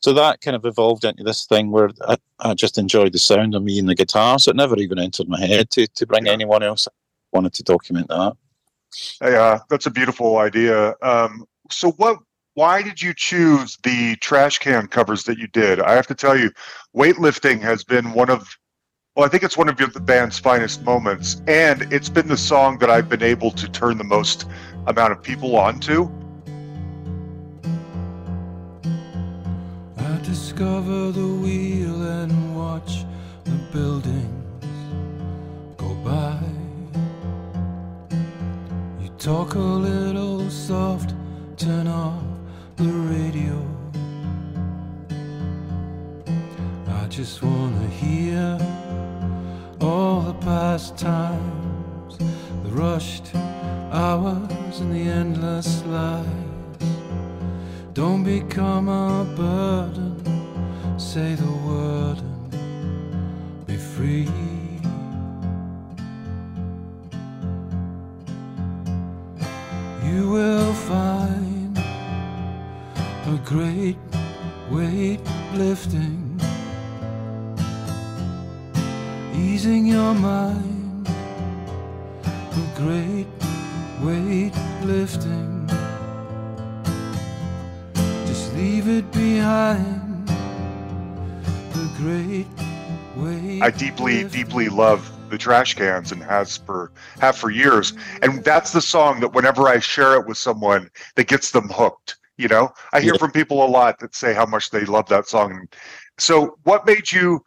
So 0.00 0.12
that 0.12 0.42
kind 0.42 0.54
of 0.54 0.66
evolved 0.66 1.04
into 1.04 1.24
this 1.24 1.46
thing 1.46 1.70
where 1.70 1.90
I, 2.06 2.16
I 2.38 2.54
just 2.54 2.76
enjoyed 2.76 3.12
the 3.12 3.18
sound 3.18 3.54
of 3.54 3.62
me 3.62 3.78
and 3.78 3.88
the 3.88 3.94
guitar. 3.94 4.38
So 4.38 4.50
it 4.50 4.56
never 4.56 4.78
even 4.78 4.98
entered 4.98 5.28
my 5.28 5.40
head 5.40 5.70
to, 5.70 5.86
to 5.86 6.06
bring 6.06 6.26
Yeah. 6.26 6.32
anyone 6.32 6.62
else. 6.62 6.86
I 7.34 7.38
wanted 7.38 7.54
to 7.54 7.62
document 7.64 8.08
that. 8.08 8.36
Yeah, 9.20 9.58
that's 9.68 9.86
a 9.86 9.90
beautiful 9.90 10.38
idea. 10.38 10.94
Um, 11.02 11.46
so, 11.70 11.90
what? 11.92 12.18
Why 12.54 12.82
did 12.82 13.02
you 13.02 13.12
choose 13.12 13.76
the 13.82 14.14
trash 14.16 14.60
can 14.60 14.86
covers 14.86 15.24
that 15.24 15.38
you 15.38 15.48
did? 15.48 15.80
I 15.80 15.94
have 15.94 16.06
to 16.06 16.14
tell 16.14 16.38
you, 16.38 16.52
weightlifting 16.96 17.60
has 17.62 17.82
been 17.82 18.12
one 18.12 18.30
of, 18.30 18.56
well, 19.16 19.26
I 19.26 19.28
think 19.28 19.42
it's 19.42 19.56
one 19.56 19.68
of 19.68 19.76
the 19.76 20.00
band's 20.00 20.38
finest 20.38 20.84
moments, 20.84 21.42
and 21.48 21.92
it's 21.92 22.08
been 22.08 22.28
the 22.28 22.36
song 22.36 22.78
that 22.78 22.90
I've 22.90 23.08
been 23.08 23.24
able 23.24 23.50
to 23.50 23.68
turn 23.68 23.98
the 23.98 24.04
most 24.04 24.48
amount 24.86 25.10
of 25.10 25.20
people 25.20 25.56
onto. 25.56 26.08
I 29.96 30.18
discover 30.22 31.10
the 31.10 31.26
wheel 31.42 32.02
and 32.02 32.56
watch 32.56 33.04
the 33.42 33.58
buildings 33.72 34.86
go 35.76 35.92
by. 36.04 36.33
Talk 39.24 39.54
a 39.54 39.58
little 39.58 40.50
soft, 40.50 41.14
turn 41.56 41.86
off 41.86 42.22
the 42.76 42.84
radio. 42.84 43.56
I 46.86 47.06
just 47.08 47.42
wanna 47.42 47.86
hear 47.86 48.58
all 49.80 50.20
the 50.20 50.34
past 50.44 50.98
times, 50.98 52.18
the 52.18 52.70
rushed 52.72 53.34
hours 53.92 54.80
and 54.80 54.92
the 54.92 55.08
endless 55.10 55.82
lies. 55.86 56.26
Don't 57.94 58.24
become 58.24 58.90
a 58.90 59.24
burden. 59.34 60.20
Say 60.98 61.34
the 61.34 61.52
word 61.66 62.18
and 62.52 63.66
be 63.66 63.78
free. 63.78 64.53
You 70.04 70.28
will 70.28 70.74
find 70.74 71.78
a 71.78 73.40
great 73.44 73.96
weight 74.70 75.20
lifting, 75.54 76.40
easing 79.34 79.86
your 79.86 80.14
mind. 80.14 81.08
A 82.28 82.66
great 82.76 83.26
weight 84.02 84.52
lifting. 84.82 85.66
Just 88.26 88.52
leave 88.54 88.88
it 88.88 89.10
behind. 89.10 90.28
The 91.72 91.90
great 91.96 92.46
weight. 93.16 93.62
I 93.62 93.70
deeply, 93.70 94.24
deeply 94.24 94.68
love 94.68 95.13
the 95.34 95.38
trash 95.38 95.74
cans 95.74 96.12
and 96.12 96.22
has 96.22 96.56
for 96.58 96.92
have 97.20 97.36
for 97.36 97.50
years, 97.50 97.92
and 98.22 98.44
that's 98.44 98.70
the 98.72 98.80
song 98.80 99.18
that 99.20 99.34
whenever 99.34 99.68
I 99.68 99.80
share 99.80 100.14
it 100.14 100.26
with 100.28 100.38
someone, 100.38 100.88
that 101.16 101.26
gets 101.26 101.50
them 101.50 101.68
hooked. 101.68 102.16
You 102.36 102.46
know, 102.48 102.72
I 102.92 103.00
hear 103.00 103.14
Yeah. 103.14 103.18
from 103.18 103.32
people 103.32 103.64
a 103.64 103.66
lot 103.66 103.98
that 103.98 104.14
say 104.14 104.32
how 104.32 104.46
much 104.46 104.70
they 104.70 104.84
love 104.84 105.08
that 105.08 105.26
song. 105.26 105.66
So, 106.18 106.56
what 106.62 106.86
made 106.86 107.10
you, 107.10 107.42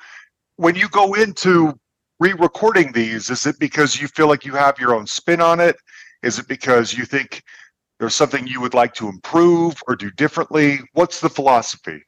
when 0.58 0.76
you 0.76 0.90
go 0.90 1.14
into 1.14 1.74
re-recording 2.20 2.92
these, 2.92 3.30
is 3.30 3.46
it 3.46 3.58
because 3.60 4.00
you 4.02 4.10
feel 4.10 4.28
like 4.28 4.44
you 4.46 4.54
have 4.54 4.78
your 4.80 4.94
own 4.94 5.08
spin 5.08 5.40
on 5.42 5.62
it? 5.62 5.78
Is 6.24 6.40
it 6.40 6.48
because 6.50 6.94
you 6.94 7.06
think 7.06 7.42
there's 8.00 8.16
something 8.16 8.48
you 8.48 8.60
would 8.60 8.74
like 8.74 8.94
to 8.96 9.08
improve 9.08 9.76
or 9.88 9.96
do 9.96 10.12
differently? 10.12 10.80
What's 10.94 11.22
the 11.22 11.30
philosophy? 11.30 12.04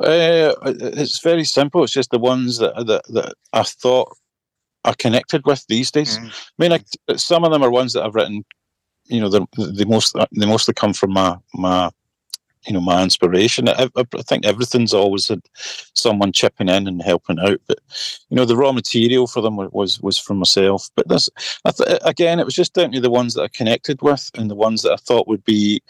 Uh, 0.00 0.54
it's 0.64 1.20
very 1.20 1.44
simple. 1.44 1.82
It's 1.82 1.92
just 1.92 2.10
the 2.10 2.20
ones 2.20 2.58
that 2.58 2.74
that, 2.86 3.02
that 3.08 3.34
I 3.52 3.62
thought 3.64 4.16
are 4.84 4.94
connected 4.94 5.44
with 5.44 5.64
these 5.68 5.90
days. 5.90 6.18
Mhm. 6.18 6.28
I 6.28 6.32
mean, 6.58 6.72
I, 6.72 7.16
some 7.16 7.44
of 7.44 7.52
them 7.52 7.62
are 7.62 7.70
ones 7.70 7.92
that 7.92 8.04
I've 8.04 8.14
written 8.14 8.44
you 9.08 9.20
know, 9.20 9.28
they 9.28 9.84
most 9.84 10.16
they 10.32 10.46
mostly 10.46 10.74
come 10.74 10.92
from 10.92 11.12
my 11.12 11.36
my 11.54 11.90
you 12.66 12.74
know 12.74 12.80
my 12.80 13.02
inspiration. 13.02 13.68
I, 13.68 13.88
I, 13.96 14.04
think 14.22 14.44
everything's 14.44 14.92
always 14.92 15.28
had 15.28 15.40
someone 15.94 16.32
chipping 16.32 16.68
in 16.68 16.86
and 16.86 17.02
helping 17.02 17.38
out, 17.38 17.60
but 17.66 17.78
you 18.28 18.36
know 18.36 18.44
the 18.44 18.56
raw 18.56 18.72
material 18.72 19.26
for 19.26 19.40
them 19.40 19.56
was 19.56 20.00
was 20.00 20.18
from 20.18 20.38
myself. 20.38 20.90
But 20.94 21.08
this 21.08 21.28
th- 21.76 21.98
again, 22.04 22.38
it 22.38 22.44
was 22.44 22.54
just 22.54 22.74
down 22.74 22.92
to 22.92 23.00
the 23.00 23.10
ones 23.10 23.34
that 23.34 23.42
I 23.42 23.48
connected 23.48 24.02
with 24.02 24.30
and 24.34 24.50
the 24.50 24.56
ones 24.56 24.82
that 24.82 24.92
I 24.92 24.96
thought 24.96 25.28
would 25.28 25.44
be 25.44 25.82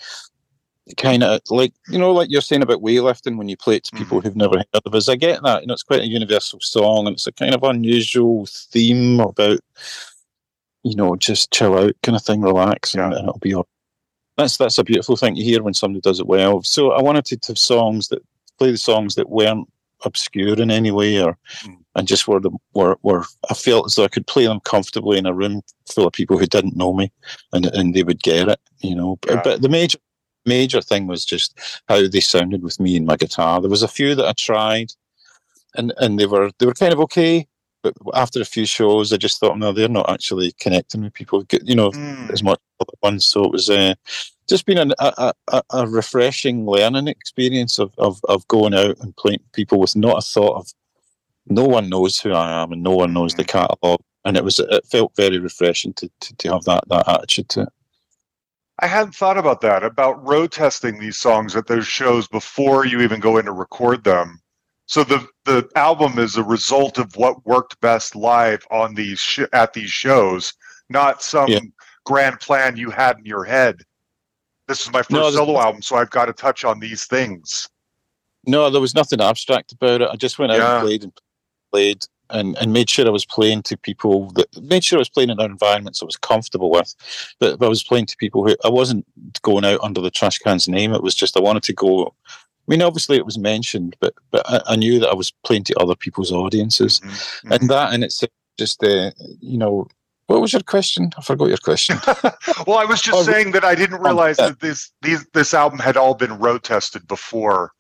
kind 0.97 1.23
of 1.23 1.41
like 1.51 1.73
you 1.89 1.99
know 1.99 2.13
like 2.13 2.31
you're 2.31 2.41
saying 2.41 2.63
about 2.63 2.83
weightlifting 2.83 3.37
when 3.37 3.49
you 3.49 3.57
play 3.57 3.77
it 3.77 3.85
to 3.85 3.97
people 3.97 4.19
mm-hmm. 4.19 4.29
who've 4.29 4.37
never 4.37 4.59
heard 4.59 4.83
of 4.85 4.95
us. 4.95 5.09
I 5.09 5.17
get 5.17 5.43
that. 5.43 5.63
You 5.63 5.67
know, 5.67 5.75
it's 5.75 5.83
quite 5.83 6.01
a 6.01 6.07
universal 6.09 6.61
song 6.61 7.07
and 7.07 7.15
it's 7.15 7.27
a 7.27 7.33
kind 7.33 7.55
of 7.55 7.63
unusual 7.63 8.47
theme 8.47 9.21
about 9.21 9.61
you 10.83 10.97
know 10.97 11.17
just 11.17 11.53
chill 11.53 11.79
out 11.79 11.95
kind 12.03 12.17
of 12.17 12.23
thing, 12.23 12.41
relax, 12.41 12.95
yeah. 12.95 13.05
and, 13.05 13.15
and 13.15 13.29
it'll 13.29 13.39
be 13.39 13.55
all 13.55 13.67
that's 14.39 14.57
that's 14.57 14.79
a 14.79 14.85
beautiful 14.85 15.17
thing 15.17 15.35
to 15.35 15.43
hear 15.43 15.63
when 15.63 15.75
somebody 15.75 16.01
does 16.01 16.21
it 16.21 16.27
well. 16.27 16.63
So 16.63 16.93
I 16.93 17.03
wanted 17.03 17.25
to 17.27 17.39
have 17.49 17.59
songs 17.59 18.09
that 18.09 18.23
play 18.59 18.71
the 18.71 18.79
songs 18.79 19.17
that 19.17 19.29
weren't 19.29 19.69
obscure 20.05 20.61
in 20.61 20.71
any 20.71 20.93
way, 20.93 21.21
or 21.21 21.37
mm. 21.65 21.77
and 21.97 22.07
just 22.07 22.29
were 22.29 22.41
the 22.41 22.51
were 22.73 22.97
were 23.03 23.25
I 23.51 23.55
felt 23.55 23.87
as 23.87 23.97
though 23.97 24.05
I 24.05 24.09
could 24.09 24.27
play 24.27 24.47
them 24.47 24.61
comfortably 24.61 25.19
in 25.19 25.27
a 25.27 25.35
room 25.35 25.63
full 25.93 26.07
of 26.07 26.13
people 26.13 26.39
who 26.39 26.47
didn't 26.47 26.77
know 26.77 26.93
me, 26.93 27.11
and 27.53 27.67
and 27.67 27.95
they 27.95 28.05
would 28.05 28.23
get 28.23 28.49
it, 28.49 28.61
you 28.79 28.95
know. 28.95 29.19
Yeah. 29.27 29.37
But, 29.37 29.45
but 29.45 29.63
the 29.63 29.69
major 29.69 29.99
major 30.49 30.81
thing 30.81 31.07
was 31.07 31.25
just 31.25 31.59
how 31.89 32.07
they 32.09 32.21
sounded 32.21 32.63
with 32.63 32.81
me 32.81 32.97
and 32.97 33.07
my 33.07 33.17
guitar. 33.17 33.61
There 33.61 33.71
was 33.71 33.83
a 33.83 33.89
few 33.89 34.15
that 34.15 34.27
I 34.27 34.33
tried, 34.33 34.93
and 35.77 35.93
and 35.99 36.19
they 36.19 36.27
were 36.27 36.51
they 36.59 36.67
were 36.67 36.75
kind 36.75 36.93
of 36.93 37.01
okay, 37.01 37.47
but 37.83 37.95
after 38.15 38.41
a 38.41 38.45
few 38.45 38.67
shows, 38.67 39.13
I 39.13 39.17
just 39.17 39.39
thought, 39.39 39.59
no, 39.59 39.73
they're 39.73 39.89
not 39.89 40.11
actually 40.11 40.53
connecting 40.61 41.03
with 41.03 41.15
people, 41.15 41.45
you 41.63 41.75
know, 41.75 41.91
mm. 41.91 42.31
as 42.31 42.43
much 42.43 42.59
as 42.81 42.87
ones. 43.03 43.25
So 43.25 43.45
it 43.45 43.53
was 43.53 43.71
uh, 43.71 43.95
just 44.49 44.67
been 44.67 44.79
an, 44.79 44.93
a, 44.99 45.33
a, 45.49 45.63
a, 45.71 45.87
refreshing 45.87 46.67
learning 46.67 47.09
experience 47.09 47.79
of, 47.79 47.93
of, 47.99 48.21
of 48.29 48.47
going 48.49 48.75
out 48.75 48.97
and 49.01 49.17
playing 49.17 49.41
people 49.53 49.79
with 49.79 49.95
not 49.95 50.19
a 50.19 50.23
thought 50.23 50.57
of 50.57 50.73
no 51.47 51.65
one 51.65 51.89
knows 51.89 52.19
who 52.19 52.33
I 52.33 52.63
am 52.63 52.73
and 52.73 52.83
no 52.83 52.93
one 52.93 53.13
knows 53.13 53.35
the 53.35 53.45
mm. 53.45 53.49
catalogue. 53.49 54.01
And 54.25 54.37
it 54.37 54.45
was 54.45 54.59
it 54.59 54.87
felt 54.87 55.17
very 55.17 55.39
refreshing 55.39 55.95
to, 55.95 56.11
to, 56.21 56.37
to 56.37 56.53
have 56.53 56.65
that, 56.65 56.85
that 56.89 57.09
attitude 57.09 57.49
to 57.51 57.63
it. 57.63 57.69
I 58.81 58.87
hadn't 58.87 59.15
thought 59.15 59.39
about 59.39 59.61
that, 59.63 59.83
about 59.83 60.25
road 60.27 60.53
testing 60.53 60.99
these 60.99 61.17
songs 61.17 61.57
at 61.57 61.67
those 61.67 61.87
shows 61.87 62.29
before 62.29 62.87
you 62.87 63.01
even 63.01 63.21
go 63.21 63.39
in 63.39 63.47
to 63.47 63.53
record 63.53 64.05
them 64.05 64.41
so 64.89 65.05
the 65.05 65.29
the 65.45 65.69
album 65.77 66.19
is 66.19 66.37
a 66.37 66.43
result 66.43 66.97
of 66.97 67.15
what 67.15 67.45
worked 67.47 67.79
best 67.81 68.17
live 68.17 68.67
on 68.71 68.95
these 68.95 69.21
sh- 69.21 69.41
at 69.53 69.75
these 69.75 69.91
shows, 69.91 70.55
not 70.89 71.23
some 71.23 71.49
yeah. 71.49 71.61
grand 72.07 72.41
plan 72.41 72.79
you 72.79 72.91
had 72.91 73.19
in 73.19 73.27
your 73.27 73.45
head. 73.45 73.83
This 74.67 74.81
is 74.81 74.91
my 74.91 75.01
first 75.01 75.11
no, 75.11 75.31
solo 75.31 75.61
album, 75.61 75.83
so 75.83 75.97
I've 75.97 76.09
got 76.09 76.25
to 76.25 76.33
touch 76.33 76.65
on 76.65 76.81
these 76.81 77.05
things. 77.05 77.69
No, 78.47 78.71
there 78.71 78.81
was 78.81 78.95
nothing 78.95 79.21
abstract 79.21 79.73
about 79.73 80.01
it. 80.01 80.09
I 80.11 80.17
just 80.17 80.39
went 80.39 80.53
out 80.53 80.59
yeah. 80.59 80.79
and 80.79 80.87
played 80.87 81.03
and 81.05 81.13
played 81.71 82.05
and, 82.31 82.57
and 82.59 82.73
made 82.73 82.91
sure 82.91 83.07
I 83.07 83.11
was 83.11 83.27
playing 83.27 83.63
to 83.63 83.77
people 83.77 84.31
that 84.33 84.63
made 84.63 84.85
sure 84.85 84.99
I 84.99 85.01
was 85.01 85.09
playing 85.09 85.31
in 85.31 85.41
an 85.41 85.51
environment 85.51 85.99
I 86.03 86.05
was 86.05 86.17
comfortable 86.17 86.71
with. 86.71 86.95
But, 87.39 87.59
but 87.59 87.67
I 87.67 87.69
was 87.69 87.83
playing 87.83 88.07
to 88.07 88.17
people 88.17 88.47
who 88.47 88.57
I 88.65 88.69
wasn't 88.69 89.07
going 89.43 89.65
out 89.65 89.81
under 89.83 90.01
the 90.01 90.11
trash 90.11 90.39
can's 90.39 90.69
name. 90.69 90.93
It 90.93 91.03
was 91.03 91.15
just 91.15 91.37
I 91.37 91.41
wanted 91.41 91.63
to 91.65 91.73
go 91.73 92.15
I 92.69 92.71
mean, 92.71 92.83
obviously 92.83 93.17
it 93.17 93.25
was 93.25 93.39
mentioned, 93.39 93.97
but 93.99 94.15
but 94.31 94.43
I, 94.47 94.61
I 94.67 94.77
knew 94.77 95.01
that 95.01 95.09
I 95.09 95.15
was 95.15 95.31
playing 95.43 95.65
to 95.65 95.81
other 95.81 95.95
people's 95.95 96.31
audiences, 96.31 97.01
mm-hmm. 97.01 97.09
mm-hmm. 97.09 97.53
and 97.53 97.71
that 97.71 97.95
and 97.95 98.05
it's 98.05 98.23
just 98.59 98.85
uh, 98.85 99.11
you 99.41 99.57
know 99.57 99.89
what 100.27 100.43
was 100.43 100.53
your 100.53 100.63
question? 100.63 101.11
I 101.17 101.23
forgot 101.23 101.49
your 101.49 101.57
question. 101.57 101.99
well, 102.67 102.77
I 102.77 102.85
was 102.85 103.01
just 103.01 103.17
oh, 103.17 103.23
saying 103.23 103.53
that 103.53 103.65
I 103.65 103.75
didn't 103.75 104.03
realize 104.03 104.37
that 104.37 104.61
this 104.61 104.93
these, 105.01 105.27
this 105.33 105.55
album 105.55 105.79
had 105.79 105.97
all 105.97 106.15
been 106.15 106.39
road 106.39 106.63
tested 106.63 107.09
before. 107.09 107.73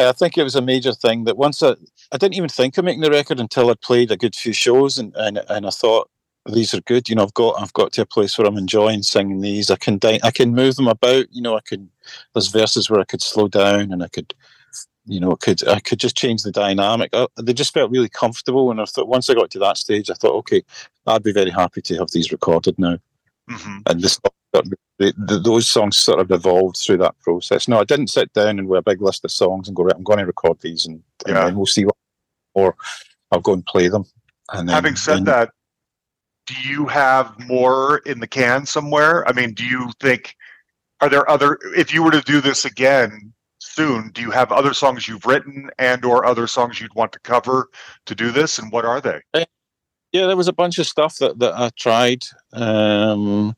Yeah, 0.00 0.08
I 0.08 0.12
think 0.12 0.38
it 0.38 0.44
was 0.44 0.56
a 0.56 0.62
major 0.62 0.94
thing 0.94 1.24
that 1.24 1.36
once 1.36 1.62
I 1.62 1.72
I 2.10 2.16
didn't 2.16 2.34
even 2.34 2.48
think 2.48 2.78
of 2.78 2.86
making 2.86 3.02
the 3.02 3.10
record 3.10 3.38
until 3.38 3.68
I'd 3.70 3.82
played 3.82 4.10
a 4.10 4.16
good 4.16 4.34
few 4.34 4.54
shows 4.54 4.98
and 4.98 5.14
and, 5.14 5.42
and 5.50 5.66
I 5.66 5.70
thought 5.70 6.08
these 6.46 6.72
are 6.72 6.80
good. 6.80 7.08
You 7.08 7.16
know, 7.16 7.24
I've 7.24 7.34
got 7.34 7.60
I've 7.60 7.72
got 7.74 7.92
to 7.92 8.02
a 8.02 8.06
place 8.06 8.38
where 8.38 8.46
I'm 8.46 8.56
enjoying 8.56 9.02
singing 9.02 9.42
these. 9.42 9.70
I 9.70 9.76
can 9.76 9.98
di- 9.98 10.20
I 10.22 10.30
can 10.30 10.54
move 10.54 10.76
them 10.76 10.88
about. 10.88 11.26
You 11.30 11.42
know, 11.42 11.54
I 11.54 11.60
can. 11.60 11.90
There's 12.32 12.48
verses 12.48 12.88
where 12.88 13.00
I 13.00 13.04
could 13.04 13.20
slow 13.20 13.46
down 13.46 13.92
and 13.92 14.02
I 14.02 14.08
could, 14.08 14.32
you 15.04 15.20
know, 15.20 15.36
could 15.36 15.68
I 15.68 15.80
could 15.80 16.00
just 16.00 16.16
change 16.16 16.44
the 16.44 16.50
dynamic. 16.50 17.10
I, 17.12 17.26
they 17.38 17.52
just 17.52 17.74
felt 17.74 17.90
really 17.90 18.08
comfortable, 18.08 18.70
and 18.70 18.80
I 18.80 18.86
thought 18.86 19.06
once 19.06 19.28
I 19.28 19.34
got 19.34 19.50
to 19.50 19.58
that 19.58 19.76
stage, 19.76 20.08
I 20.08 20.14
thought, 20.14 20.34
okay, 20.36 20.62
I'd 21.06 21.22
be 21.22 21.32
very 21.32 21.50
happy 21.50 21.82
to 21.82 21.98
have 21.98 22.10
these 22.10 22.32
recorded 22.32 22.78
now. 22.78 22.96
Mm-hmm. 23.50 23.78
And 23.84 24.00
this, 24.00 24.18
the, 25.00 25.14
the, 25.16 25.38
those 25.38 25.66
songs 25.66 25.96
sort 25.96 26.20
of 26.20 26.30
evolved 26.30 26.76
through 26.76 26.98
that 26.98 27.18
process. 27.20 27.66
No, 27.66 27.80
I 27.80 27.84
didn't 27.84 28.08
sit 28.08 28.30
down 28.34 28.58
and 28.58 28.68
with 28.68 28.80
a 28.80 28.82
big 28.82 29.00
list 29.00 29.24
of 29.24 29.32
songs 29.32 29.66
and 29.66 29.74
go, 29.74 29.82
right, 29.82 29.96
I'm 29.96 30.04
going 30.04 30.18
to 30.18 30.26
record 30.26 30.60
these, 30.60 30.84
and, 30.84 31.02
yeah. 31.26 31.46
and 31.46 31.56
we'll 31.56 31.64
see 31.64 31.86
what, 31.86 31.96
or 32.52 32.76
I'll 33.32 33.40
go 33.40 33.54
and 33.54 33.64
play 33.64 33.88
them. 33.88 34.04
And 34.52 34.68
then, 34.68 34.74
Having 34.74 34.96
said 34.96 35.24
that, 35.24 35.50
do 36.46 36.54
you 36.68 36.86
have 36.86 37.34
more 37.40 37.98
in 38.04 38.20
the 38.20 38.26
can 38.26 38.66
somewhere? 38.66 39.26
I 39.26 39.32
mean, 39.32 39.54
do 39.54 39.64
you 39.64 39.90
think 40.00 40.36
are 41.00 41.08
there 41.08 41.28
other 41.30 41.58
if 41.76 41.94
you 41.94 42.02
were 42.02 42.10
to 42.10 42.20
do 42.20 42.42
this 42.42 42.66
again 42.66 43.32
soon, 43.58 44.10
do 44.10 44.20
you 44.20 44.30
have 44.30 44.52
other 44.52 44.74
songs 44.74 45.08
you've 45.08 45.24
written 45.24 45.70
and 45.78 46.04
or 46.04 46.26
other 46.26 46.46
songs 46.46 46.80
you'd 46.80 46.94
want 46.94 47.12
to 47.12 47.20
cover 47.20 47.68
to 48.06 48.14
do 48.14 48.32
this 48.32 48.58
and 48.58 48.72
what 48.72 48.84
are 48.84 49.00
they? 49.00 49.20
Uh, 49.32 49.44
Yeah, 50.12 50.26
there 50.26 50.36
was 50.36 50.48
a 50.48 50.52
bunch 50.52 50.78
of 50.78 50.86
stuff 50.86 51.18
that, 51.18 51.38
that 51.38 51.54
I 51.54 51.70
tried. 51.76 52.24
Um, 52.52 53.54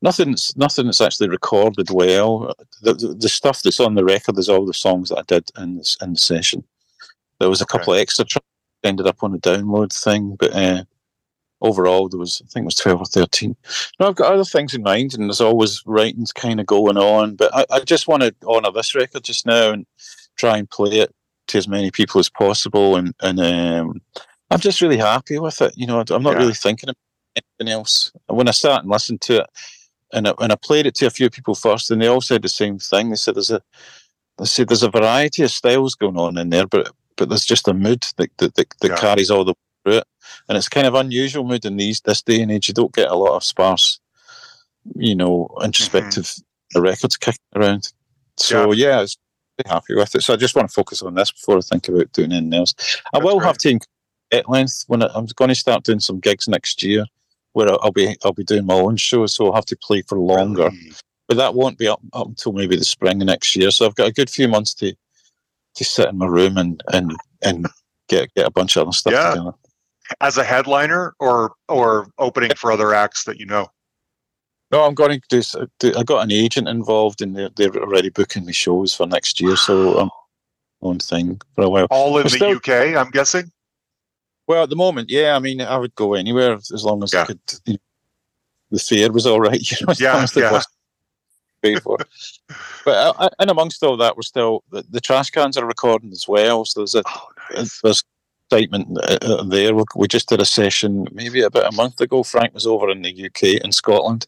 nothing's 0.00 0.56
nothing 0.56 0.86
that's 0.86 1.00
actually 1.00 1.28
recorded 1.28 1.90
well. 1.90 2.54
The, 2.82 2.94
the, 2.94 3.14
the, 3.14 3.28
stuff 3.28 3.62
that's 3.62 3.78
on 3.78 3.94
the 3.94 4.04
record 4.04 4.36
is 4.36 4.48
all 4.48 4.66
the 4.66 4.74
songs 4.74 5.10
that 5.10 5.18
I 5.18 5.22
did 5.22 5.50
in 5.56 5.76
this 5.76 5.96
in 6.02 6.14
the 6.14 6.18
session. 6.18 6.64
There 7.38 7.48
was 7.48 7.60
a 7.60 7.66
couple 7.66 7.92
of 7.92 8.00
extra 8.00 8.24
tracks 8.24 8.46
ended 8.82 9.06
up 9.06 9.22
on 9.22 9.34
a 9.34 9.38
download 9.38 9.92
thing, 9.92 10.36
but 10.38 10.52
uh, 10.52 10.82
overall 11.60 12.08
there 12.08 12.18
was 12.18 12.42
I 12.44 12.48
think 12.48 12.64
it 12.64 12.66
was 12.66 12.76
twelve 12.76 13.00
or 13.00 13.06
thirteen. 13.06 13.56
No, 14.00 14.08
I've 14.08 14.16
got 14.16 14.32
other 14.32 14.44
things 14.44 14.74
in 14.74 14.82
mind, 14.82 15.14
and 15.14 15.28
there's 15.28 15.40
always 15.40 15.82
writings 15.86 16.32
kind 16.32 16.58
of 16.58 16.66
going 16.66 16.98
on. 16.98 17.36
But 17.36 17.54
I, 17.54 17.64
I 17.70 17.80
just 17.80 18.08
want 18.08 18.24
to 18.24 18.34
honour 18.44 18.72
this 18.72 18.94
record 18.94 19.22
just 19.22 19.46
now 19.46 19.70
and 19.70 19.86
try 20.36 20.58
and 20.58 20.68
play 20.68 20.98
it 20.98 21.14
to 21.48 21.58
as 21.58 21.68
many 21.68 21.90
people 21.90 22.18
as 22.18 22.28
possible. 22.28 22.96
And 22.96 23.14
and 23.20 23.38
um, 23.38 24.00
I'm 24.52 24.60
just 24.60 24.82
really 24.82 24.98
happy 24.98 25.38
with 25.38 25.60
it. 25.62 25.72
You 25.76 25.86
know, 25.86 26.04
I'm 26.10 26.22
not 26.22 26.34
yeah. 26.34 26.38
really 26.38 26.54
thinking 26.54 26.90
of 26.90 26.96
anything 27.36 27.72
else. 27.72 28.12
When 28.26 28.48
I 28.48 28.52
start 28.52 28.82
and 28.82 28.92
listen 28.92 29.18
to 29.18 29.42
it, 29.42 29.50
and 30.12 30.28
I, 30.28 30.34
and 30.40 30.52
I 30.52 30.56
played 30.56 30.86
it 30.86 30.94
to 30.96 31.06
a 31.06 31.10
few 31.10 31.30
people 31.30 31.54
first, 31.54 31.90
and 31.90 32.00
they 32.00 32.06
all 32.06 32.20
said 32.20 32.42
the 32.42 32.48
same 32.48 32.78
thing. 32.78 33.10
They 33.10 33.16
said 33.16 33.34
there's 33.34 33.50
a 33.50 33.62
they 34.38 34.44
said 34.44 34.68
there's 34.68 34.82
a 34.82 34.90
variety 34.90 35.42
of 35.42 35.50
styles 35.50 35.94
going 35.94 36.18
on 36.18 36.36
in 36.36 36.50
there, 36.50 36.66
but 36.66 36.90
but 37.16 37.28
there's 37.28 37.44
just 37.44 37.68
a 37.68 37.74
mood 37.74 38.06
that 38.18 38.30
that, 38.38 38.54
that, 38.54 38.74
that 38.80 38.90
yeah. 38.90 38.96
carries 38.96 39.30
all 39.30 39.44
the 39.44 39.52
way 39.52 39.56
through 39.84 39.98
it. 39.98 40.04
And 40.48 40.58
it's 40.58 40.68
kind 40.68 40.86
of 40.86 40.94
unusual 40.94 41.44
mood 41.44 41.64
in 41.64 41.76
these 41.76 42.00
this 42.02 42.22
day 42.22 42.42
and 42.42 42.52
age. 42.52 42.68
You 42.68 42.74
don't 42.74 42.94
get 42.94 43.10
a 43.10 43.14
lot 43.14 43.36
of 43.36 43.44
sparse, 43.44 44.00
you 44.94 45.14
know, 45.14 45.48
introspective 45.62 46.24
mm-hmm. 46.24 46.80
records 46.80 47.16
kicking 47.16 47.40
around. 47.56 47.92
So 48.36 48.72
yeah, 48.72 48.88
yeah 48.88 48.98
I 48.98 49.00
was 49.02 49.18
happy 49.66 49.94
with 49.94 50.14
it. 50.14 50.22
So 50.22 50.34
I 50.34 50.36
just 50.36 50.56
want 50.56 50.68
to 50.68 50.74
focus 50.74 51.02
on 51.02 51.14
this 51.14 51.30
before 51.30 51.58
I 51.58 51.60
think 51.60 51.88
about 51.88 52.12
doing 52.12 52.32
anything 52.32 52.54
else. 52.54 52.74
I 53.14 53.18
will 53.18 53.38
great. 53.38 53.46
have 53.46 53.58
to 53.58 53.70
at 54.32 54.48
length 54.48 54.84
when 54.86 55.02
I, 55.02 55.08
I'm 55.14 55.26
going 55.36 55.48
to 55.48 55.54
start 55.54 55.84
doing 55.84 56.00
some 56.00 56.20
gigs 56.20 56.48
next 56.48 56.82
year 56.82 57.04
where 57.52 57.68
I'll 57.82 57.92
be 57.92 58.16
I'll 58.24 58.32
be 58.32 58.44
doing 58.44 58.66
my 58.66 58.74
own 58.74 58.96
show, 58.96 59.26
so 59.26 59.46
I'll 59.46 59.54
have 59.54 59.66
to 59.66 59.76
play 59.76 60.02
for 60.02 60.18
longer. 60.18 60.70
Really? 60.70 60.92
But 61.28 61.36
that 61.36 61.54
won't 61.54 61.78
be 61.78 61.88
up, 61.88 62.00
up 62.12 62.26
until 62.26 62.52
maybe 62.52 62.76
the 62.76 62.84
spring 62.84 63.20
of 63.22 63.26
next 63.26 63.54
year. 63.56 63.70
So 63.70 63.86
I've 63.86 63.94
got 63.94 64.08
a 64.08 64.12
good 64.12 64.30
few 64.30 64.48
months 64.48 64.74
to 64.74 64.94
to 65.74 65.84
sit 65.84 66.08
in 66.08 66.18
my 66.18 66.26
room 66.26 66.56
and 66.56 66.82
and 66.92 67.14
and 67.42 67.66
get 68.08 68.32
get 68.34 68.46
a 68.46 68.50
bunch 68.50 68.76
of 68.76 68.82
other 68.82 68.92
stuff 68.92 69.12
yeah. 69.12 69.30
together 69.30 69.52
as 70.20 70.36
a 70.36 70.44
headliner 70.44 71.14
or 71.20 71.52
or 71.68 72.08
opening 72.18 72.50
for 72.56 72.72
other 72.72 72.94
acts 72.94 73.24
that 73.24 73.38
you 73.38 73.46
know? 73.46 73.68
No, 74.70 74.84
I'm 74.84 74.94
going 74.94 75.20
to 75.20 75.28
do. 75.28 75.66
do 75.78 75.92
I 75.98 76.02
got 76.02 76.24
an 76.24 76.32
agent 76.32 76.66
involved, 76.66 77.20
and 77.20 77.36
they're, 77.36 77.50
they're 77.56 77.76
already 77.76 78.08
booking 78.08 78.46
me 78.46 78.54
shows 78.54 78.94
for 78.94 79.06
next 79.06 79.38
year. 79.38 79.54
So 79.56 80.00
um, 80.00 80.10
I'm 80.82 80.88
on 80.88 80.98
thing 80.98 81.40
for 81.54 81.64
a 81.64 81.68
while. 81.68 81.86
All 81.90 82.16
in 82.16 82.22
but 82.22 82.32
the 82.32 82.38
still, 82.38 82.56
UK, 82.56 82.96
I'm 82.96 83.10
guessing. 83.10 83.52
Well, 84.46 84.64
at 84.64 84.70
the 84.70 84.76
moment, 84.76 85.10
yeah. 85.10 85.36
I 85.36 85.38
mean, 85.38 85.60
I 85.60 85.76
would 85.76 85.94
go 85.94 86.14
anywhere 86.14 86.54
as 86.54 86.84
long 86.84 87.02
as 87.02 87.12
yeah. 87.12 87.22
I 87.22 87.26
could. 87.26 87.40
You 87.64 87.74
know, 87.74 87.78
the 88.72 88.78
fare 88.78 89.12
was 89.12 89.26
all 89.26 89.40
right. 89.40 89.60
You 89.70 89.86
know, 89.86 89.94
yeah, 89.98 90.26
yeah. 90.36 91.78
For. 91.80 91.96
but 92.84 93.16
uh, 93.20 93.28
and 93.38 93.50
amongst 93.50 93.84
all 93.84 93.96
that, 93.98 94.16
we're 94.16 94.22
still 94.22 94.64
the, 94.72 94.84
the, 94.90 95.00
trash 95.00 95.30
cans 95.30 95.56
are 95.56 95.64
recording 95.64 96.10
as 96.10 96.26
well. 96.26 96.64
So 96.64 96.80
there's 96.80 96.96
a 96.96 97.02
oh, 97.06 97.28
nice. 97.50 97.80
there's 97.82 98.02
excitement 98.52 98.98
uh, 98.98 99.18
uh, 99.22 99.44
there. 99.44 99.72
We 99.94 100.08
just 100.08 100.28
did 100.28 100.40
a 100.40 100.44
session 100.44 101.06
maybe 101.12 101.42
about 101.42 101.72
a 101.72 101.76
month 101.76 102.00
ago. 102.00 102.22
Frank 102.22 102.54
was 102.54 102.66
over 102.66 102.90
in 102.90 103.02
the 103.02 103.26
UK 103.26 103.64
in 103.64 103.72
Scotland, 103.72 104.26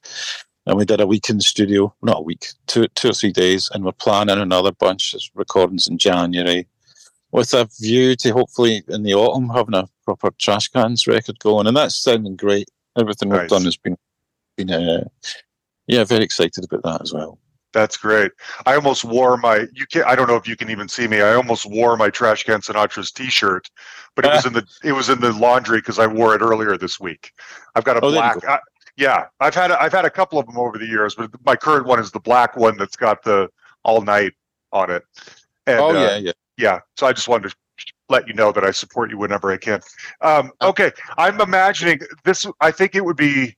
and 0.67 0.77
we 0.77 0.85
did 0.85 1.01
a 1.01 1.07
week 1.07 1.29
in 1.29 1.37
the 1.37 1.43
studio. 1.43 1.95
Not 2.03 2.19
a 2.19 2.23
week, 2.23 2.47
two 2.67 2.87
two 2.95 3.11
or 3.11 3.15
three 3.15 3.33
days, 3.33 3.69
and 3.73 3.85
we're 3.85 3.93
planning 3.93 4.39
another 4.39 4.73
bunch 4.73 5.15
of 5.15 5.23
recordings 5.35 5.87
in 5.87 5.99
January, 5.99 6.67
with 7.35 7.53
a 7.53 7.69
view 7.81 8.15
to 8.15 8.33
hopefully 8.33 8.85
in 8.89 9.03
the 9.03 9.13
autumn 9.13 9.49
having 9.49 9.75
a 9.75 9.89
proper 10.05 10.31
trash 10.39 10.69
cans 10.69 11.09
record 11.09 11.37
going. 11.41 11.67
And 11.67 11.77
that's 11.77 11.97
sounding 11.97 12.37
great. 12.37 12.71
Everything 12.97 13.29
nice. 13.29 13.41
we've 13.41 13.51
done 13.51 13.65
has 13.65 13.77
been 13.77 13.97
been 14.57 14.71
uh, 14.71 15.05
yeah, 15.89 16.05
very 16.05 16.23
excited 16.23 16.65
about 16.65 16.85
that 16.85 17.03
as 17.03 17.13
well. 17.13 17.41
That's 17.73 17.97
great. 17.97 18.31
I 18.67 18.77
almost 18.77 19.05
wore 19.05 19.37
my 19.37 19.67
you 19.73 19.85
can 19.91 20.05
I 20.05 20.15
don't 20.15 20.29
know 20.29 20.37
if 20.37 20.47
you 20.47 20.55
can 20.55 20.71
even 20.71 20.89
see 20.89 21.09
me. 21.09 21.23
I 21.23 21.35
almost 21.35 21.67
wore 21.67 21.97
my 21.97 22.09
Trashcan 22.09 22.65
Sinatra's 22.65 23.11
t-shirt, 23.11 23.69
but 24.15 24.25
it 24.25 24.29
was 24.29 24.47
in 24.47 24.53
the 24.53 24.65
it 24.85 24.93
was 24.93 25.09
in 25.09 25.21
the 25.21 25.33
laundry 25.33 25.79
because 25.79 25.99
I 25.99 26.07
wore 26.07 26.37
it 26.37 26.41
earlier 26.41 26.79
this 26.79 27.01
week. 27.01 27.33
I've 27.75 27.85
got 27.85 27.97
a 27.97 28.01
Oh, 28.05 28.13
black. 28.13 28.45
I, 28.47 28.61
yeah, 28.97 29.25
I've 29.41 29.57
had 29.57 29.73
a, 29.73 29.83
I've 29.83 29.93
had 29.93 30.05
a 30.05 30.11
couple 30.11 30.39
of 30.39 30.47
them 30.47 30.57
over 30.57 30.79
the 30.79 30.87
years, 30.87 31.17
but 31.17 31.33
my 31.45 31.57
current 31.57 31.85
one 31.85 31.99
is 31.99 32.13
the 32.13 32.21
black 32.21 32.57
one 32.57 32.77
that's 32.77 32.95
got 32.95 33.25
the 33.25 33.49
all 33.83 34.03
night 34.03 34.35
on 34.71 34.89
it. 34.93 35.03
And, 35.67 35.81
oh 35.81 35.89
uh, 35.89 36.17
yeah, 36.19 36.31
yeah. 36.57 36.81
So 36.97 37.07
I 37.07 37.13
just 37.13 37.29
wanted 37.29 37.51
to 37.51 37.57
let 38.09 38.29
you 38.29 38.35
know 38.35 38.53
that 38.53 38.65
I 38.65 38.71
support 38.71 39.11
you 39.11 39.19
whenever 39.19 39.51
I 39.51 39.57
can. 39.57 39.81
Um, 40.21 40.53
Oh. 40.61 40.69
okay, 40.71 40.93
I'm 41.19 41.41
imagining 41.41 42.01
this. 42.25 42.47
I 42.61 42.71
think 42.71 42.95
it 42.95 43.05
would 43.05 43.17
be 43.17 43.57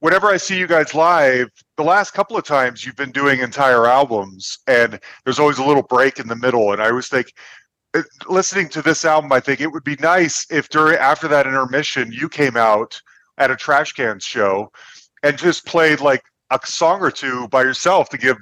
whenever 0.00 0.28
I 0.28 0.36
see 0.36 0.58
you 0.58 0.66
guys 0.66 0.94
live. 0.94 1.48
The 1.76 1.84
last 1.84 2.12
couple 2.12 2.36
of 2.36 2.44
times 2.44 2.84
you've 2.84 2.96
been 2.96 3.12
doing 3.12 3.40
entire 3.40 3.86
albums, 3.86 4.58
and 4.66 4.98
there's 5.24 5.38
always 5.38 5.58
a 5.58 5.64
little 5.64 5.82
break 5.82 6.18
in 6.18 6.28
the 6.28 6.36
middle. 6.36 6.72
And 6.72 6.82
I 6.82 6.88
always 6.88 7.08
think, 7.08 7.32
uh, 7.94 8.02
listening 8.28 8.68
to 8.70 8.82
this 8.82 9.04
album, 9.04 9.32
I 9.32 9.40
think 9.40 9.60
it 9.60 9.70
would 9.70 9.84
be 9.84 9.96
nice 10.00 10.46
if 10.50 10.68
during 10.68 10.96
after 10.98 11.28
that 11.28 11.46
intermission 11.46 12.10
you 12.12 12.28
came 12.28 12.56
out 12.56 13.00
at 13.38 13.50
a 13.50 13.56
trash 13.56 13.92
cans 13.92 14.24
show 14.24 14.70
and 15.22 15.38
just 15.38 15.64
played 15.66 16.00
like 16.00 16.22
a 16.50 16.58
song 16.64 17.00
or 17.00 17.10
two 17.10 17.48
by 17.48 17.62
yourself 17.62 18.08
to 18.10 18.18
give 18.18 18.36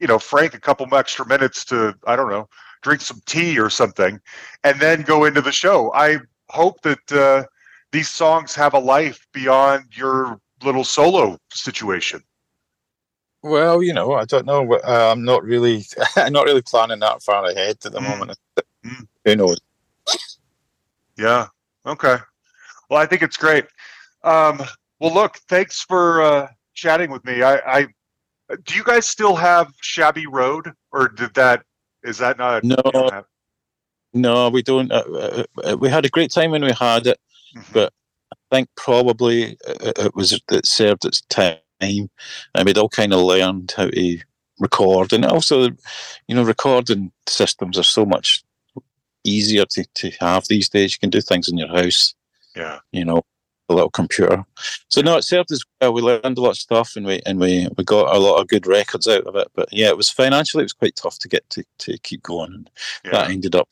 you 0.00 0.06
know 0.06 0.18
Frank 0.18 0.54
a 0.54 0.60
couple 0.60 0.92
extra 0.94 1.26
minutes 1.26 1.64
to 1.66 1.94
I 2.06 2.16
don't 2.16 2.30
know 2.30 2.48
drink 2.82 3.00
some 3.00 3.20
tea 3.26 3.58
or 3.58 3.70
something, 3.70 4.20
and 4.64 4.78
then 4.80 5.02
go 5.02 5.24
into 5.24 5.40
the 5.40 5.52
show. 5.52 5.92
I 5.94 6.18
hope 6.50 6.82
that 6.82 7.12
uh, 7.12 7.44
these 7.92 8.08
songs 8.10 8.54
have 8.54 8.74
a 8.74 8.78
life 8.78 9.26
beyond 9.32 9.84
your 9.96 10.40
little 10.62 10.84
solo 10.84 11.38
situation. 11.52 12.22
Well, 13.42 13.82
you 13.82 13.92
know, 13.92 14.12
I 14.12 14.24
don't 14.24 14.46
know. 14.46 14.72
Uh, 14.74 15.10
I'm 15.10 15.24
not 15.24 15.42
really, 15.42 15.84
I'm 16.16 16.32
not 16.32 16.44
really 16.44 16.62
planning 16.62 17.00
that 17.00 17.22
far 17.22 17.44
ahead 17.46 17.78
at 17.84 17.92
the 17.92 17.98
Mm. 17.98 18.02
moment. 18.08 18.38
Mm. 18.84 19.06
Who 19.24 19.36
knows? 19.36 19.58
Yeah. 21.16 21.48
Okay. 21.86 22.16
Well, 22.88 23.00
I 23.00 23.06
think 23.06 23.22
it's 23.22 23.36
great. 23.36 23.66
Um, 24.22 24.62
well, 25.00 25.12
look, 25.12 25.38
thanks 25.48 25.82
for 25.82 26.22
uh, 26.22 26.48
chatting 26.74 27.10
with 27.10 27.24
me. 27.24 27.42
I, 27.42 27.56
I 27.80 27.86
do 28.64 28.74
you 28.74 28.84
guys 28.84 29.06
still 29.08 29.34
have 29.34 29.72
Shabby 29.80 30.26
Road, 30.26 30.72
or 30.92 31.08
did 31.08 31.34
that? 31.34 31.64
Is 32.02 32.18
that 32.18 32.38
not? 32.38 32.64
No. 32.64 32.76
have- 33.10 33.26
No, 34.14 34.48
we 34.50 34.62
don't. 34.62 34.92
Uh, 34.92 35.04
uh, 35.12 35.44
uh, 35.64 35.76
we 35.78 35.88
had 35.88 36.04
a 36.04 36.10
great 36.10 36.30
time 36.30 36.50
when 36.50 36.64
we 36.64 36.72
had 36.72 37.06
it. 37.06 37.18
Mhm. 37.56 37.72
But- 37.72 37.92
I 38.32 38.56
think 38.56 38.68
probably 38.76 39.56
it, 39.66 39.98
it 39.98 40.14
was 40.14 40.32
it 40.32 40.66
served 40.66 41.04
its 41.06 41.22
time, 41.22 41.56
and 41.80 42.10
we'd 42.64 42.76
all 42.78 42.88
kind 42.88 43.12
of 43.14 43.20
learned 43.20 43.72
how 43.76 43.88
to 43.88 44.18
record, 44.58 45.12
and 45.12 45.24
also, 45.24 45.68
you 46.28 46.34
know, 46.34 46.42
recording 46.42 47.12
systems 47.26 47.78
are 47.78 47.82
so 47.82 48.04
much 48.04 48.42
easier 49.24 49.64
to, 49.66 49.84
to 49.94 50.10
have 50.20 50.46
these 50.48 50.68
days. 50.68 50.92
You 50.94 50.98
can 50.98 51.10
do 51.10 51.20
things 51.20 51.48
in 51.48 51.56
your 51.58 51.68
house, 51.68 52.14
yeah. 52.54 52.78
you 52.92 53.04
know, 53.04 53.22
little 53.72 53.90
computer. 53.90 54.44
So 54.88 55.00
no, 55.00 55.16
it 55.16 55.22
served 55.22 55.52
us 55.52 55.62
well. 55.80 55.92
We 55.92 56.02
learned 56.02 56.38
a 56.38 56.40
lot 56.40 56.50
of 56.50 56.56
stuff, 56.58 56.96
and 56.96 57.06
we 57.06 57.20
and 57.26 57.38
we 57.40 57.68
we 57.76 57.84
got 57.84 58.14
a 58.14 58.18
lot 58.18 58.40
of 58.40 58.48
good 58.48 58.66
records 58.66 59.08
out 59.08 59.26
of 59.26 59.36
it. 59.36 59.48
But 59.54 59.68
yeah, 59.72 59.88
it 59.88 59.96
was 59.96 60.10
financially 60.10 60.62
it 60.62 60.66
was 60.66 60.72
quite 60.72 60.96
tough 60.96 61.18
to 61.20 61.28
get 61.28 61.48
to 61.50 61.64
to 61.78 61.98
keep 61.98 62.22
going, 62.22 62.52
and 62.52 62.70
Yeah. 63.04 63.10
that 63.12 63.30
ended 63.30 63.54
up 63.54 63.68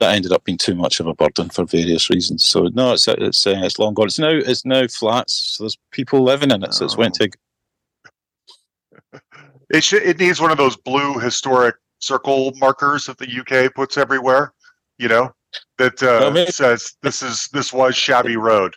that 0.00 0.14
ended 0.14 0.32
up 0.32 0.44
being 0.44 0.56
too 0.58 0.74
much 0.74 0.98
of 1.00 1.06
a 1.06 1.14
burden 1.14 1.50
for 1.50 1.64
various 1.66 2.08
reasons. 2.08 2.44
So 2.44 2.64
no, 2.72 2.92
it's 2.94 3.06
it's 3.08 3.46
uh, 3.46 3.60
it's 3.62 3.78
long 3.78 3.94
gone. 3.94 4.06
It's 4.06 4.18
now 4.18 4.30
it's 4.30 4.64
now 4.64 4.86
flats. 4.86 5.34
So 5.56 5.64
there's 5.64 5.78
people 5.90 6.22
living 6.22 6.50
in 6.50 6.62
it. 6.64 6.72
So 6.74 6.84
it's 6.84 6.96
went 6.96 7.14
to 7.14 7.28
It 9.72 9.84
should. 9.84 10.02
It 10.02 10.18
needs 10.18 10.40
one 10.40 10.50
of 10.50 10.58
those 10.58 10.76
blue 10.76 11.18
historic 11.18 11.76
circle 12.00 12.52
markers 12.56 13.04
that 13.06 13.18
the 13.18 13.28
UK 13.40 13.72
puts 13.74 13.96
everywhere. 13.96 14.52
You 14.98 15.08
know, 15.08 15.34
that 15.78 16.02
uh, 16.02 16.18
Well, 16.20 16.30
maybe- 16.32 16.50
says 16.50 16.92
this 17.02 17.22
is 17.22 17.48
this 17.52 17.72
was 17.72 17.94
Shabby 17.96 18.36
Road. 18.36 18.74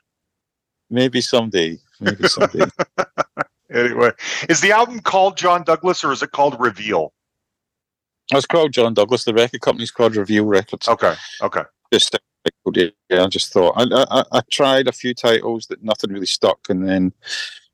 Maybe 0.93 1.21
someday. 1.21 1.77
Maybe 1.99 2.27
someday. 2.27 2.65
Anyway, 3.73 4.11
is 4.49 4.61
the 4.61 4.71
album 4.71 4.99
called 4.99 5.35
John 5.35 5.63
Douglas 5.63 6.03
or 6.03 6.11
is 6.11 6.21
it 6.21 6.31
called 6.31 6.55
Reveal? 6.59 7.11
it's 8.31 8.45
called 8.45 8.71
John 8.71 8.93
Douglas. 8.93 9.23
The 9.23 9.33
record 9.33 9.61
company's 9.61 9.89
called 9.89 10.15
Reveal 10.15 10.45
Records. 10.45 10.87
Okay. 10.87 11.15
Okay. 11.41 11.63
Just 11.91 12.15
yeah, 12.75 13.23
I 13.23 13.27
just 13.27 13.51
thought 13.51 13.73
I, 13.75 14.05
I 14.11 14.23
I 14.31 14.41
tried 14.51 14.87
a 14.87 14.91
few 14.91 15.15
titles 15.15 15.65
that 15.67 15.83
nothing 15.83 16.11
really 16.11 16.27
stuck, 16.27 16.59
and 16.69 16.87
then 16.87 17.13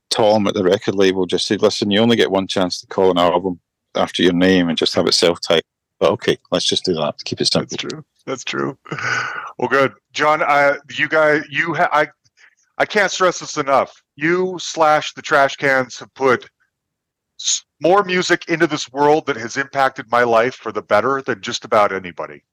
Tom 0.09 0.47
at 0.47 0.53
the 0.53 0.63
record 0.63 0.95
label 0.95 1.25
just 1.25 1.47
said, 1.47 1.61
"Listen, 1.61 1.91
you 1.91 1.99
only 1.99 2.15
get 2.15 2.31
one 2.31 2.47
chance 2.47 2.79
to 2.79 2.87
call 2.87 3.11
an 3.11 3.17
album 3.17 3.59
after 3.95 4.23
your 4.23 4.33
name 4.33 4.69
and 4.69 4.77
just 4.77 4.95
have 4.95 5.07
it 5.07 5.13
self-titled." 5.13 5.63
But 5.99 6.11
okay, 6.11 6.37
let's 6.51 6.65
just 6.65 6.85
do 6.85 6.93
that. 6.93 7.15
Keep 7.25 7.41
it 7.41 7.51
simple. 7.51 7.67
That's 7.69 7.75
true. 7.75 8.05
That's 8.25 8.43
true. 8.43 8.77
Well, 9.57 9.67
good, 9.67 9.93
John. 10.13 10.41
Uh, 10.41 10.75
you 10.95 11.09
guys, 11.09 11.43
you, 11.49 11.73
ha- 11.73 11.89
I, 11.91 12.07
I 12.79 12.85
can't 12.85 13.11
stress 13.11 13.39
this 13.39 13.57
enough. 13.57 14.01
You 14.15 14.57
slash 14.59 15.13
the 15.13 15.21
trash 15.21 15.57
cans 15.57 15.99
have 15.99 16.13
put 16.13 16.49
more 17.81 18.03
music 18.03 18.45
into 18.47 18.67
this 18.67 18.91
world 18.91 19.25
that 19.27 19.35
has 19.35 19.57
impacted 19.57 20.09
my 20.09 20.23
life 20.23 20.55
for 20.55 20.71
the 20.71 20.81
better 20.81 21.21
than 21.21 21.41
just 21.41 21.65
about 21.65 21.91
anybody. 21.91 22.43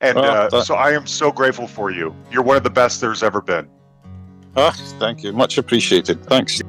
And 0.00 0.16
Well, 0.16 0.54
uh, 0.54 0.62
so 0.62 0.74
I 0.74 0.92
am 0.92 1.06
so 1.06 1.30
grateful 1.30 1.66
for 1.66 1.90
you. 1.90 2.14
You're 2.30 2.42
one 2.42 2.56
of 2.56 2.62
the 2.62 2.70
best 2.70 3.00
there's 3.00 3.22
ever 3.22 3.40
been. 3.40 3.68
Ah, 4.56 4.74
thank 4.98 5.22
you, 5.22 5.32
much 5.32 5.58
appreciated. 5.58 6.24
Thanks. 6.24 6.60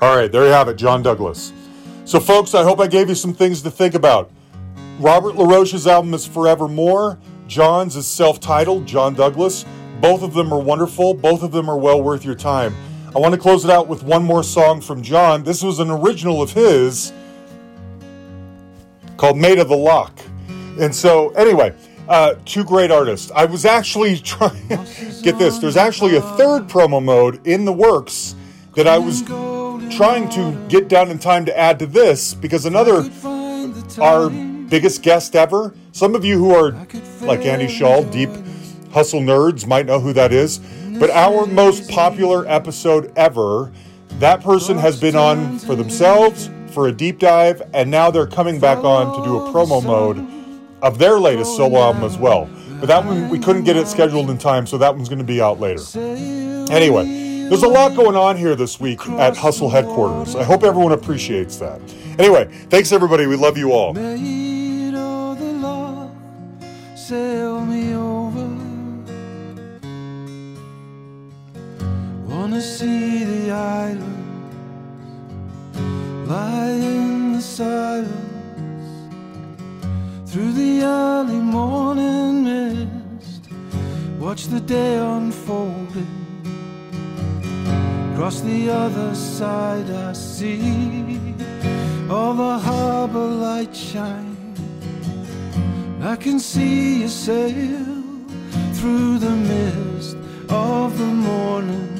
All 0.00 0.16
right, 0.16 0.30
there 0.30 0.44
you 0.44 0.52
have 0.52 0.68
it, 0.68 0.76
John 0.76 1.02
Douglas. 1.02 1.52
So, 2.04 2.20
folks, 2.20 2.54
I 2.54 2.62
hope 2.62 2.80
I 2.80 2.86
gave 2.86 3.08
you 3.08 3.14
some 3.14 3.34
things 3.34 3.62
to 3.62 3.70
think 3.70 3.94
about. 3.94 4.30
Robert 4.98 5.34
LaRoche's 5.34 5.86
album 5.86 6.14
is 6.14 6.26
Forevermore. 6.26 7.18
John's 7.46 7.96
is 7.96 8.06
self 8.06 8.40
titled, 8.40 8.86
John 8.86 9.14
Douglas. 9.14 9.64
Both 10.00 10.22
of 10.22 10.34
them 10.34 10.52
are 10.52 10.60
wonderful. 10.60 11.14
Both 11.14 11.42
of 11.42 11.52
them 11.52 11.68
are 11.68 11.76
well 11.76 12.00
worth 12.00 12.24
your 12.24 12.34
time. 12.34 12.74
I 13.14 13.18
want 13.18 13.34
to 13.34 13.40
close 13.40 13.64
it 13.64 13.70
out 13.70 13.88
with 13.88 14.02
one 14.02 14.22
more 14.22 14.42
song 14.42 14.80
from 14.80 15.02
John. 15.02 15.42
This 15.42 15.62
was 15.62 15.78
an 15.78 15.90
original 15.90 16.40
of 16.42 16.52
his 16.52 17.12
called 19.16 19.36
Maid 19.36 19.58
of 19.58 19.68
the 19.68 19.76
Loch. 19.76 20.12
And 20.78 20.94
so, 20.94 21.30
anyway, 21.30 21.74
uh, 22.08 22.36
two 22.44 22.64
great 22.64 22.90
artists. 22.90 23.32
I 23.34 23.44
was 23.44 23.64
actually 23.64 24.18
trying, 24.20 24.68
get 25.22 25.38
this, 25.38 25.58
there's 25.58 25.76
actually 25.76 26.16
a 26.16 26.22
third 26.22 26.68
promo 26.68 27.02
mode 27.02 27.46
in 27.46 27.64
the 27.64 27.72
works 27.72 28.34
that 28.74 28.86
I 28.86 28.98
was 28.98 29.22
trying 29.94 30.28
to 30.30 30.66
get 30.68 30.88
down 30.88 31.10
in 31.10 31.18
time 31.18 31.44
to 31.46 31.58
add 31.58 31.78
to 31.80 31.86
this 31.86 32.34
because 32.34 32.66
another, 32.66 33.10
our 34.00 34.30
biggest 34.30 35.02
guest 35.02 35.34
ever, 35.34 35.74
some 35.92 36.14
of 36.14 36.24
you 36.24 36.38
who 36.38 36.54
are 36.54 36.72
like 37.22 37.40
Andy 37.40 37.66
Shaw, 37.66 38.04
deep 38.04 38.30
hustle 38.92 39.20
nerds, 39.20 39.66
might 39.66 39.86
know 39.86 40.00
who 40.00 40.12
that 40.12 40.32
is, 40.32 40.58
but 40.98 41.10
our 41.10 41.46
most 41.46 41.88
popular 41.88 42.46
episode 42.48 43.12
ever, 43.16 43.72
that 44.18 44.42
person 44.42 44.78
has 44.78 45.00
been 45.00 45.16
on 45.16 45.58
for 45.58 45.74
themselves 45.74 46.50
for 46.70 46.88
a 46.88 46.92
deep 46.92 47.18
dive, 47.18 47.62
and 47.72 47.90
now 47.90 48.10
they're 48.10 48.26
coming 48.26 48.60
back 48.60 48.78
on 48.78 49.16
to 49.18 49.24
do 49.24 49.38
a 49.38 49.52
promo 49.52 49.84
mode 49.84 50.26
of 50.82 50.98
their 50.98 51.18
latest 51.18 51.56
solo 51.56 51.80
album 51.80 52.04
as 52.04 52.16
well. 52.16 52.48
But 52.80 52.86
that 52.86 53.04
one, 53.04 53.28
we 53.28 53.38
couldn't 53.38 53.64
get 53.64 53.76
it 53.76 53.88
scheduled 53.88 54.30
in 54.30 54.38
time, 54.38 54.66
so 54.66 54.78
that 54.78 54.94
one's 54.94 55.08
going 55.08 55.18
to 55.18 55.24
be 55.24 55.40
out 55.40 55.58
later. 55.58 55.82
Anyway, 56.70 57.48
there's 57.48 57.62
a 57.64 57.68
lot 57.68 57.96
going 57.96 58.14
on 58.16 58.36
here 58.36 58.54
this 58.54 58.78
week 58.78 59.06
at 59.08 59.36
Hustle 59.36 59.70
headquarters. 59.70 60.36
I 60.36 60.44
hope 60.44 60.62
everyone 60.62 60.92
appreciates 60.92 61.56
that. 61.56 61.80
Anyway, 62.18 62.44
thanks 62.68 62.92
everybody. 62.92 63.26
We 63.26 63.36
love 63.36 63.56
you 63.58 63.72
all. 63.72 63.94
Wanna 72.50 72.62
see 72.62 73.24
the 73.24 73.50
islands 73.50 74.06
lie 76.26 76.70
in 76.70 77.34
the 77.34 77.42
silence 77.42 79.10
through 80.24 80.52
the 80.54 80.80
early 80.82 81.40
morning 81.40 82.44
mist. 82.44 83.50
Watch 84.18 84.46
the 84.46 84.60
day 84.60 84.96
unfolding. 84.96 86.08
Across 88.14 88.40
the 88.40 88.70
other 88.70 89.14
side, 89.14 89.90
I 89.90 90.14
see 90.14 91.34
all 92.08 92.32
the 92.32 92.58
harbor 92.58 93.26
lights 93.26 93.78
shine. 93.78 94.54
I 96.00 96.16
can 96.16 96.40
see 96.40 97.02
you 97.02 97.08
sail 97.08 97.84
through 98.72 99.18
the 99.18 99.36
mist 99.52 100.16
of 100.48 100.96
the 100.96 101.12
morning. 101.28 101.97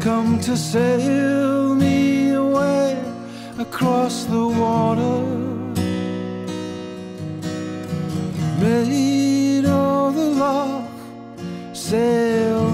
Come 0.00 0.40
to 0.40 0.56
sail 0.56 1.74
me 1.74 2.30
away 2.30 2.98
across 3.58 4.24
the 4.24 4.48
water. 4.48 5.26
Maid 8.62 9.66
of 9.66 10.14
the 10.14 10.30
Loch, 10.40 10.88
sail 11.74 12.70